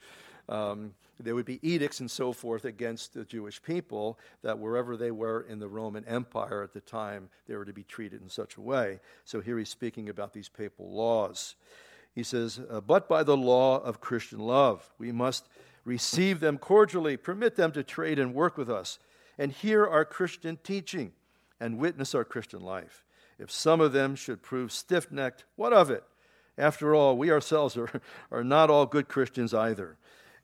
Um, 0.48 0.94
there 1.20 1.34
would 1.34 1.46
be 1.46 1.60
edicts 1.62 2.00
and 2.00 2.10
so 2.10 2.32
forth 2.32 2.64
against 2.64 3.14
the 3.14 3.24
Jewish 3.24 3.62
people 3.62 4.18
that 4.42 4.58
wherever 4.58 4.96
they 4.96 5.10
were 5.10 5.46
in 5.48 5.58
the 5.58 5.68
Roman 5.68 6.04
Empire 6.06 6.62
at 6.62 6.72
the 6.72 6.80
time, 6.80 7.28
they 7.46 7.54
were 7.54 7.64
to 7.64 7.72
be 7.72 7.84
treated 7.84 8.20
in 8.20 8.28
such 8.28 8.56
a 8.56 8.60
way. 8.60 9.00
So 9.24 9.40
here 9.40 9.58
he's 9.58 9.68
speaking 9.68 10.08
about 10.08 10.32
these 10.32 10.48
papal 10.48 10.90
laws. 10.90 11.54
He 12.14 12.22
says, 12.22 12.60
uh, 12.68 12.80
But 12.80 13.08
by 13.08 13.22
the 13.22 13.36
law 13.36 13.78
of 13.78 14.00
Christian 14.00 14.40
love, 14.40 14.90
we 14.98 15.12
must 15.12 15.48
receive 15.84 16.40
them 16.40 16.58
cordially, 16.58 17.16
permit 17.16 17.56
them 17.56 17.72
to 17.72 17.82
trade 17.82 18.18
and 18.18 18.34
work 18.34 18.56
with 18.56 18.70
us, 18.70 18.98
and 19.38 19.52
hear 19.52 19.86
our 19.86 20.04
Christian 20.04 20.58
teaching 20.62 21.12
and 21.60 21.78
witness 21.78 22.14
our 22.14 22.24
Christian 22.24 22.60
life. 22.60 23.04
If 23.38 23.50
some 23.50 23.80
of 23.80 23.92
them 23.92 24.14
should 24.16 24.42
prove 24.42 24.72
stiff 24.72 25.10
necked, 25.10 25.44
what 25.56 25.72
of 25.72 25.90
it? 25.90 26.04
After 26.56 26.94
all, 26.94 27.16
we 27.16 27.30
ourselves 27.30 27.76
are, 27.76 27.90
are 28.30 28.44
not 28.44 28.70
all 28.70 28.86
good 28.86 29.08
Christians 29.08 29.52
either. 29.52 29.96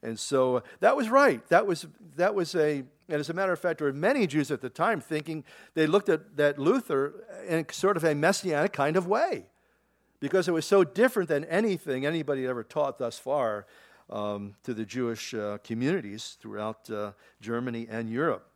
And 0.02 0.18
so 0.18 0.56
uh, 0.56 0.60
that 0.80 0.96
was 0.96 1.08
right. 1.08 1.46
That 1.48 1.66
was, 1.66 1.86
that 2.16 2.34
was 2.34 2.54
a, 2.54 2.84
and 3.08 3.20
as 3.20 3.28
a 3.28 3.34
matter 3.34 3.52
of 3.52 3.58
fact, 3.58 3.78
there 3.78 3.86
were 3.86 3.92
many 3.92 4.26
Jews 4.26 4.50
at 4.50 4.60
the 4.60 4.70
time 4.70 5.00
thinking 5.00 5.44
they 5.74 5.86
looked 5.86 6.08
at 6.08 6.36
that 6.36 6.58
Luther 6.58 7.24
in 7.46 7.66
sort 7.70 7.96
of 7.96 8.04
a 8.04 8.14
messianic 8.14 8.72
kind 8.72 8.96
of 8.96 9.06
way 9.06 9.46
because 10.20 10.48
it 10.48 10.52
was 10.52 10.66
so 10.66 10.84
different 10.84 11.28
than 11.28 11.44
anything 11.46 12.06
anybody 12.06 12.42
had 12.42 12.50
ever 12.50 12.62
taught 12.62 12.98
thus 12.98 13.18
far 13.18 13.66
um, 14.10 14.54
to 14.64 14.74
the 14.74 14.84
Jewish 14.84 15.34
uh, 15.34 15.58
communities 15.64 16.36
throughout 16.40 16.88
uh, 16.90 17.12
Germany 17.40 17.86
and 17.90 18.10
Europe. 18.10 18.46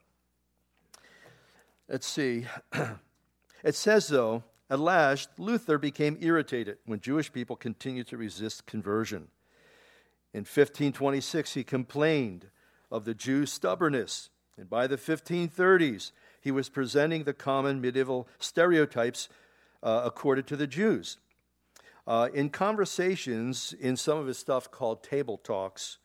Let's 1.88 2.06
see. 2.06 2.46
it 3.64 3.74
says, 3.74 4.08
though, 4.08 4.44
at 4.70 4.80
last, 4.80 5.28
Luther 5.38 5.78
became 5.78 6.16
irritated 6.20 6.78
when 6.86 7.00
Jewish 7.00 7.32
people 7.32 7.56
continued 7.56 8.06
to 8.08 8.16
resist 8.16 8.66
conversion. 8.66 9.28
In 10.34 10.40
1526, 10.40 11.54
he 11.54 11.62
complained 11.62 12.48
of 12.90 13.04
the 13.04 13.14
Jews' 13.14 13.52
stubbornness, 13.52 14.30
and 14.58 14.68
by 14.68 14.88
the 14.88 14.96
1530s, 14.96 16.10
he 16.40 16.50
was 16.50 16.68
presenting 16.68 17.22
the 17.22 17.32
common 17.32 17.80
medieval 17.80 18.26
stereotypes 18.40 19.28
uh, 19.82 20.02
accorded 20.04 20.48
to 20.48 20.56
the 20.56 20.66
Jews. 20.66 21.18
Uh, 22.04 22.28
in 22.34 22.50
conversations 22.50 23.72
in 23.78 23.96
some 23.96 24.18
of 24.18 24.26
his 24.26 24.36
stuff 24.36 24.70
called 24.72 25.04
Table 25.04 25.38
Talks, 25.38 25.98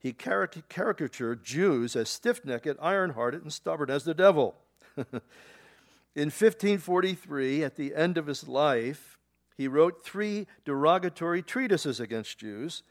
he 0.00 0.12
caricatured 0.12 1.44
Jews 1.44 1.94
as 1.94 2.08
stiff 2.08 2.44
necked, 2.44 2.76
iron 2.80 3.10
hearted, 3.10 3.42
and 3.42 3.52
stubborn 3.52 3.90
as 3.90 4.04
the 4.04 4.14
devil. 4.14 4.56
In 6.14 6.30
1543, 6.30 7.62
at 7.64 7.76
the 7.76 7.94
end 7.94 8.16
of 8.16 8.26
his 8.26 8.48
life, 8.48 9.18
he 9.56 9.68
wrote 9.68 10.04
three 10.04 10.46
derogatory 10.64 11.42
treatises 11.42 12.00
against 12.00 12.38
Jews, 12.38 12.82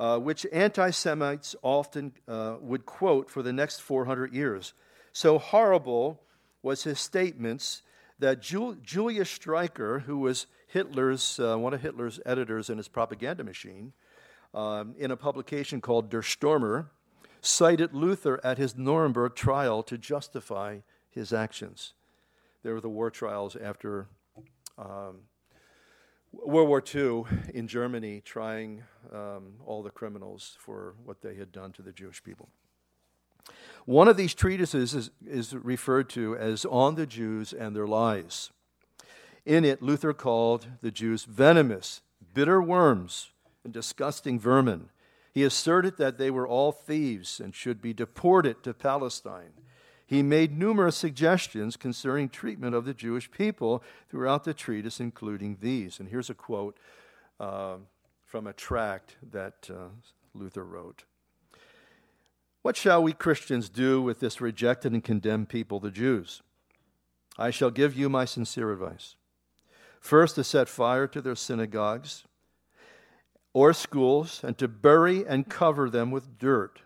uh, 0.00 0.18
which 0.18 0.46
anti 0.50 0.90
Semites 0.90 1.54
often 1.60 2.12
uh, 2.26 2.56
would 2.62 2.86
quote 2.86 3.30
for 3.30 3.42
the 3.42 3.52
next 3.52 3.80
400 3.80 4.32
years. 4.32 4.72
So 5.12 5.38
horrible 5.38 6.22
was 6.62 6.84
his 6.84 6.98
statements 6.98 7.82
that 8.18 8.40
Jul- 8.40 8.76
Julius 8.82 9.28
Streicher, 9.28 10.02
who 10.02 10.18
was 10.18 10.46
Hitler's, 10.68 11.38
uh, 11.38 11.58
one 11.58 11.74
of 11.74 11.82
Hitler's 11.82 12.18
editors 12.24 12.70
in 12.70 12.78
his 12.78 12.88
propaganda 12.88 13.44
machine, 13.44 13.92
um, 14.54 14.94
in 14.98 15.10
a 15.10 15.16
publication 15.18 15.82
called 15.82 16.08
Der 16.08 16.22
Stürmer, 16.22 16.86
cited 17.42 17.92
Luther 17.92 18.40
at 18.42 18.56
his 18.56 18.78
Nuremberg 18.78 19.34
trial 19.34 19.82
to 19.82 19.98
justify 19.98 20.78
his 21.10 21.30
actions. 21.30 21.92
There 22.62 22.72
were 22.72 22.80
the 22.80 22.88
war 22.88 23.10
trials 23.10 23.54
after 23.54 24.06
um, 24.78 25.20
World 26.32 26.68
War 26.68 26.82
II 26.94 27.24
in 27.52 27.66
Germany, 27.66 28.22
trying 28.24 28.82
um, 29.12 29.54
all 29.64 29.82
the 29.82 29.90
criminals 29.90 30.56
for 30.58 30.94
what 31.04 31.22
they 31.22 31.34
had 31.34 31.52
done 31.52 31.72
to 31.72 31.82
the 31.82 31.92
Jewish 31.92 32.22
people. 32.22 32.48
One 33.84 34.08
of 34.08 34.16
these 34.16 34.34
treatises 34.34 34.94
is, 34.94 35.10
is 35.26 35.54
referred 35.54 36.08
to 36.10 36.36
as 36.36 36.64
On 36.66 36.94
the 36.94 37.06
Jews 37.06 37.52
and 37.52 37.74
Their 37.74 37.86
Lies. 37.86 38.50
In 39.44 39.64
it, 39.64 39.82
Luther 39.82 40.12
called 40.12 40.66
the 40.82 40.90
Jews 40.90 41.24
venomous, 41.24 42.02
bitter 42.34 42.62
worms, 42.62 43.30
and 43.64 43.72
disgusting 43.72 44.38
vermin. 44.38 44.90
He 45.32 45.42
asserted 45.42 45.96
that 45.96 46.18
they 46.18 46.30
were 46.30 46.46
all 46.46 46.72
thieves 46.72 47.40
and 47.40 47.54
should 47.54 47.80
be 47.80 47.92
deported 47.92 48.62
to 48.62 48.74
Palestine 48.74 49.52
he 50.10 50.24
made 50.24 50.58
numerous 50.58 50.96
suggestions 50.96 51.76
concerning 51.76 52.28
treatment 52.28 52.74
of 52.74 52.84
the 52.84 52.92
Jewish 52.92 53.30
people 53.30 53.80
throughout 54.08 54.42
the 54.42 54.52
treatise, 54.52 54.98
including 54.98 55.58
these. 55.60 56.00
And 56.00 56.08
here's 56.08 56.28
a 56.28 56.34
quote 56.34 56.76
uh, 57.38 57.76
from 58.24 58.48
a 58.48 58.52
tract 58.52 59.14
that 59.30 59.70
uh, 59.72 59.90
Luther 60.34 60.64
wrote. 60.64 61.04
What 62.62 62.76
shall 62.76 63.00
we 63.04 63.12
Christians 63.12 63.68
do 63.68 64.02
with 64.02 64.18
this 64.18 64.40
rejected 64.40 64.92
and 64.92 65.04
condemned 65.04 65.48
people, 65.48 65.78
the 65.78 65.92
Jews? 65.92 66.42
I 67.38 67.50
shall 67.50 67.70
give 67.70 67.96
you 67.96 68.08
my 68.08 68.24
sincere 68.24 68.72
advice. 68.72 69.14
First, 70.00 70.34
to 70.34 70.42
set 70.42 70.68
fire 70.68 71.06
to 71.06 71.20
their 71.20 71.36
synagogues 71.36 72.24
or 73.52 73.72
schools, 73.72 74.40
and 74.42 74.58
to 74.58 74.66
bury 74.66 75.24
and 75.24 75.48
cover 75.48 75.88
them 75.88 76.10
with 76.10 76.36
dirt, 76.36 76.80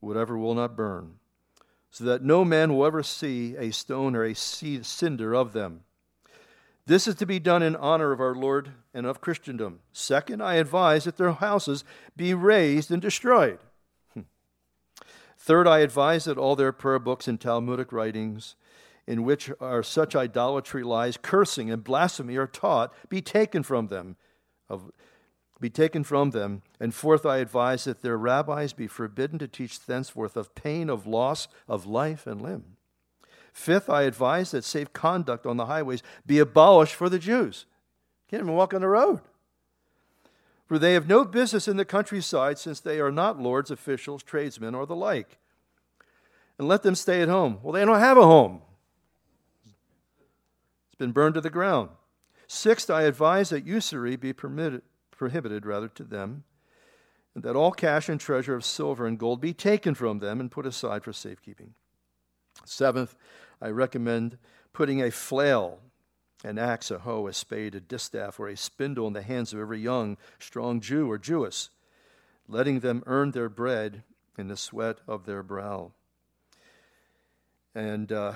whatever 0.00 0.38
will 0.38 0.54
not 0.54 0.74
burn 0.74 1.16
so 1.96 2.04
that 2.04 2.22
no 2.22 2.44
man 2.44 2.74
will 2.74 2.84
ever 2.84 3.02
see 3.02 3.56
a 3.56 3.72
stone 3.72 4.14
or 4.14 4.22
a 4.22 4.34
cinder 4.34 5.34
of 5.34 5.54
them. 5.54 5.80
This 6.84 7.08
is 7.08 7.14
to 7.14 7.24
be 7.24 7.38
done 7.38 7.62
in 7.62 7.74
honor 7.74 8.12
of 8.12 8.20
our 8.20 8.34
Lord 8.34 8.72
and 8.92 9.06
of 9.06 9.22
Christendom. 9.22 9.78
Second, 9.94 10.42
I 10.42 10.56
advise 10.56 11.04
that 11.04 11.16
their 11.16 11.32
houses 11.32 11.84
be 12.14 12.34
razed 12.34 12.90
and 12.90 13.00
destroyed. 13.00 13.60
Hmm. 14.12 14.24
Third, 15.38 15.66
I 15.66 15.78
advise 15.78 16.26
that 16.26 16.36
all 16.36 16.54
their 16.54 16.70
prayer 16.70 16.98
books 16.98 17.28
and 17.28 17.40
Talmudic 17.40 17.90
writings, 17.92 18.56
in 19.06 19.22
which 19.22 19.50
are 19.58 19.82
such 19.82 20.14
idolatry 20.14 20.82
lies, 20.82 21.16
cursing, 21.16 21.70
and 21.70 21.82
blasphemy 21.82 22.36
are 22.36 22.46
taught, 22.46 22.92
be 23.08 23.22
taken 23.22 23.62
from 23.62 23.86
them. 23.86 24.16
Of, 24.68 24.90
be 25.60 25.70
taken 25.70 26.04
from 26.04 26.30
them. 26.30 26.62
And 26.78 26.94
fourth, 26.94 27.24
I 27.24 27.38
advise 27.38 27.84
that 27.84 28.02
their 28.02 28.18
rabbis 28.18 28.72
be 28.72 28.86
forbidden 28.86 29.38
to 29.38 29.48
teach 29.48 29.80
thenceforth 29.80 30.36
of 30.36 30.54
pain 30.54 30.90
of 30.90 31.06
loss 31.06 31.48
of 31.68 31.86
life 31.86 32.26
and 32.26 32.42
limb. 32.42 32.76
Fifth, 33.52 33.88
I 33.88 34.02
advise 34.02 34.50
that 34.50 34.64
safe 34.64 34.92
conduct 34.92 35.46
on 35.46 35.56
the 35.56 35.66
highways 35.66 36.02
be 36.26 36.38
abolished 36.38 36.94
for 36.94 37.08
the 37.08 37.18
Jews. 37.18 37.64
Can't 38.30 38.42
even 38.42 38.54
walk 38.54 38.74
on 38.74 38.82
the 38.82 38.88
road. 38.88 39.20
For 40.66 40.78
they 40.78 40.94
have 40.94 41.08
no 41.08 41.24
business 41.24 41.68
in 41.68 41.76
the 41.76 41.84
countryside, 41.84 42.58
since 42.58 42.80
they 42.80 43.00
are 43.00 43.12
not 43.12 43.40
lords, 43.40 43.70
officials, 43.70 44.22
tradesmen, 44.22 44.74
or 44.74 44.84
the 44.84 44.96
like. 44.96 45.38
And 46.58 46.68
let 46.68 46.82
them 46.82 46.96
stay 46.96 47.22
at 47.22 47.28
home. 47.28 47.60
Well, 47.62 47.72
they 47.72 47.84
don't 47.84 48.00
have 48.00 48.18
a 48.18 48.26
home, 48.26 48.62
it's 49.64 50.96
been 50.98 51.12
burned 51.12 51.34
to 51.34 51.40
the 51.40 51.50
ground. 51.50 51.90
Sixth, 52.48 52.90
I 52.90 53.02
advise 53.02 53.50
that 53.50 53.66
usury 53.66 54.16
be 54.16 54.32
permitted 54.32 54.82
prohibited 55.16 55.66
rather 55.66 55.88
to 55.88 56.04
them, 56.04 56.44
and 57.34 57.42
that 57.42 57.56
all 57.56 57.72
cash 57.72 58.08
and 58.08 58.20
treasure 58.20 58.54
of 58.54 58.64
silver 58.64 59.06
and 59.06 59.18
gold 59.18 59.40
be 59.40 59.52
taken 59.52 59.94
from 59.94 60.20
them 60.20 60.40
and 60.40 60.50
put 60.50 60.66
aside 60.66 61.04
for 61.04 61.12
safekeeping. 61.12 61.74
Seventh, 62.64 63.14
I 63.60 63.68
recommend 63.68 64.38
putting 64.72 65.02
a 65.02 65.10
flail, 65.10 65.80
an 66.44 66.58
axe, 66.58 66.90
a 66.90 67.00
hoe, 67.00 67.26
a 67.26 67.32
spade, 67.32 67.74
a 67.74 67.80
distaff, 67.80 68.40
or 68.40 68.48
a 68.48 68.56
spindle 68.56 69.06
in 69.06 69.12
the 69.12 69.22
hands 69.22 69.52
of 69.52 69.60
every 69.60 69.80
young, 69.80 70.16
strong 70.38 70.80
Jew 70.80 71.10
or 71.10 71.18
Jewess, 71.18 71.70
letting 72.48 72.80
them 72.80 73.02
earn 73.06 73.32
their 73.32 73.48
bread 73.48 74.02
in 74.38 74.48
the 74.48 74.56
sweat 74.56 74.98
of 75.08 75.26
their 75.26 75.42
brow. 75.42 75.92
And 77.74 78.10
uh, 78.12 78.34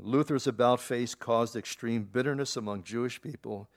Luther's 0.00 0.46
about 0.46 0.80
face 0.80 1.14
caused 1.14 1.54
extreme 1.54 2.04
bitterness 2.04 2.56
among 2.56 2.82
Jewish 2.82 3.22
people 3.22 3.68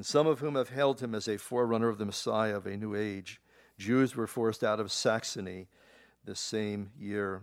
and 0.00 0.06
some 0.06 0.26
of 0.26 0.38
whom 0.38 0.54
have 0.54 0.70
held 0.70 1.02
him 1.02 1.14
as 1.14 1.28
a 1.28 1.36
forerunner 1.36 1.90
of 1.90 1.98
the 1.98 2.06
Messiah 2.06 2.56
of 2.56 2.64
a 2.64 2.74
new 2.74 2.94
age. 2.94 3.38
Jews 3.76 4.16
were 4.16 4.26
forced 4.26 4.64
out 4.64 4.80
of 4.80 4.90
Saxony 4.90 5.68
the 6.24 6.34
same 6.34 6.90
year. 6.98 7.42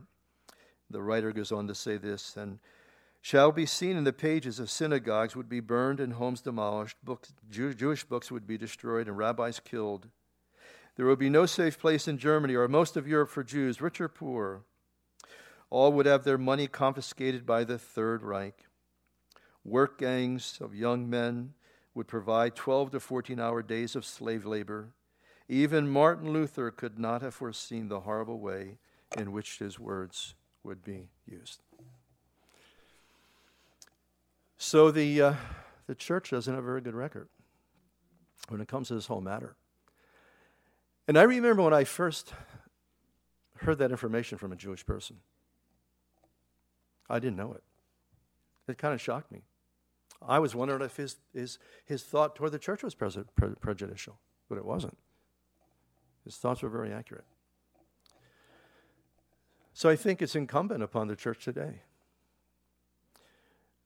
The 0.89 1.03
writer 1.03 1.31
goes 1.31 1.51
on 1.51 1.67
to 1.67 1.75
say 1.75 1.97
this, 1.97 2.35
and 2.35 2.57
shall 3.21 3.51
be 3.51 3.67
seen 3.67 3.95
in 3.95 4.05
the 4.05 4.11
pages 4.11 4.59
of 4.59 4.71
synagogues 4.71 5.35
would 5.35 5.47
be 5.47 5.59
burned 5.59 5.99
and 5.99 6.13
homes 6.13 6.41
demolished, 6.41 6.97
books, 7.03 7.31
Jew, 7.47 7.75
Jewish 7.75 8.03
books 8.03 8.31
would 8.31 8.47
be 8.47 8.57
destroyed 8.57 9.07
and 9.07 9.19
rabbis 9.19 9.59
killed. 9.59 10.07
There 10.95 11.05
would 11.05 11.19
be 11.19 11.29
no 11.29 11.45
safe 11.45 11.77
place 11.77 12.07
in 12.07 12.17
Germany 12.17 12.55
or 12.55 12.67
most 12.67 12.97
of 12.97 13.07
Europe 13.07 13.29
for 13.29 13.43
Jews, 13.43 13.81
rich 13.81 14.01
or 14.01 14.09
poor. 14.09 14.63
All 15.69 15.93
would 15.93 16.07
have 16.07 16.23
their 16.23 16.39
money 16.39 16.65
confiscated 16.65 17.45
by 17.45 17.65
the 17.65 17.77
Third 17.77 18.23
Reich. 18.23 18.65
Work 19.63 19.99
gangs 19.99 20.57
of 20.59 20.73
young 20.73 21.07
men 21.07 21.53
would 21.97 22.07
provide 22.07 22.55
12 22.55 22.91
to 22.91 22.99
14 22.99 23.39
hour 23.39 23.63
days 23.63 23.95
of 23.95 24.05
slave 24.05 24.45
labor. 24.45 24.89
Even 25.49 25.89
Martin 25.89 26.31
Luther 26.31 26.69
could 26.69 26.99
not 26.99 27.23
have 27.23 27.33
foreseen 27.33 27.87
the 27.87 28.01
horrible 28.01 28.39
way 28.39 28.77
in 29.17 29.31
which 29.31 29.57
his 29.57 29.79
words 29.79 30.35
would 30.63 30.83
be 30.83 31.09
used. 31.25 31.63
So 34.59 34.91
the, 34.91 35.21
uh, 35.21 35.33
the 35.87 35.95
church 35.95 36.29
doesn't 36.29 36.53
have 36.53 36.63
a 36.63 36.67
very 36.67 36.81
good 36.81 36.93
record 36.93 37.29
when 38.49 38.61
it 38.61 38.67
comes 38.67 38.89
to 38.89 38.93
this 38.93 39.07
whole 39.07 39.21
matter. 39.21 39.55
And 41.07 41.17
I 41.17 41.23
remember 41.23 41.63
when 41.63 41.73
I 41.73 41.83
first 41.83 42.31
heard 43.61 43.79
that 43.79 43.89
information 43.89 44.37
from 44.37 44.51
a 44.51 44.55
Jewish 44.55 44.85
person, 44.85 45.17
I 47.09 47.17
didn't 47.17 47.37
know 47.37 47.53
it. 47.53 47.63
It 48.67 48.77
kind 48.77 48.93
of 48.93 49.01
shocked 49.01 49.31
me. 49.31 49.41
I 50.21 50.39
was 50.39 50.55
wondering 50.55 50.81
if 50.81 50.95
his, 50.95 51.17
his, 51.33 51.59
his 51.85 52.03
thought 52.03 52.35
toward 52.35 52.51
the 52.51 52.59
church 52.59 52.83
was 52.83 52.95
pre- 52.95 53.09
pre- 53.35 53.55
prejudicial, 53.59 54.17
but 54.49 54.57
it 54.57 54.65
wasn't. 54.65 54.97
His 56.23 56.35
thoughts 56.35 56.61
were 56.61 56.69
very 56.69 56.91
accurate. 56.91 57.25
So 59.73 59.89
I 59.89 59.95
think 59.95 60.21
it's 60.21 60.35
incumbent 60.35 60.81
upon 60.81 61.07
the 61.07 61.15
church 61.15 61.43
today 61.43 61.81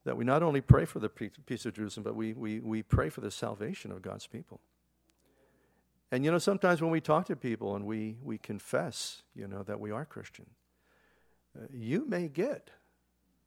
that 0.03 0.17
we 0.17 0.23
not 0.23 0.41
only 0.41 0.61
pray 0.61 0.86
for 0.86 0.99
the 0.99 1.09
peace 1.09 1.65
of 1.65 1.73
Jerusalem, 1.73 2.03
but 2.03 2.15
we, 2.15 2.34
we, 2.34 2.59
we 2.59 2.82
pray 2.82 3.09
for 3.09 3.21
the 3.21 3.29
salvation 3.29 3.91
of 3.91 4.01
God's 4.01 4.25
people. 4.25 4.61
And 6.11 6.25
you 6.25 6.32
know, 6.32 6.39
sometimes 6.39 6.82
when 6.82 6.91
we 6.91 7.01
talk 7.01 7.25
to 7.27 7.36
people 7.36 7.75
and 7.75 7.86
we, 7.86 8.17
we 8.23 8.38
confess, 8.38 9.21
you 9.36 9.47
know, 9.47 9.63
that 9.63 9.79
we 9.79 9.91
are 9.91 10.05
Christian, 10.05 10.47
uh, 11.57 11.65
you 11.71 12.05
may 12.07 12.27
get 12.27 12.71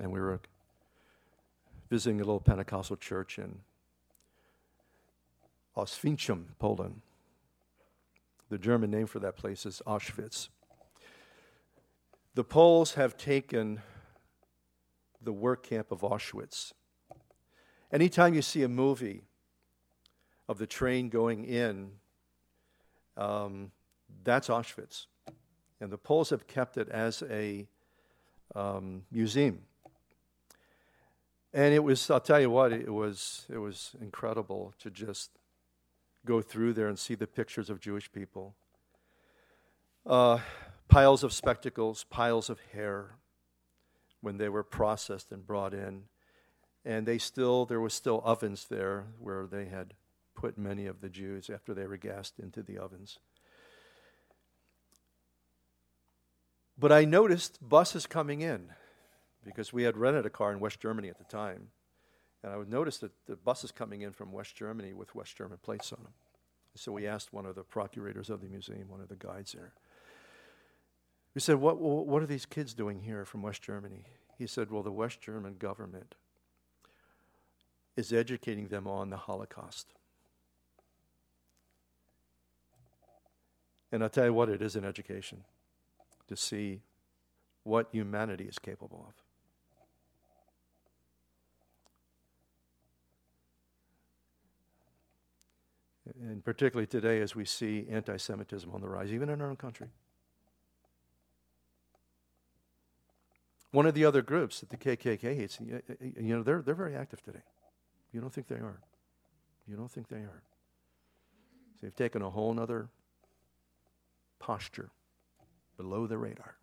And 0.00 0.10
we 0.10 0.18
were 0.18 0.40
visiting 1.94 2.20
a 2.20 2.24
little 2.24 2.40
Pentecostal 2.40 2.96
church 2.96 3.38
in 3.38 3.60
Oświęcim, 5.76 6.42
Poland. 6.58 7.02
The 8.48 8.58
German 8.58 8.90
name 8.90 9.06
for 9.06 9.20
that 9.20 9.36
place 9.36 9.64
is 9.64 9.80
Auschwitz. 9.86 10.48
The 12.34 12.42
Poles 12.42 12.94
have 12.94 13.16
taken 13.16 13.80
the 15.22 15.32
work 15.32 15.62
camp 15.62 15.92
of 15.92 16.00
Auschwitz. 16.00 16.72
Anytime 17.92 18.34
you 18.34 18.42
see 18.42 18.64
a 18.64 18.68
movie 18.68 19.22
of 20.48 20.58
the 20.58 20.66
train 20.66 21.08
going 21.08 21.44
in, 21.44 21.92
um, 23.16 23.70
that's 24.24 24.48
Auschwitz. 24.48 25.06
And 25.80 25.92
the 25.92 25.98
Poles 25.98 26.30
have 26.30 26.48
kept 26.48 26.76
it 26.76 26.88
as 26.88 27.22
a 27.30 27.68
um, 28.56 29.04
museum. 29.12 29.60
And 31.54 31.72
it 31.72 31.84
was, 31.84 32.10
I'll 32.10 32.18
tell 32.18 32.40
you 32.40 32.50
what, 32.50 32.72
it 32.72 32.92
was, 32.92 33.46
it 33.48 33.58
was 33.58 33.94
incredible 34.00 34.74
to 34.80 34.90
just 34.90 35.30
go 36.26 36.42
through 36.42 36.72
there 36.72 36.88
and 36.88 36.98
see 36.98 37.14
the 37.14 37.28
pictures 37.28 37.70
of 37.70 37.78
Jewish 37.78 38.10
people. 38.10 38.56
Uh, 40.04 40.40
piles 40.88 41.22
of 41.22 41.32
spectacles, 41.32 42.02
piles 42.10 42.50
of 42.50 42.58
hair 42.72 43.18
when 44.20 44.36
they 44.36 44.48
were 44.48 44.64
processed 44.64 45.30
and 45.30 45.46
brought 45.46 45.72
in. 45.72 46.02
And 46.84 47.06
they 47.06 47.18
still, 47.18 47.66
there 47.66 47.80
was 47.80 47.94
still 47.94 48.20
ovens 48.24 48.66
there 48.68 49.06
where 49.20 49.46
they 49.46 49.66
had 49.66 49.94
put 50.34 50.58
many 50.58 50.86
of 50.86 51.02
the 51.02 51.08
Jews 51.08 51.48
after 51.48 51.72
they 51.72 51.86
were 51.86 51.96
gassed 51.96 52.40
into 52.40 52.64
the 52.64 52.78
ovens. 52.78 53.20
But 56.76 56.90
I 56.90 57.04
noticed 57.04 57.60
buses 57.66 58.08
coming 58.08 58.40
in 58.40 58.70
because 59.44 59.72
we 59.72 59.82
had 59.82 59.96
rented 59.96 60.26
a 60.26 60.30
car 60.30 60.52
in 60.52 60.60
West 60.60 60.80
Germany 60.80 61.08
at 61.08 61.18
the 61.18 61.24
time. 61.24 61.68
And 62.42 62.52
I 62.52 62.56
would 62.56 62.70
notice 62.70 62.98
that 62.98 63.12
the 63.26 63.36
buses 63.36 63.72
coming 63.72 64.02
in 64.02 64.12
from 64.12 64.32
West 64.32 64.54
Germany 64.54 64.92
with 64.92 65.14
West 65.14 65.36
German 65.36 65.58
plates 65.62 65.92
on 65.92 66.02
them. 66.02 66.12
So 66.76 66.92
we 66.92 67.06
asked 67.06 67.32
one 67.32 67.46
of 67.46 67.54
the 67.54 67.62
procurators 67.62 68.30
of 68.30 68.40
the 68.40 68.48
museum, 68.48 68.88
one 68.88 69.00
of 69.00 69.08
the 69.08 69.16
guides 69.16 69.52
there. 69.52 69.72
We 71.34 71.40
said, 71.40 71.56
what, 71.56 71.78
what 71.80 72.22
are 72.22 72.26
these 72.26 72.46
kids 72.46 72.74
doing 72.74 73.00
here 73.00 73.24
from 73.24 73.42
West 73.42 73.62
Germany? 73.62 74.04
He 74.38 74.46
said, 74.46 74.70
Well, 74.70 74.82
the 74.82 74.92
West 74.92 75.20
German 75.20 75.56
government 75.58 76.14
is 77.96 78.12
educating 78.12 78.68
them 78.68 78.86
on 78.86 79.10
the 79.10 79.16
Holocaust. 79.16 79.88
And 83.92 84.02
I'll 84.02 84.08
tell 84.08 84.24
you 84.24 84.34
what, 84.34 84.48
it 84.48 84.60
is 84.60 84.74
an 84.74 84.84
education 84.84 85.44
to 86.26 86.36
see 86.36 86.80
what 87.62 87.88
humanity 87.92 88.44
is 88.44 88.58
capable 88.58 89.06
of. 89.08 89.14
And 96.26 96.42
particularly 96.42 96.86
today, 96.86 97.20
as 97.20 97.36
we 97.36 97.44
see 97.44 97.86
anti 97.90 98.16
Semitism 98.16 98.70
on 98.72 98.80
the 98.80 98.88
rise, 98.88 99.12
even 99.12 99.28
in 99.28 99.42
our 99.42 99.50
own 99.50 99.56
country. 99.56 99.88
One 103.72 103.84
of 103.84 103.92
the 103.92 104.06
other 104.06 104.22
groups 104.22 104.60
that 104.60 104.70
the 104.70 104.76
KKK 104.78 105.36
hates, 105.36 105.58
you 105.60 105.82
know, 106.16 106.42
they're, 106.42 106.62
they're 106.62 106.74
very 106.74 106.96
active 106.96 107.22
today. 107.22 107.42
You 108.12 108.20
don't 108.22 108.32
think 108.32 108.48
they 108.48 108.54
are. 108.54 108.80
You 109.68 109.76
don't 109.76 109.90
think 109.90 110.08
they 110.08 110.18
are. 110.18 110.42
So 111.72 111.78
they've 111.82 111.96
taken 111.96 112.22
a 112.22 112.30
whole 112.30 112.58
other 112.58 112.88
posture 114.38 114.90
below 115.76 116.06
the 116.06 116.16
radar. 116.16 116.56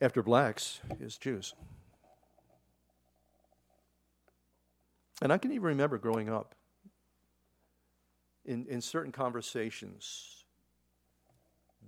After 0.00 0.22
blacks 0.22 0.80
is 1.00 1.18
Jews. 1.18 1.54
And 5.20 5.32
I 5.32 5.38
can 5.38 5.52
even 5.52 5.64
remember 5.64 5.98
growing 5.98 6.28
up 6.28 6.54
in, 8.44 8.66
in 8.66 8.80
certain 8.80 9.12
conversations, 9.12 10.44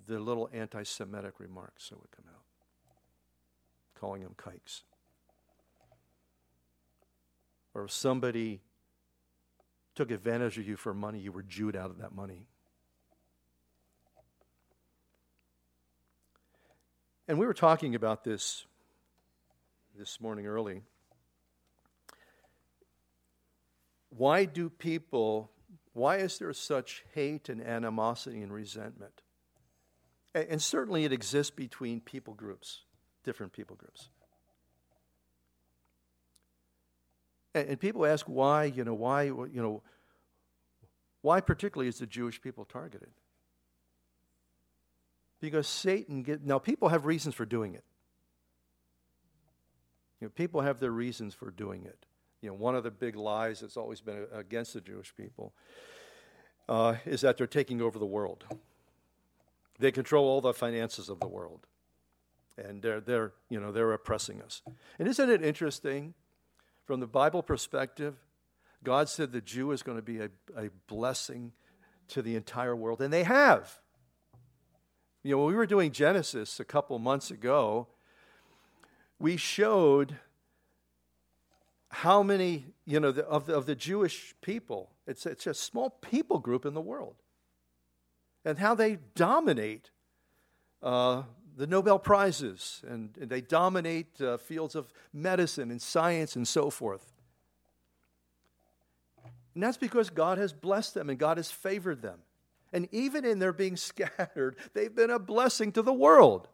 the 0.06 0.18
little 0.18 0.50
anti 0.52 0.82
Semitic 0.82 1.40
remarks 1.40 1.88
that 1.88 2.00
would 2.00 2.10
come 2.10 2.26
out, 2.28 2.42
calling 3.98 4.22
them 4.22 4.34
kikes. 4.36 4.82
Or 7.74 7.84
if 7.84 7.90
somebody 7.90 8.60
took 9.94 10.10
advantage 10.10 10.58
of 10.58 10.66
you 10.66 10.76
for 10.76 10.92
money, 10.92 11.18
you 11.18 11.32
were 11.32 11.42
Jewed 11.42 11.74
out 11.74 11.90
of 11.90 11.98
that 11.98 12.14
money. 12.14 12.46
And 17.28 17.38
we 17.38 17.46
were 17.46 17.54
talking 17.54 17.94
about 17.94 18.24
this 18.24 18.66
this 19.96 20.20
morning 20.20 20.46
early. 20.46 20.82
Why 24.16 24.44
do 24.44 24.68
people, 24.68 25.50
why 25.94 26.18
is 26.18 26.38
there 26.38 26.52
such 26.52 27.02
hate 27.14 27.48
and 27.48 27.62
animosity 27.62 28.42
and 28.42 28.52
resentment? 28.52 29.22
And, 30.34 30.46
and 30.50 30.62
certainly 30.62 31.04
it 31.04 31.12
exists 31.12 31.50
between 31.50 32.00
people 32.00 32.34
groups, 32.34 32.80
different 33.24 33.52
people 33.52 33.76
groups. 33.76 34.10
And, 37.54 37.70
and 37.70 37.80
people 37.80 38.04
ask 38.04 38.26
why, 38.26 38.64
you 38.64 38.84
know, 38.84 38.94
why, 38.94 39.24
you 39.24 39.50
know, 39.54 39.82
why 41.22 41.40
particularly 41.40 41.88
is 41.88 41.98
the 41.98 42.06
Jewish 42.06 42.42
people 42.42 42.66
targeted? 42.66 43.10
Because 45.40 45.66
Satan 45.66 46.22
get 46.22 46.44
now 46.44 46.58
people 46.58 46.90
have 46.90 47.06
reasons 47.06 47.34
for 47.34 47.46
doing 47.46 47.74
it. 47.74 47.84
You 50.20 50.26
know, 50.26 50.30
people 50.30 50.60
have 50.60 50.80
their 50.80 50.90
reasons 50.90 51.34
for 51.34 51.50
doing 51.50 51.84
it. 51.84 52.06
You 52.42 52.48
know, 52.48 52.54
one 52.54 52.74
of 52.74 52.82
the 52.82 52.90
big 52.90 53.16
lies 53.16 53.60
that's 53.60 53.76
always 53.76 54.00
been 54.00 54.26
against 54.32 54.74
the 54.74 54.80
Jewish 54.80 55.14
people 55.16 55.54
uh, 56.68 56.96
is 57.06 57.20
that 57.22 57.38
they're 57.38 57.46
taking 57.46 57.80
over 57.80 57.98
the 57.98 58.06
world. 58.06 58.44
They 59.78 59.92
control 59.92 60.26
all 60.26 60.40
the 60.40 60.52
finances 60.52 61.08
of 61.08 61.20
the 61.20 61.28
world, 61.28 61.66
and 62.58 62.82
they're 62.82 63.00
they're 63.00 63.32
you 63.48 63.60
know 63.60 63.72
they're 63.72 63.92
oppressing 63.92 64.42
us. 64.42 64.60
And 64.98 65.08
isn't 65.08 65.30
it 65.30 65.42
interesting, 65.42 66.14
from 66.84 67.00
the 67.00 67.06
Bible 67.06 67.42
perspective, 67.42 68.16
God 68.84 69.08
said 69.08 69.32
the 69.32 69.40
Jew 69.40 69.70
is 69.70 69.82
going 69.82 69.98
to 69.98 70.02
be 70.02 70.18
a, 70.18 70.28
a 70.56 70.70
blessing 70.88 71.52
to 72.08 72.22
the 72.22 72.36
entire 72.36 72.76
world, 72.76 73.00
and 73.00 73.12
they 73.12 73.24
have. 73.24 73.78
You 75.22 75.32
know, 75.32 75.38
when 75.38 75.48
we 75.48 75.54
were 75.54 75.66
doing 75.66 75.92
Genesis 75.92 76.58
a 76.58 76.64
couple 76.64 76.98
months 76.98 77.30
ago, 77.30 77.86
we 79.20 79.36
showed 79.36 80.16
how 82.02 82.20
many, 82.20 82.64
you 82.84 82.98
know, 82.98 83.12
the, 83.12 83.24
of, 83.26 83.46
the, 83.46 83.54
of 83.54 83.64
the 83.64 83.76
Jewish 83.76 84.34
people, 84.40 84.90
it's, 85.06 85.24
it's 85.24 85.46
a 85.46 85.54
small 85.54 85.88
people 85.88 86.40
group 86.40 86.66
in 86.66 86.74
the 86.74 86.80
world, 86.80 87.14
and 88.44 88.58
how 88.58 88.74
they 88.74 88.98
dominate 89.14 89.92
uh, 90.82 91.22
the 91.56 91.68
Nobel 91.68 92.00
Prizes 92.00 92.82
and, 92.88 93.16
and 93.20 93.30
they 93.30 93.40
dominate 93.40 94.20
uh, 94.20 94.36
fields 94.36 94.74
of 94.74 94.92
medicine 95.12 95.70
and 95.70 95.80
science 95.80 96.34
and 96.34 96.48
so 96.48 96.70
forth. 96.70 97.12
And 99.54 99.62
that's 99.62 99.76
because 99.76 100.10
God 100.10 100.38
has 100.38 100.52
blessed 100.52 100.94
them 100.94 101.08
and 101.08 101.16
God 101.16 101.36
has 101.36 101.52
favored 101.52 102.02
them. 102.02 102.18
And 102.72 102.88
even 102.90 103.24
in 103.24 103.38
their 103.38 103.52
being 103.52 103.76
scattered, 103.76 104.56
they've 104.74 104.92
been 104.92 105.10
a 105.10 105.20
blessing 105.20 105.70
to 105.70 105.82
the 105.82 105.92
world. 105.92 106.48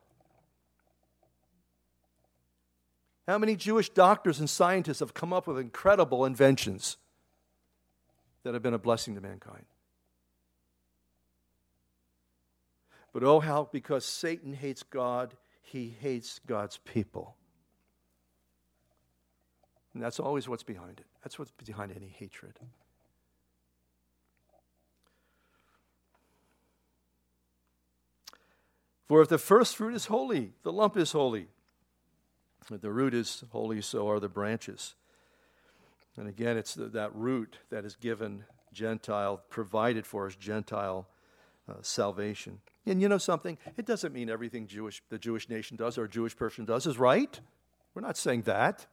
How 3.28 3.36
many 3.36 3.56
Jewish 3.56 3.90
doctors 3.90 4.40
and 4.40 4.48
scientists 4.48 5.00
have 5.00 5.12
come 5.12 5.34
up 5.34 5.46
with 5.46 5.58
incredible 5.58 6.24
inventions 6.24 6.96
that 8.42 8.54
have 8.54 8.62
been 8.62 8.72
a 8.72 8.78
blessing 8.78 9.14
to 9.16 9.20
mankind? 9.20 9.66
But 13.12 13.22
oh, 13.24 13.40
how 13.40 13.68
because 13.70 14.06
Satan 14.06 14.54
hates 14.54 14.82
God, 14.82 15.36
he 15.60 15.94
hates 16.00 16.40
God's 16.46 16.78
people. 16.78 17.36
And 19.92 20.02
that's 20.02 20.18
always 20.18 20.48
what's 20.48 20.62
behind 20.62 20.98
it. 20.98 21.06
That's 21.22 21.38
what's 21.38 21.50
behind 21.50 21.92
any 21.94 22.08
hatred. 22.08 22.58
For 29.06 29.20
if 29.20 29.28
the 29.28 29.36
first 29.36 29.76
fruit 29.76 29.94
is 29.94 30.06
holy, 30.06 30.52
the 30.62 30.72
lump 30.72 30.96
is 30.96 31.12
holy. 31.12 31.48
If 32.60 32.80
the 32.80 32.90
root 32.90 33.14
is 33.14 33.44
holy, 33.50 33.80
so 33.80 34.08
are 34.10 34.20
the 34.20 34.28
branches. 34.28 34.94
And 36.16 36.28
again, 36.28 36.56
it's 36.56 36.74
the, 36.74 36.86
that 36.88 37.14
root 37.14 37.58
that 37.70 37.84
is 37.84 37.96
given 37.96 38.44
Gentile, 38.72 39.42
provided 39.48 40.06
for 40.06 40.26
us 40.26 40.36
Gentile 40.36 41.08
uh, 41.68 41.74
salvation. 41.82 42.60
And 42.86 43.00
you 43.00 43.08
know 43.08 43.18
something? 43.18 43.58
It 43.76 43.86
doesn't 43.86 44.12
mean 44.12 44.30
everything 44.30 44.66
Jewish, 44.66 45.02
the 45.10 45.18
Jewish 45.18 45.48
nation 45.48 45.76
does 45.76 45.98
or 45.98 46.04
a 46.04 46.08
Jewish 46.08 46.36
person 46.36 46.64
does 46.64 46.86
is 46.86 46.98
right. 46.98 47.38
We're 47.94 48.02
not 48.02 48.16
saying 48.16 48.42
that. 48.42 48.86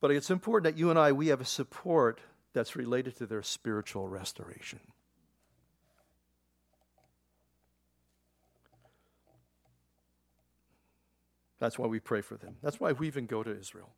But 0.00 0.10
it's 0.10 0.30
important 0.30 0.74
that 0.74 0.78
you 0.78 0.90
and 0.90 0.98
I, 0.98 1.12
we 1.12 1.28
have 1.28 1.40
a 1.40 1.46
support 1.46 2.20
that's 2.52 2.76
related 2.76 3.16
to 3.18 3.26
their 3.26 3.42
spiritual 3.42 4.08
restoration. 4.08 4.80
That's 11.60 11.78
why 11.78 11.86
we 11.86 12.00
pray 12.00 12.22
for 12.22 12.36
them. 12.36 12.56
That's 12.62 12.80
why 12.80 12.92
we 12.92 13.06
even 13.06 13.26
go 13.26 13.42
to 13.42 13.56
Israel. 13.56 13.90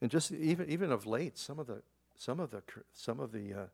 And 0.00 0.10
just 0.10 0.30
even 0.32 0.68
even 0.68 0.92
of 0.92 1.06
late, 1.06 1.38
some 1.38 1.58
of 1.58 1.66
the 1.66 1.82
some 2.16 2.38
of 2.38 2.50
the 2.50 2.62
some 2.92 3.18
of 3.18 3.32
the 3.32 3.54
uh, 3.54 3.66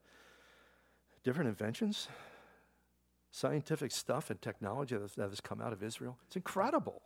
different 1.25 1.49
inventions, 1.49 2.07
scientific 3.33 3.91
stuff 3.91 4.31
and 4.31 4.41
technology 4.41 4.97
that 4.97 5.29
has 5.29 5.41
come 5.41 5.61
out 5.61 5.73
of 5.73 5.83
Israel, 5.83 6.17
it's 6.29 6.37
incredible. 6.37 7.03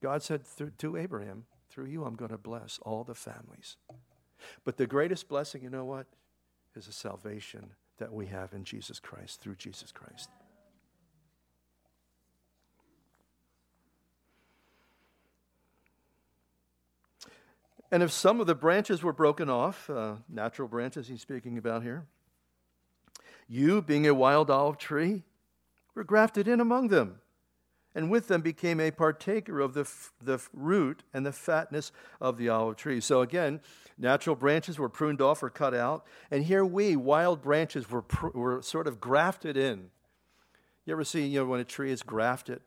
God 0.00 0.22
said 0.22 0.42
to 0.78 0.96
Abraham, 0.96 1.44
through 1.68 1.86
you, 1.86 2.04
I'm 2.04 2.14
going 2.14 2.30
to 2.30 2.38
bless 2.38 2.78
all 2.82 3.04
the 3.04 3.16
families. 3.16 3.76
But 4.68 4.76
the 4.76 4.86
greatest 4.86 5.30
blessing, 5.30 5.62
you 5.62 5.70
know 5.70 5.86
what? 5.86 6.04
Is 6.76 6.84
the 6.84 6.92
salvation 6.92 7.70
that 7.96 8.12
we 8.12 8.26
have 8.26 8.52
in 8.52 8.64
Jesus 8.64 9.00
Christ, 9.00 9.40
through 9.40 9.54
Jesus 9.54 9.92
Christ. 9.92 10.28
And 17.90 18.02
if 18.02 18.12
some 18.12 18.42
of 18.42 18.46
the 18.46 18.54
branches 18.54 19.02
were 19.02 19.14
broken 19.14 19.48
off, 19.48 19.88
uh, 19.88 20.16
natural 20.28 20.68
branches 20.68 21.08
he's 21.08 21.22
speaking 21.22 21.56
about 21.56 21.82
here, 21.82 22.04
you, 23.48 23.80
being 23.80 24.06
a 24.06 24.12
wild 24.12 24.50
olive 24.50 24.76
tree, 24.76 25.22
were 25.94 26.04
grafted 26.04 26.46
in 26.46 26.60
among 26.60 26.88
them 26.88 27.20
and 27.98 28.12
with 28.12 28.28
them 28.28 28.42
became 28.42 28.78
a 28.78 28.92
partaker 28.92 29.58
of 29.58 29.74
the, 29.74 29.80
f- 29.80 30.12
the 30.22 30.38
root 30.52 31.02
and 31.12 31.26
the 31.26 31.32
fatness 31.32 31.90
of 32.20 32.38
the 32.38 32.48
olive 32.48 32.76
tree. 32.76 33.00
So 33.00 33.22
again, 33.22 33.60
natural 33.98 34.36
branches 34.36 34.78
were 34.78 34.88
pruned 34.88 35.20
off 35.20 35.42
or 35.42 35.50
cut 35.50 35.74
out, 35.74 36.06
and 36.30 36.44
here 36.44 36.64
we, 36.64 36.94
wild 36.94 37.42
branches, 37.42 37.90
were, 37.90 38.02
pr- 38.02 38.28
were 38.28 38.62
sort 38.62 38.86
of 38.86 39.00
grafted 39.00 39.56
in. 39.56 39.90
You 40.86 40.92
ever 40.92 41.02
see, 41.02 41.26
you 41.26 41.40
know, 41.40 41.46
when 41.46 41.58
a 41.58 41.64
tree 41.64 41.90
is 41.90 42.04
grafted? 42.04 42.60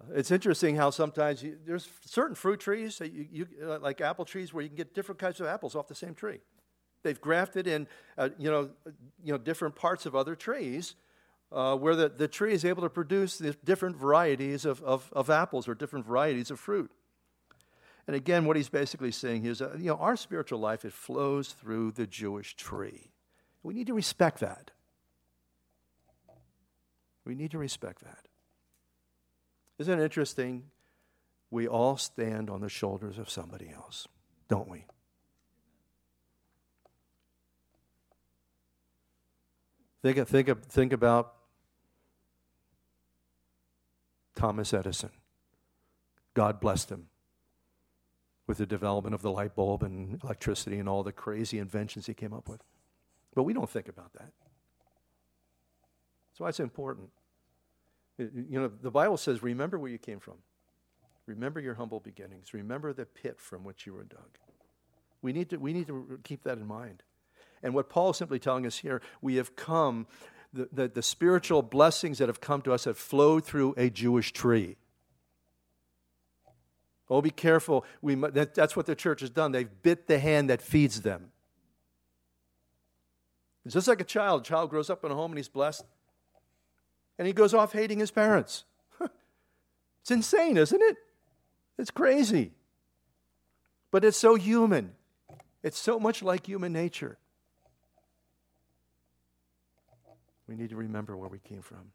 Uh, 0.00 0.14
it's 0.14 0.30
interesting 0.30 0.76
how 0.76 0.90
sometimes 0.90 1.42
you, 1.42 1.58
there's 1.66 1.88
certain 2.04 2.36
fruit 2.36 2.60
trees, 2.60 2.98
that 2.98 3.12
you, 3.12 3.26
you, 3.32 3.48
uh, 3.60 3.80
like 3.80 4.00
apple 4.00 4.24
trees, 4.24 4.54
where 4.54 4.62
you 4.62 4.68
can 4.68 4.76
get 4.76 4.94
different 4.94 5.18
kinds 5.18 5.40
of 5.40 5.48
apples 5.48 5.74
off 5.74 5.88
the 5.88 5.96
same 5.96 6.14
tree. 6.14 6.38
They've 7.02 7.20
grafted 7.20 7.66
in, 7.66 7.88
uh, 8.16 8.28
you, 8.38 8.52
know, 8.52 8.70
you 9.24 9.32
know, 9.32 9.38
different 9.38 9.74
parts 9.74 10.06
of 10.06 10.14
other 10.14 10.36
trees 10.36 10.94
uh, 11.54 11.76
where 11.76 11.94
the, 11.94 12.08
the 12.08 12.26
tree 12.26 12.52
is 12.52 12.64
able 12.64 12.82
to 12.82 12.90
produce 12.90 13.38
the 13.38 13.56
different 13.64 13.96
varieties 13.96 14.64
of, 14.64 14.82
of, 14.82 15.08
of, 15.12 15.30
apples 15.30 15.68
or 15.68 15.74
different 15.74 16.04
varieties 16.04 16.50
of 16.50 16.58
fruit. 16.58 16.90
And 18.06 18.16
again, 18.16 18.44
what 18.44 18.56
he's 18.56 18.68
basically 18.68 19.12
saying 19.12 19.44
is, 19.44 19.62
uh, 19.62 19.76
you 19.78 19.86
know, 19.86 19.96
our 19.96 20.16
spiritual 20.16 20.58
life, 20.58 20.84
it 20.84 20.92
flows 20.92 21.52
through 21.52 21.92
the 21.92 22.06
Jewish 22.06 22.56
tree. 22.56 23.12
We 23.62 23.72
need 23.72 23.86
to 23.86 23.94
respect 23.94 24.40
that. 24.40 24.72
We 27.24 27.34
need 27.34 27.52
to 27.52 27.58
respect 27.58 28.02
that. 28.02 28.26
Isn't 29.78 29.98
it 29.98 30.02
interesting? 30.02 30.64
We 31.50 31.68
all 31.68 31.96
stand 31.96 32.50
on 32.50 32.60
the 32.60 32.68
shoulders 32.68 33.16
of 33.16 33.30
somebody 33.30 33.70
else, 33.74 34.08
don't 34.48 34.68
we? 34.68 34.86
Think, 40.02 40.28
think, 40.28 40.64
think 40.64 40.92
about 40.92 41.34
Thomas 44.34 44.72
Edison. 44.74 45.10
God 46.34 46.60
blessed 46.60 46.90
him 46.90 47.06
with 48.46 48.58
the 48.58 48.66
development 48.66 49.14
of 49.14 49.22
the 49.22 49.30
light 49.30 49.54
bulb 49.54 49.82
and 49.82 50.20
electricity 50.22 50.78
and 50.78 50.88
all 50.88 51.02
the 51.02 51.12
crazy 51.12 51.58
inventions 51.58 52.06
he 52.06 52.14
came 52.14 52.32
up 52.32 52.48
with. 52.48 52.62
But 53.34 53.44
we 53.44 53.52
don't 53.52 53.70
think 53.70 53.88
about 53.88 54.12
that. 54.14 54.32
That's 56.30 56.40
why 56.40 56.48
it's 56.48 56.60
important. 56.60 57.10
You 58.18 58.60
know, 58.60 58.68
the 58.68 58.90
Bible 58.90 59.16
says, 59.16 59.42
remember 59.42 59.78
where 59.78 59.90
you 59.90 59.98
came 59.98 60.20
from. 60.20 60.34
Remember 61.26 61.58
your 61.58 61.74
humble 61.74 62.00
beginnings. 62.00 62.52
Remember 62.52 62.92
the 62.92 63.06
pit 63.06 63.40
from 63.40 63.64
which 63.64 63.86
you 63.86 63.94
were 63.94 64.04
dug. 64.04 64.38
We 65.22 65.32
need 65.32 65.50
to, 65.50 65.56
we 65.56 65.72
need 65.72 65.86
to 65.86 66.20
keep 66.22 66.42
that 66.44 66.58
in 66.58 66.66
mind. 66.66 67.02
And 67.62 67.72
what 67.74 67.88
Paul 67.88 68.10
is 68.10 68.18
simply 68.18 68.38
telling 68.38 68.66
us 68.66 68.78
here, 68.78 69.00
we 69.22 69.36
have 69.36 69.56
come 69.56 70.06
the, 70.54 70.68
the, 70.72 70.88
the 70.88 71.02
spiritual 71.02 71.62
blessings 71.62 72.18
that 72.18 72.28
have 72.28 72.40
come 72.40 72.62
to 72.62 72.72
us 72.72 72.84
have 72.84 72.96
flowed 72.96 73.44
through 73.44 73.74
a 73.76 73.90
Jewish 73.90 74.32
tree. 74.32 74.76
Oh, 77.10 77.20
be 77.20 77.30
careful. 77.30 77.84
We, 78.00 78.14
that, 78.14 78.54
that's 78.54 78.76
what 78.76 78.86
the 78.86 78.94
church 78.94 79.20
has 79.20 79.30
done. 79.30 79.52
They've 79.52 79.68
bit 79.82 80.06
the 80.06 80.18
hand 80.18 80.48
that 80.50 80.62
feeds 80.62 81.02
them. 81.02 81.32
It's 83.64 83.74
just 83.74 83.88
like 83.88 84.00
a 84.00 84.04
child. 84.04 84.42
A 84.42 84.44
child 84.44 84.70
grows 84.70 84.88
up 84.90 85.04
in 85.04 85.10
a 85.10 85.14
home 85.14 85.32
and 85.32 85.38
he's 85.38 85.48
blessed, 85.48 85.84
and 87.18 87.26
he 87.26 87.32
goes 87.32 87.52
off 87.52 87.72
hating 87.72 87.98
his 87.98 88.10
parents. 88.10 88.64
it's 89.00 90.10
insane, 90.10 90.56
isn't 90.56 90.82
it? 90.82 90.96
It's 91.78 91.90
crazy. 91.90 92.52
But 93.90 94.04
it's 94.04 94.18
so 94.18 94.34
human. 94.34 94.92
It's 95.62 95.78
so 95.78 95.98
much 95.98 96.22
like 96.22 96.46
human 96.46 96.72
nature. 96.72 97.18
We 100.48 100.56
need 100.56 100.70
to 100.70 100.76
remember 100.76 101.16
where 101.16 101.28
we 101.28 101.38
came 101.38 101.62
from. 101.62 101.92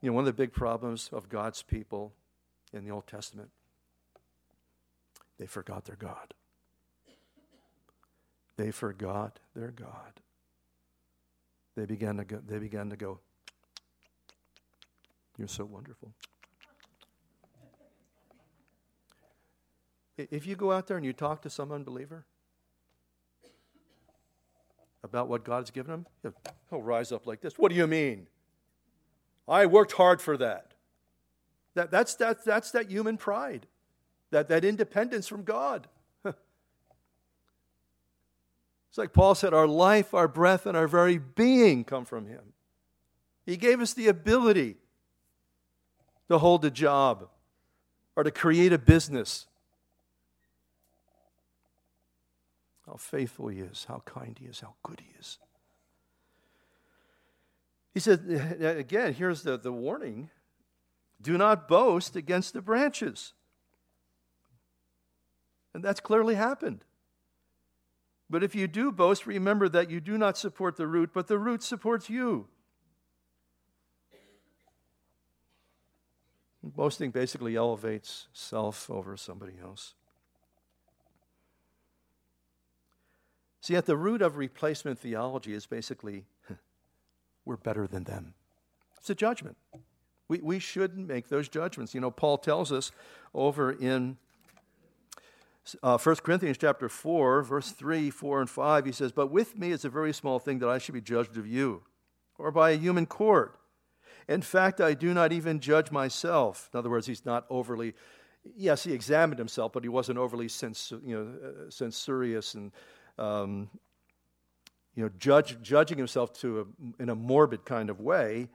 You 0.00 0.10
know, 0.10 0.14
one 0.14 0.22
of 0.22 0.26
the 0.26 0.32
big 0.32 0.52
problems 0.52 1.10
of 1.12 1.28
God's 1.28 1.62
people 1.62 2.12
in 2.72 2.84
the 2.84 2.90
Old 2.90 3.06
Testament, 3.06 3.50
they 5.38 5.46
forgot 5.46 5.84
their 5.84 5.96
God. 5.96 6.34
They 8.56 8.70
forgot 8.70 9.40
their 9.54 9.70
God. 9.70 10.20
They 11.76 11.84
began 11.84 12.16
to 12.16 12.24
go, 12.24 12.40
they 12.46 12.58
began 12.58 12.90
to 12.90 12.96
go, 12.96 13.20
You're 15.36 15.48
so 15.48 15.64
wonderful. 15.64 16.12
If 20.16 20.46
you 20.46 20.56
go 20.56 20.72
out 20.72 20.88
there 20.88 20.96
and 20.96 21.06
you 21.06 21.12
talk 21.12 21.42
to 21.42 21.50
some 21.50 21.70
unbeliever, 21.70 22.24
about 25.02 25.28
what 25.28 25.44
God's 25.44 25.70
given 25.70 25.94
him, 25.94 26.06
he'll 26.70 26.82
rise 26.82 27.12
up 27.12 27.26
like 27.26 27.40
this. 27.40 27.58
What 27.58 27.70
do 27.70 27.76
you 27.76 27.86
mean? 27.86 28.26
I 29.46 29.66
worked 29.66 29.92
hard 29.92 30.20
for 30.20 30.36
that. 30.36 30.74
that 31.74 31.90
that's, 31.90 32.14
that, 32.16 32.44
that's 32.44 32.70
that 32.72 32.90
human 32.90 33.16
pride, 33.16 33.66
that, 34.30 34.48
that 34.48 34.64
independence 34.64 35.26
from 35.26 35.44
God. 35.44 35.88
it's 36.24 36.36
like 38.96 39.12
Paul 39.12 39.34
said 39.34 39.54
our 39.54 39.66
life, 39.66 40.12
our 40.12 40.28
breath, 40.28 40.66
and 40.66 40.76
our 40.76 40.86
very 40.86 41.18
being 41.18 41.84
come 41.84 42.04
from 42.04 42.26
him. 42.26 42.52
He 43.46 43.56
gave 43.56 43.80
us 43.80 43.94
the 43.94 44.08
ability 44.08 44.76
to 46.28 46.38
hold 46.38 46.64
a 46.64 46.70
job 46.70 47.28
or 48.14 48.22
to 48.22 48.30
create 48.30 48.72
a 48.72 48.78
business 48.78 49.47
how 52.88 52.96
faithful 52.96 53.48
he 53.48 53.60
is, 53.60 53.84
how 53.86 54.02
kind 54.06 54.38
he 54.40 54.46
is, 54.46 54.60
how 54.60 54.74
good 54.82 55.00
he 55.00 55.12
is. 55.18 55.38
He 57.92 58.00
said, 58.00 58.20
again, 58.60 59.12
here's 59.12 59.42
the, 59.42 59.58
the 59.58 59.72
warning 59.72 60.30
do 61.20 61.36
not 61.36 61.66
boast 61.66 62.14
against 62.16 62.52
the 62.54 62.62
branches. 62.62 63.34
And 65.74 65.82
that's 65.82 66.00
clearly 66.00 66.36
happened. 66.36 66.84
But 68.30 68.44
if 68.44 68.54
you 68.54 68.68
do 68.68 68.92
boast, 68.92 69.26
remember 69.26 69.68
that 69.68 69.90
you 69.90 70.00
do 70.00 70.16
not 70.16 70.38
support 70.38 70.76
the 70.76 70.86
root, 70.86 71.10
but 71.12 71.26
the 71.26 71.38
root 71.38 71.62
supports 71.62 72.08
you. 72.08 72.46
Boasting 76.62 77.10
basically 77.10 77.56
elevates 77.56 78.28
self 78.32 78.88
over 78.90 79.16
somebody 79.16 79.54
else. 79.62 79.94
See, 83.60 83.76
at 83.76 83.86
the 83.86 83.96
root 83.96 84.22
of 84.22 84.36
replacement 84.36 84.98
theology 84.98 85.52
is 85.52 85.66
basically 85.66 86.24
we're 87.44 87.56
better 87.56 87.86
than 87.86 88.04
them. 88.04 88.34
It's 88.98 89.10
a 89.10 89.14
judgment. 89.14 89.56
We, 90.28 90.40
we 90.40 90.58
shouldn't 90.58 91.08
make 91.08 91.28
those 91.28 91.48
judgments. 91.48 91.94
You 91.94 92.00
know, 92.00 92.10
Paul 92.10 92.38
tells 92.38 92.70
us 92.70 92.92
over 93.34 93.72
in 93.72 94.18
uh, 95.82 95.98
1 95.98 96.16
Corinthians 96.16 96.58
chapter 96.58 96.88
4, 96.88 97.42
verse 97.42 97.72
3, 97.72 98.10
4, 98.10 98.40
and 98.40 98.50
5, 98.50 98.86
he 98.86 98.92
says, 98.92 99.12
But 99.12 99.30
with 99.30 99.58
me 99.58 99.72
it's 99.72 99.84
a 99.84 99.90
very 99.90 100.12
small 100.12 100.38
thing 100.38 100.58
that 100.60 100.68
I 100.68 100.78
should 100.78 100.94
be 100.94 101.00
judged 101.00 101.36
of 101.36 101.46
you, 101.46 101.82
or 102.38 102.50
by 102.50 102.70
a 102.70 102.76
human 102.76 103.06
court. 103.06 103.58
In 104.28 104.42
fact, 104.42 104.80
I 104.80 104.94
do 104.94 105.14
not 105.14 105.32
even 105.32 105.58
judge 105.58 105.90
myself. 105.90 106.68
In 106.72 106.78
other 106.78 106.90
words, 106.90 107.06
he's 107.06 107.24
not 107.24 107.46
overly, 107.48 107.94
yes, 108.56 108.84
he 108.84 108.92
examined 108.92 109.38
himself, 109.38 109.72
but 109.72 109.82
he 109.82 109.88
wasn't 109.88 110.18
overly 110.18 110.48
you 110.60 111.00
know, 111.06 111.48
uh, 111.48 111.70
censorious 111.70 112.54
and 112.54 112.72
um, 113.18 113.68
you 114.94 115.04
know, 115.04 115.10
judge, 115.18 115.60
judging 115.62 115.98
himself 115.98 116.32
to 116.40 116.60
a, 116.60 117.02
in 117.02 117.08
a 117.08 117.14
morbid 117.14 117.64
kind 117.64 117.90
of 117.90 118.00
way. 118.00 118.48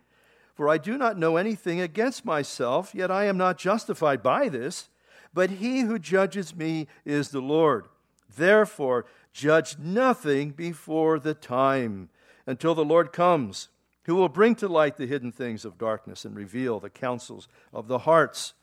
For 0.55 0.69
I 0.69 0.77
do 0.77 0.97
not 0.97 1.17
know 1.17 1.37
anything 1.37 1.81
against 1.81 2.25
myself, 2.25 2.93
yet 2.93 3.09
I 3.09 3.25
am 3.25 3.37
not 3.37 3.57
justified 3.57 4.21
by 4.21 4.49
this. 4.49 4.89
But 5.33 5.49
he 5.49 5.81
who 5.81 5.97
judges 5.97 6.55
me 6.55 6.87
is 7.05 7.29
the 7.29 7.41
Lord. 7.41 7.87
Therefore, 8.35 9.05
judge 9.31 9.77
nothing 9.79 10.51
before 10.51 11.19
the 11.19 11.33
time, 11.33 12.09
until 12.45 12.75
the 12.75 12.85
Lord 12.85 13.11
comes, 13.11 13.69
who 14.03 14.15
will 14.15 14.29
bring 14.29 14.53
to 14.55 14.67
light 14.67 14.97
the 14.97 15.07
hidden 15.07 15.31
things 15.31 15.65
of 15.65 15.77
darkness 15.77 16.25
and 16.25 16.35
reveal 16.35 16.79
the 16.79 16.89
counsels 16.89 17.47
of 17.71 17.87
the 17.87 17.99
hearts. 17.99 18.53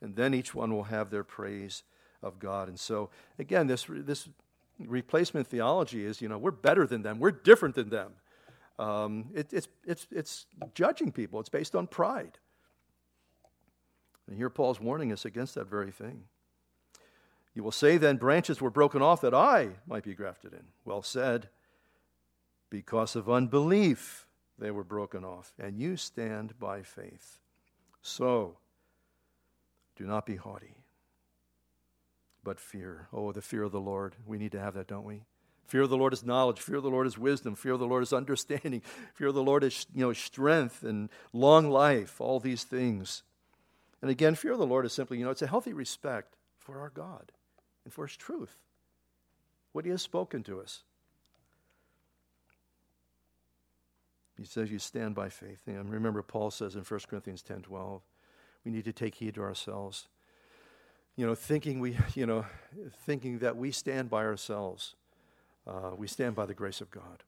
And 0.00 0.16
then 0.16 0.34
each 0.34 0.54
one 0.54 0.74
will 0.74 0.84
have 0.84 1.10
their 1.10 1.24
praise 1.24 1.82
of 2.22 2.38
God. 2.38 2.68
And 2.68 2.78
so, 2.78 3.10
again, 3.38 3.68
this, 3.68 3.86
this 3.88 4.28
replacement 4.78 5.46
theology 5.46 6.04
is, 6.04 6.20
you 6.20 6.28
know, 6.28 6.38
we're 6.38 6.50
better 6.50 6.86
than 6.86 7.02
them, 7.02 7.18
we're 7.18 7.30
different 7.30 7.74
than 7.74 7.88
them. 7.88 8.12
Um, 8.78 9.30
it, 9.34 9.52
it's, 9.52 9.68
it's, 9.84 10.06
it's 10.10 10.46
judging 10.74 11.10
people, 11.10 11.40
it's 11.40 11.48
based 11.48 11.74
on 11.74 11.86
pride. 11.86 12.38
And 14.26 14.36
here 14.36 14.50
Paul's 14.50 14.80
warning 14.80 15.10
us 15.10 15.24
against 15.24 15.54
that 15.54 15.68
very 15.68 15.90
thing. 15.90 16.24
You 17.54 17.64
will 17.64 17.72
say 17.72 17.96
then, 17.96 18.18
branches 18.18 18.60
were 18.60 18.70
broken 18.70 19.02
off 19.02 19.22
that 19.22 19.34
I 19.34 19.70
might 19.86 20.04
be 20.04 20.14
grafted 20.14 20.52
in. 20.52 20.64
Well 20.84 21.02
said. 21.02 21.48
Because 22.70 23.16
of 23.16 23.30
unbelief, 23.30 24.28
they 24.58 24.70
were 24.70 24.84
broken 24.84 25.24
off, 25.24 25.54
and 25.58 25.78
you 25.78 25.96
stand 25.96 26.58
by 26.60 26.82
faith. 26.82 27.38
So, 28.02 28.58
do 29.96 30.04
not 30.04 30.26
be 30.26 30.36
haughty, 30.36 30.74
but 32.48 32.58
fear. 32.58 33.08
Oh, 33.12 33.30
the 33.30 33.42
fear 33.42 33.62
of 33.62 33.72
the 33.72 33.78
Lord. 33.80 34.16
We 34.26 34.38
need 34.38 34.52
to 34.52 34.58
have 34.58 34.72
that, 34.72 34.86
don't 34.86 35.04
we? 35.04 35.20
Fear 35.66 35.82
of 35.82 35.90
the 35.90 35.98
Lord 35.98 36.14
is 36.14 36.24
knowledge. 36.24 36.58
Fear 36.58 36.76
of 36.76 36.82
the 36.82 36.88
Lord 36.88 37.06
is 37.06 37.18
wisdom. 37.18 37.54
Fear 37.54 37.74
of 37.74 37.78
the 37.78 37.86
Lord 37.86 38.02
is 38.02 38.14
understanding. 38.14 38.80
Fear 39.14 39.28
of 39.28 39.34
the 39.34 39.42
Lord 39.42 39.64
is 39.64 39.84
you 39.94 40.00
know, 40.00 40.14
strength 40.14 40.82
and 40.82 41.10
long 41.34 41.68
life, 41.68 42.22
all 42.22 42.40
these 42.40 42.64
things. 42.64 43.22
And 44.00 44.10
again, 44.10 44.34
fear 44.34 44.52
of 44.52 44.58
the 44.58 44.66
Lord 44.66 44.86
is 44.86 44.94
simply, 44.94 45.18
you 45.18 45.26
know, 45.26 45.30
it's 45.30 45.42
a 45.42 45.46
healthy 45.46 45.74
respect 45.74 46.36
for 46.56 46.80
our 46.80 46.88
God 46.88 47.32
and 47.84 47.92
for 47.92 48.06
His 48.06 48.16
truth, 48.16 48.56
what 49.72 49.84
He 49.84 49.90
has 49.90 50.00
spoken 50.00 50.42
to 50.44 50.62
us. 50.62 50.84
He 54.38 54.46
says 54.46 54.70
you 54.70 54.78
stand 54.78 55.14
by 55.14 55.28
faith. 55.28 55.60
And 55.66 55.92
remember, 55.92 56.22
Paul 56.22 56.50
says 56.50 56.76
in 56.76 56.80
1 56.80 57.00
Corinthians 57.10 57.42
10 57.42 57.60
12, 57.60 58.00
we 58.64 58.72
need 58.72 58.86
to 58.86 58.92
take 58.94 59.16
heed 59.16 59.34
to 59.34 59.42
ourselves. 59.42 60.08
You 61.18 61.26
know, 61.26 61.34
thinking 61.34 61.80
we, 61.80 61.98
you 62.14 62.26
know, 62.26 62.46
thinking 63.04 63.40
that 63.40 63.56
we 63.56 63.72
stand 63.72 64.08
by 64.08 64.24
ourselves. 64.24 64.94
Uh, 65.66 65.90
we 65.96 66.06
stand 66.06 66.36
by 66.36 66.46
the 66.46 66.54
grace 66.54 66.80
of 66.80 66.92
God. 66.92 67.24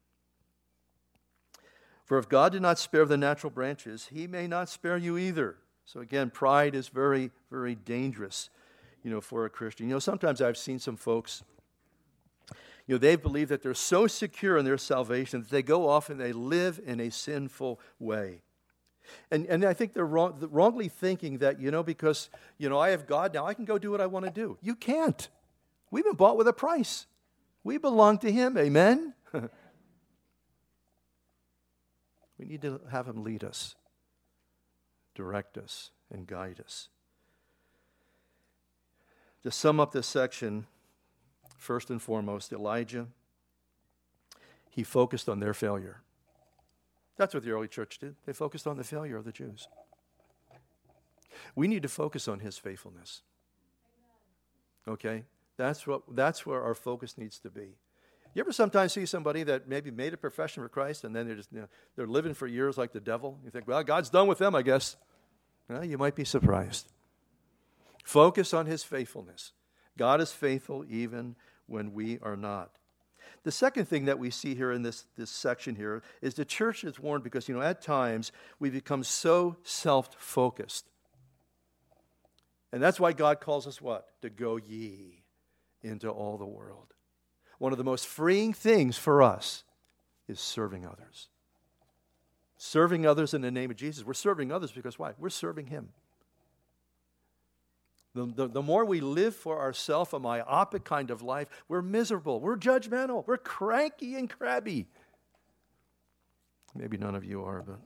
For 2.04 2.16
if 2.16 2.28
God 2.28 2.52
did 2.52 2.62
not 2.62 2.78
spare 2.78 3.04
the 3.04 3.16
natural 3.16 3.50
branches, 3.50 4.08
he 4.10 4.28
may 4.28 4.46
not 4.46 4.68
spare 4.68 4.96
you 4.96 5.18
either. 5.18 5.56
So 5.84 6.00
again, 6.00 6.30
pride 6.30 6.76
is 6.76 6.88
very, 6.88 7.32
very 7.50 7.74
dangerous, 7.74 8.48
you 9.02 9.10
know, 9.10 9.20
for 9.20 9.44
a 9.44 9.50
Christian. 9.50 9.88
You 9.88 9.94
know, 9.94 9.98
sometimes 9.98 10.40
I've 10.40 10.56
seen 10.56 10.78
some 10.78 10.96
folks, 10.96 11.42
you 12.86 12.94
know, 12.94 12.98
they 12.98 13.16
believe 13.16 13.48
that 13.48 13.60
they're 13.60 13.74
so 13.74 14.06
secure 14.06 14.56
in 14.56 14.64
their 14.64 14.78
salvation 14.78 15.40
that 15.40 15.50
they 15.50 15.62
go 15.62 15.88
off 15.88 16.10
and 16.10 16.20
they 16.20 16.32
live 16.32 16.80
in 16.84 17.00
a 17.00 17.10
sinful 17.10 17.80
way. 17.98 18.42
And, 19.30 19.46
and 19.46 19.64
I 19.64 19.72
think 19.74 19.92
they're 19.92 20.06
wrong, 20.06 20.48
wrongly 20.50 20.88
thinking 20.88 21.38
that, 21.38 21.60
you 21.60 21.70
know, 21.70 21.82
because, 21.82 22.28
you 22.58 22.68
know, 22.68 22.78
I 22.78 22.90
have 22.90 23.06
God 23.06 23.34
now, 23.34 23.46
I 23.46 23.54
can 23.54 23.64
go 23.64 23.78
do 23.78 23.90
what 23.90 24.00
I 24.00 24.06
want 24.06 24.26
to 24.26 24.30
do. 24.30 24.58
You 24.60 24.74
can't. 24.74 25.28
We've 25.90 26.04
been 26.04 26.14
bought 26.14 26.36
with 26.36 26.48
a 26.48 26.52
price. 26.52 27.06
We 27.64 27.78
belong 27.78 28.18
to 28.18 28.30
Him. 28.30 28.56
Amen? 28.56 29.14
we 29.32 29.48
need 32.38 32.62
to 32.62 32.80
have 32.90 33.06
Him 33.06 33.24
lead 33.24 33.44
us 33.44 33.74
direct 35.20 35.58
us, 35.58 35.90
and 36.10 36.26
guide 36.26 36.60
us. 36.64 36.88
To 39.42 39.50
sum 39.50 39.78
up 39.78 39.92
this 39.92 40.06
section, 40.06 40.66
first 41.58 41.90
and 41.90 42.00
foremost, 42.00 42.52
Elijah, 42.52 43.06
he 44.70 44.82
focused 44.82 45.28
on 45.28 45.40
their 45.40 45.52
failure. 45.52 46.00
That's 47.16 47.34
what 47.34 47.44
the 47.44 47.50
early 47.50 47.68
church 47.68 47.98
did. 47.98 48.16
They 48.26 48.32
focused 48.32 48.66
on 48.66 48.76
the 48.76 48.84
failure 48.84 49.16
of 49.16 49.24
the 49.24 49.32
Jews. 49.32 49.68
We 51.54 51.68
need 51.68 51.82
to 51.82 51.88
focus 51.88 52.28
on 52.28 52.40
his 52.40 52.58
faithfulness. 52.58 53.22
Okay? 54.88 55.24
That's, 55.56 55.86
what, 55.86 56.02
that's 56.14 56.46
where 56.46 56.62
our 56.62 56.74
focus 56.74 57.18
needs 57.18 57.38
to 57.40 57.50
be. 57.50 57.76
You 58.34 58.40
ever 58.40 58.52
sometimes 58.52 58.92
see 58.92 59.06
somebody 59.06 59.42
that 59.42 59.68
maybe 59.68 59.90
made 59.90 60.14
a 60.14 60.16
profession 60.16 60.62
for 60.62 60.68
Christ 60.68 61.04
and 61.04 61.14
then 61.14 61.26
they're 61.26 61.36
just, 61.36 61.52
you 61.52 61.60
know, 61.60 61.68
they're 61.96 62.06
living 62.06 62.32
for 62.32 62.46
years 62.46 62.78
like 62.78 62.92
the 62.92 63.00
devil? 63.00 63.38
You 63.44 63.50
think, 63.50 63.66
well, 63.66 63.82
God's 63.82 64.08
done 64.08 64.28
with 64.28 64.38
them, 64.38 64.54
I 64.54 64.62
guess. 64.62 64.96
Well, 65.68 65.84
you 65.84 65.98
might 65.98 66.14
be 66.14 66.24
surprised. 66.24 66.90
Focus 68.04 68.54
on 68.54 68.66
his 68.66 68.84
faithfulness. 68.84 69.52
God 69.98 70.20
is 70.20 70.32
faithful 70.32 70.84
even 70.88 71.34
when 71.66 71.92
we 71.92 72.18
are 72.22 72.36
not. 72.36 72.70
The 73.42 73.52
second 73.52 73.86
thing 73.86 74.04
that 74.06 74.18
we 74.18 74.30
see 74.30 74.54
here 74.54 74.72
in 74.72 74.82
this, 74.82 75.06
this 75.16 75.30
section 75.30 75.76
here 75.76 76.02
is 76.20 76.34
the 76.34 76.44
church 76.44 76.84
is 76.84 76.98
warned 76.98 77.24
because, 77.24 77.48
you 77.48 77.54
know, 77.54 77.62
at 77.62 77.82
times 77.82 78.32
we 78.58 78.70
become 78.70 79.04
so 79.04 79.56
self 79.62 80.10
focused. 80.18 80.86
And 82.72 82.82
that's 82.82 83.00
why 83.00 83.12
God 83.12 83.40
calls 83.40 83.66
us 83.66 83.80
what? 83.80 84.08
To 84.22 84.30
go 84.30 84.56
ye 84.56 85.24
into 85.82 86.08
all 86.08 86.38
the 86.38 86.46
world 86.46 86.90
one 87.60 87.72
of 87.72 87.78
the 87.78 87.84
most 87.84 88.06
freeing 88.06 88.54
things 88.54 88.96
for 88.96 89.22
us 89.22 89.64
is 90.26 90.40
serving 90.40 90.86
others. 90.86 91.28
Serving 92.56 93.04
others 93.04 93.34
in 93.34 93.42
the 93.42 93.50
name 93.50 93.70
of 93.70 93.76
Jesus. 93.76 94.02
We're 94.02 94.14
serving 94.14 94.50
others 94.50 94.72
because 94.72 94.98
why? 94.98 95.12
We're 95.18 95.28
serving 95.28 95.66
Him. 95.66 95.90
The, 98.14 98.26
the, 98.26 98.48
the, 98.48 98.62
more 98.62 98.84
we 98.84 99.00
live 99.00 99.36
for 99.36 99.60
ourselves, 99.60 100.12
a 100.12 100.18
myopic 100.18 100.84
kind 100.84 101.10
of 101.10 101.22
life, 101.22 101.48
we're 101.68 101.82
miserable, 101.82 102.40
we're 102.40 102.56
judgmental, 102.56 103.24
we're 103.26 103.38
cranky 103.38 104.16
and 104.16 104.28
crabby. 104.28 104.86
Maybe 106.74 106.96
none 106.96 107.14
of 107.14 107.24
you 107.24 107.44
are, 107.44 107.62
but 107.62 107.78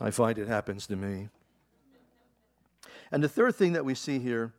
I 0.00 0.10
find 0.10 0.38
it 0.38 0.48
happens 0.48 0.86
to 0.86 0.96
me. 0.96 1.28
And 3.12 3.22
the 3.22 3.28
third 3.28 3.54
thing 3.54 3.74
that 3.74 3.84
we 3.84 3.94
see 3.94 4.18
here 4.18 4.52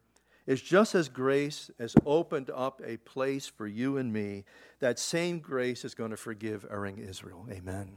is 0.46 0.62
just 0.62 0.96
as 0.96 1.10
grace 1.10 1.70
has 1.78 1.94
opened 2.06 2.50
up 2.50 2.82
a 2.86 2.98
place 2.98 3.48
for 3.48 3.68
you 3.68 3.98
and 3.98 4.14
me, 4.14 4.46
that 4.80 4.98
same 4.98 5.40
grace 5.40 5.84
is 5.84 5.94
going 5.94 6.12
to 6.12 6.18
forgive 6.18 6.66
erring 6.72 6.98
Israel. 6.98 7.46
Amen. 7.52 7.90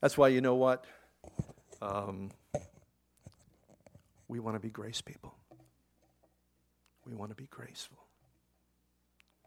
That's 0.00 0.18
why, 0.18 0.28
you 0.28 0.40
know 0.40 0.56
what? 0.56 0.84
Um, 1.80 2.30
we 4.28 4.40
want 4.40 4.56
to 4.56 4.60
be 4.60 4.70
grace 4.70 5.00
people. 5.00 5.34
We 7.06 7.14
want 7.14 7.30
to 7.30 7.36
be 7.36 7.46
graceful, 7.46 7.98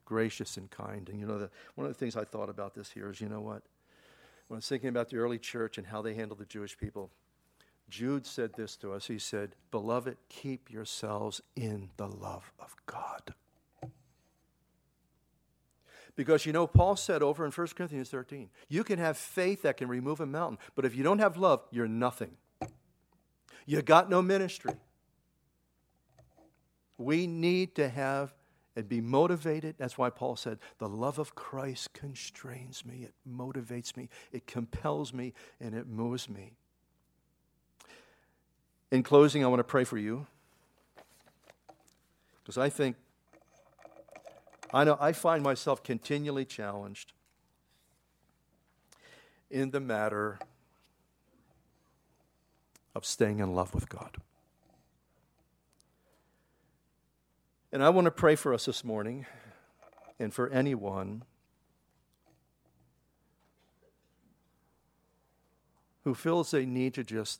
gracious 0.05 0.55
and 0.55 0.71
kind. 0.71 1.09
And 1.09 1.19
you 1.19 1.25
know, 1.25 1.37
the, 1.37 1.49
one 1.75 1.85
of 1.85 1.93
the 1.93 1.99
things 1.99 2.15
I 2.15 2.23
thought 2.23 2.49
about 2.49 2.73
this 2.73 2.89
here 2.89 3.09
is 3.09 3.19
you 3.19 3.27
know 3.27 3.41
what? 3.41 3.63
When 4.47 4.55
I 4.55 4.59
was 4.59 4.67
thinking 4.67 4.89
about 4.89 5.09
the 5.09 5.17
early 5.17 5.37
church 5.37 5.77
and 5.77 5.85
how 5.85 6.01
they 6.01 6.13
handled 6.13 6.39
the 6.39 6.45
Jewish 6.45 6.77
people, 6.77 7.11
Jude 7.89 8.25
said 8.25 8.53
this 8.55 8.75
to 8.77 8.93
us. 8.93 9.07
He 9.07 9.19
said, 9.19 9.55
Beloved, 9.71 10.17
keep 10.29 10.71
yourselves 10.71 11.41
in 11.55 11.89
the 11.97 12.07
love 12.07 12.51
of 12.59 12.75
God. 12.85 13.33
Because 16.15 16.45
you 16.45 16.53
know, 16.53 16.67
Paul 16.67 16.95
said 16.95 17.21
over 17.21 17.45
in 17.45 17.51
1 17.51 17.67
Corinthians 17.75 18.09
13, 18.09 18.49
you 18.67 18.83
can 18.83 18.99
have 18.99 19.17
faith 19.17 19.61
that 19.61 19.77
can 19.77 19.87
remove 19.87 20.19
a 20.19 20.25
mountain, 20.25 20.57
but 20.75 20.85
if 20.85 20.95
you 20.95 21.03
don't 21.03 21.19
have 21.19 21.37
love, 21.37 21.61
you're 21.71 21.87
nothing. 21.87 22.35
You 23.69 23.83
got 23.83 24.09
no 24.09 24.23
ministry. 24.23 24.73
We 26.97 27.27
need 27.27 27.75
to 27.75 27.87
have 27.87 28.33
and 28.75 28.89
be 28.89 28.99
motivated. 28.99 29.75
That's 29.77 29.95
why 29.95 30.09
Paul 30.09 30.37
said, 30.37 30.57
The 30.79 30.89
love 30.89 31.19
of 31.19 31.35
Christ 31.35 31.93
constrains 31.93 32.83
me, 32.83 33.03
it 33.03 33.13
motivates 33.31 33.95
me, 33.95 34.09
it 34.31 34.47
compels 34.47 35.13
me, 35.13 35.35
and 35.59 35.75
it 35.75 35.85
moves 35.85 36.27
me. 36.27 36.53
In 38.89 39.03
closing, 39.03 39.43
I 39.43 39.47
want 39.47 39.59
to 39.59 39.63
pray 39.63 39.83
for 39.83 39.99
you. 39.99 40.25
Because 42.41 42.57
I 42.57 42.69
think, 42.69 42.95
I 44.73 44.83
know 44.83 44.97
I 44.99 45.11
find 45.11 45.43
myself 45.43 45.83
continually 45.83 46.43
challenged 46.43 47.13
in 49.51 49.69
the 49.69 49.79
matter 49.79 50.39
of 52.99 53.05
staying 53.05 53.39
in 53.39 53.55
love 53.55 53.73
with 53.73 53.87
God. 53.87 54.17
And 57.71 57.81
I 57.81 57.87
want 57.91 58.05
to 58.05 58.11
pray 58.11 58.35
for 58.35 58.53
us 58.53 58.65
this 58.65 58.83
morning 58.83 59.25
and 60.19 60.33
for 60.33 60.49
anyone 60.49 61.23
who 66.03 66.13
feels 66.13 66.51
they 66.51 66.65
need 66.65 66.93
to 66.95 67.05
just, 67.05 67.39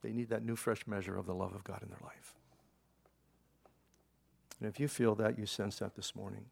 they 0.00 0.12
need 0.12 0.30
that 0.30 0.42
new 0.42 0.56
fresh 0.56 0.86
measure 0.86 1.18
of 1.18 1.26
the 1.26 1.34
love 1.34 1.54
of 1.54 1.62
God 1.62 1.82
in 1.82 1.90
their 1.90 2.00
life. 2.02 2.36
And 4.58 4.66
if 4.66 4.80
you 4.80 4.88
feel 4.88 5.14
that, 5.16 5.38
you 5.38 5.44
sense 5.44 5.80
that 5.80 5.94
this 5.94 6.16
morning, 6.16 6.46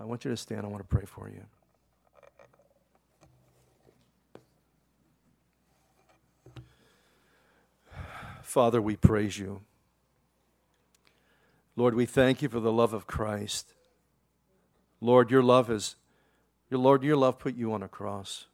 I 0.00 0.04
want 0.04 0.24
you 0.24 0.32
to 0.32 0.36
stand. 0.36 0.66
I 0.66 0.68
want 0.68 0.82
to 0.82 0.88
pray 0.96 1.04
for 1.04 1.28
you. 1.28 1.44
Father, 8.54 8.80
we 8.80 8.94
praise 8.94 9.36
you. 9.36 9.62
Lord, 11.74 11.96
we 11.96 12.06
thank 12.06 12.40
you 12.40 12.48
for 12.48 12.60
the 12.60 12.70
love 12.70 12.94
of 12.94 13.04
Christ. 13.04 13.74
Lord, 15.00 15.28
your 15.28 15.42
love 15.42 15.68
is, 15.68 15.96
your 16.70 16.78
Lord, 16.78 17.02
your 17.02 17.16
love 17.16 17.40
put 17.40 17.56
you 17.56 17.72
on 17.72 17.82
a 17.82 17.88
cross. 17.88 18.46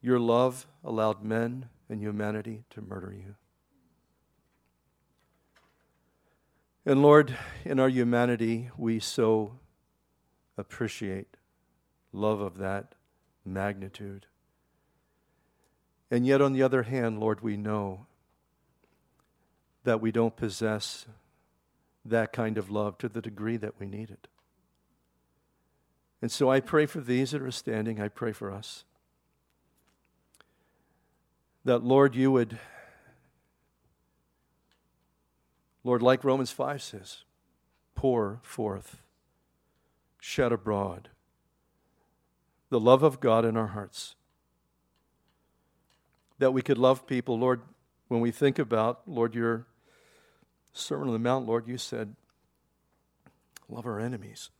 Your 0.00 0.20
love 0.20 0.68
allowed 0.84 1.24
men 1.24 1.70
and 1.88 2.00
humanity 2.00 2.62
to 2.70 2.80
murder 2.80 3.12
you. 3.12 3.34
And 6.86 7.02
Lord, 7.02 7.36
in 7.64 7.80
our 7.80 7.88
humanity, 7.88 8.70
we 8.76 9.00
so 9.00 9.58
appreciate 10.56 11.36
love 12.12 12.40
of 12.40 12.58
that 12.58 12.94
magnitude. 13.44 14.26
And 16.12 16.24
yet, 16.24 16.40
on 16.40 16.52
the 16.52 16.62
other 16.62 16.84
hand, 16.84 17.18
Lord, 17.18 17.40
we 17.40 17.56
know 17.56 18.06
that 19.84 20.00
we 20.00 20.12
don't 20.12 20.36
possess 20.36 21.06
that 22.04 22.32
kind 22.32 22.58
of 22.58 22.70
love 22.70 22.98
to 22.98 23.08
the 23.08 23.22
degree 23.22 23.56
that 23.56 23.78
we 23.78 23.86
need 23.86 24.10
it. 24.10 24.28
And 26.20 26.30
so 26.30 26.50
I 26.50 26.60
pray 26.60 26.86
for 26.86 27.00
these 27.00 27.32
that 27.32 27.42
are 27.42 27.50
standing, 27.50 28.00
I 28.00 28.08
pray 28.08 28.32
for 28.32 28.50
us. 28.50 28.84
That, 31.64 31.82
Lord, 31.82 32.14
you 32.14 32.30
would, 32.32 32.58
Lord, 35.84 36.02
like 36.02 36.24
Romans 36.24 36.50
5 36.50 36.82
says, 36.82 37.24
pour 37.94 38.40
forth, 38.42 39.02
shed 40.20 40.52
abroad 40.52 41.08
the 42.72 42.80
love 42.80 43.02
of 43.02 43.20
God 43.20 43.44
in 43.44 43.54
our 43.54 43.68
hearts. 43.68 44.14
That 46.38 46.52
we 46.52 46.62
could 46.62 46.78
love 46.78 47.06
people, 47.06 47.38
Lord, 47.38 47.60
when 48.08 48.22
we 48.22 48.30
think 48.30 48.58
about, 48.58 49.02
Lord, 49.06 49.34
your 49.34 49.66
Sermon 50.72 51.08
on 51.08 51.12
the 51.12 51.18
Mount, 51.18 51.46
Lord, 51.46 51.68
you 51.68 51.78
said, 51.78 52.16
love 53.68 53.86
our 53.86 54.00
enemies. 54.00 54.50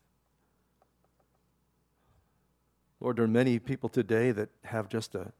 Lord, 3.00 3.16
there 3.16 3.24
are 3.24 3.28
many 3.28 3.58
people 3.58 3.88
today 3.88 4.30
that 4.30 4.50
have 4.64 4.88
just 4.88 5.14
a 5.14 5.32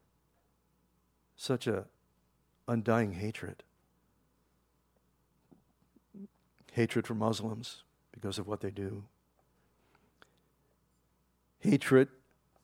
such 1.35 1.65
a 1.65 1.85
undying 2.67 3.13
hatred. 3.13 3.63
Hatred 6.73 7.07
for 7.07 7.15
Muslims 7.15 7.83
because 8.11 8.39
of 8.39 8.47
what 8.47 8.61
they 8.61 8.71
do. 8.71 9.03
Hatred 11.59 12.09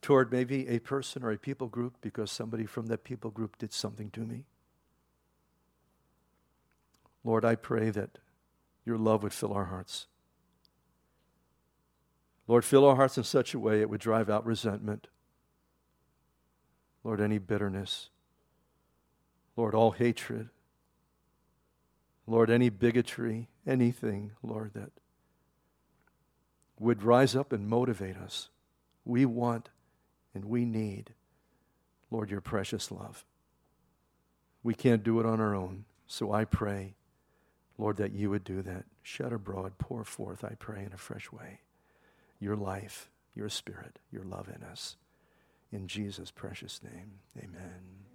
toward 0.01 0.31
maybe 0.31 0.67
a 0.67 0.79
person 0.79 1.23
or 1.23 1.31
a 1.31 1.37
people 1.37 1.67
group 1.67 1.95
because 2.01 2.31
somebody 2.31 2.65
from 2.65 2.87
that 2.87 3.03
people 3.03 3.31
group 3.31 3.57
did 3.57 3.71
something 3.71 4.09
to 4.11 4.21
me. 4.21 4.45
Lord, 7.23 7.45
I 7.45 7.55
pray 7.55 7.89
that 7.89 8.17
your 8.85 8.97
love 8.97 9.23
would 9.23 9.33
fill 9.33 9.53
our 9.53 9.65
hearts. 9.65 10.07
Lord, 12.47 12.65
fill 12.65 12.85
our 12.85 12.95
hearts 12.95 13.17
in 13.17 13.23
such 13.23 13.53
a 13.53 13.59
way 13.59 13.81
it 13.81 13.89
would 13.89 14.01
drive 14.01 14.29
out 14.29 14.45
resentment. 14.45 15.07
Lord, 17.03 17.21
any 17.21 17.37
bitterness. 17.37 18.09
Lord, 19.55 19.75
all 19.75 19.91
hatred. 19.91 20.49
Lord, 22.25 22.49
any 22.49 22.69
bigotry, 22.69 23.47
anything, 23.67 24.31
Lord, 24.41 24.73
that 24.73 24.91
would 26.79 27.03
rise 27.03 27.35
up 27.35 27.51
and 27.51 27.67
motivate 27.67 28.17
us. 28.17 28.49
We 29.03 29.25
want 29.25 29.69
and 30.33 30.45
we 30.45 30.65
need, 30.65 31.13
Lord, 32.09 32.31
your 32.31 32.41
precious 32.41 32.91
love. 32.91 33.25
We 34.63 34.73
can't 34.73 35.03
do 35.03 35.19
it 35.19 35.25
on 35.25 35.39
our 35.39 35.55
own. 35.55 35.85
So 36.07 36.31
I 36.31 36.45
pray 36.45 36.95
Lord, 37.79 37.95
that 37.97 38.11
you 38.11 38.29
would 38.29 38.43
do 38.43 38.61
that. 38.61 38.83
Shed 39.01 39.31
abroad, 39.31 39.77
pour 39.77 40.03
forth, 40.03 40.43
I 40.43 40.55
pray, 40.59 40.83
in 40.83 40.91
a 40.93 40.97
fresh 40.97 41.31
way, 41.31 41.61
your 42.39 42.57
life, 42.57 43.09
your 43.33 43.47
spirit, 43.47 43.99
your 44.11 44.23
love 44.23 44.49
in 44.53 44.63
us. 44.63 44.97
In 45.71 45.87
Jesus' 45.87 46.29
precious 46.29 46.81
name, 46.83 47.21
amen. 47.37 48.08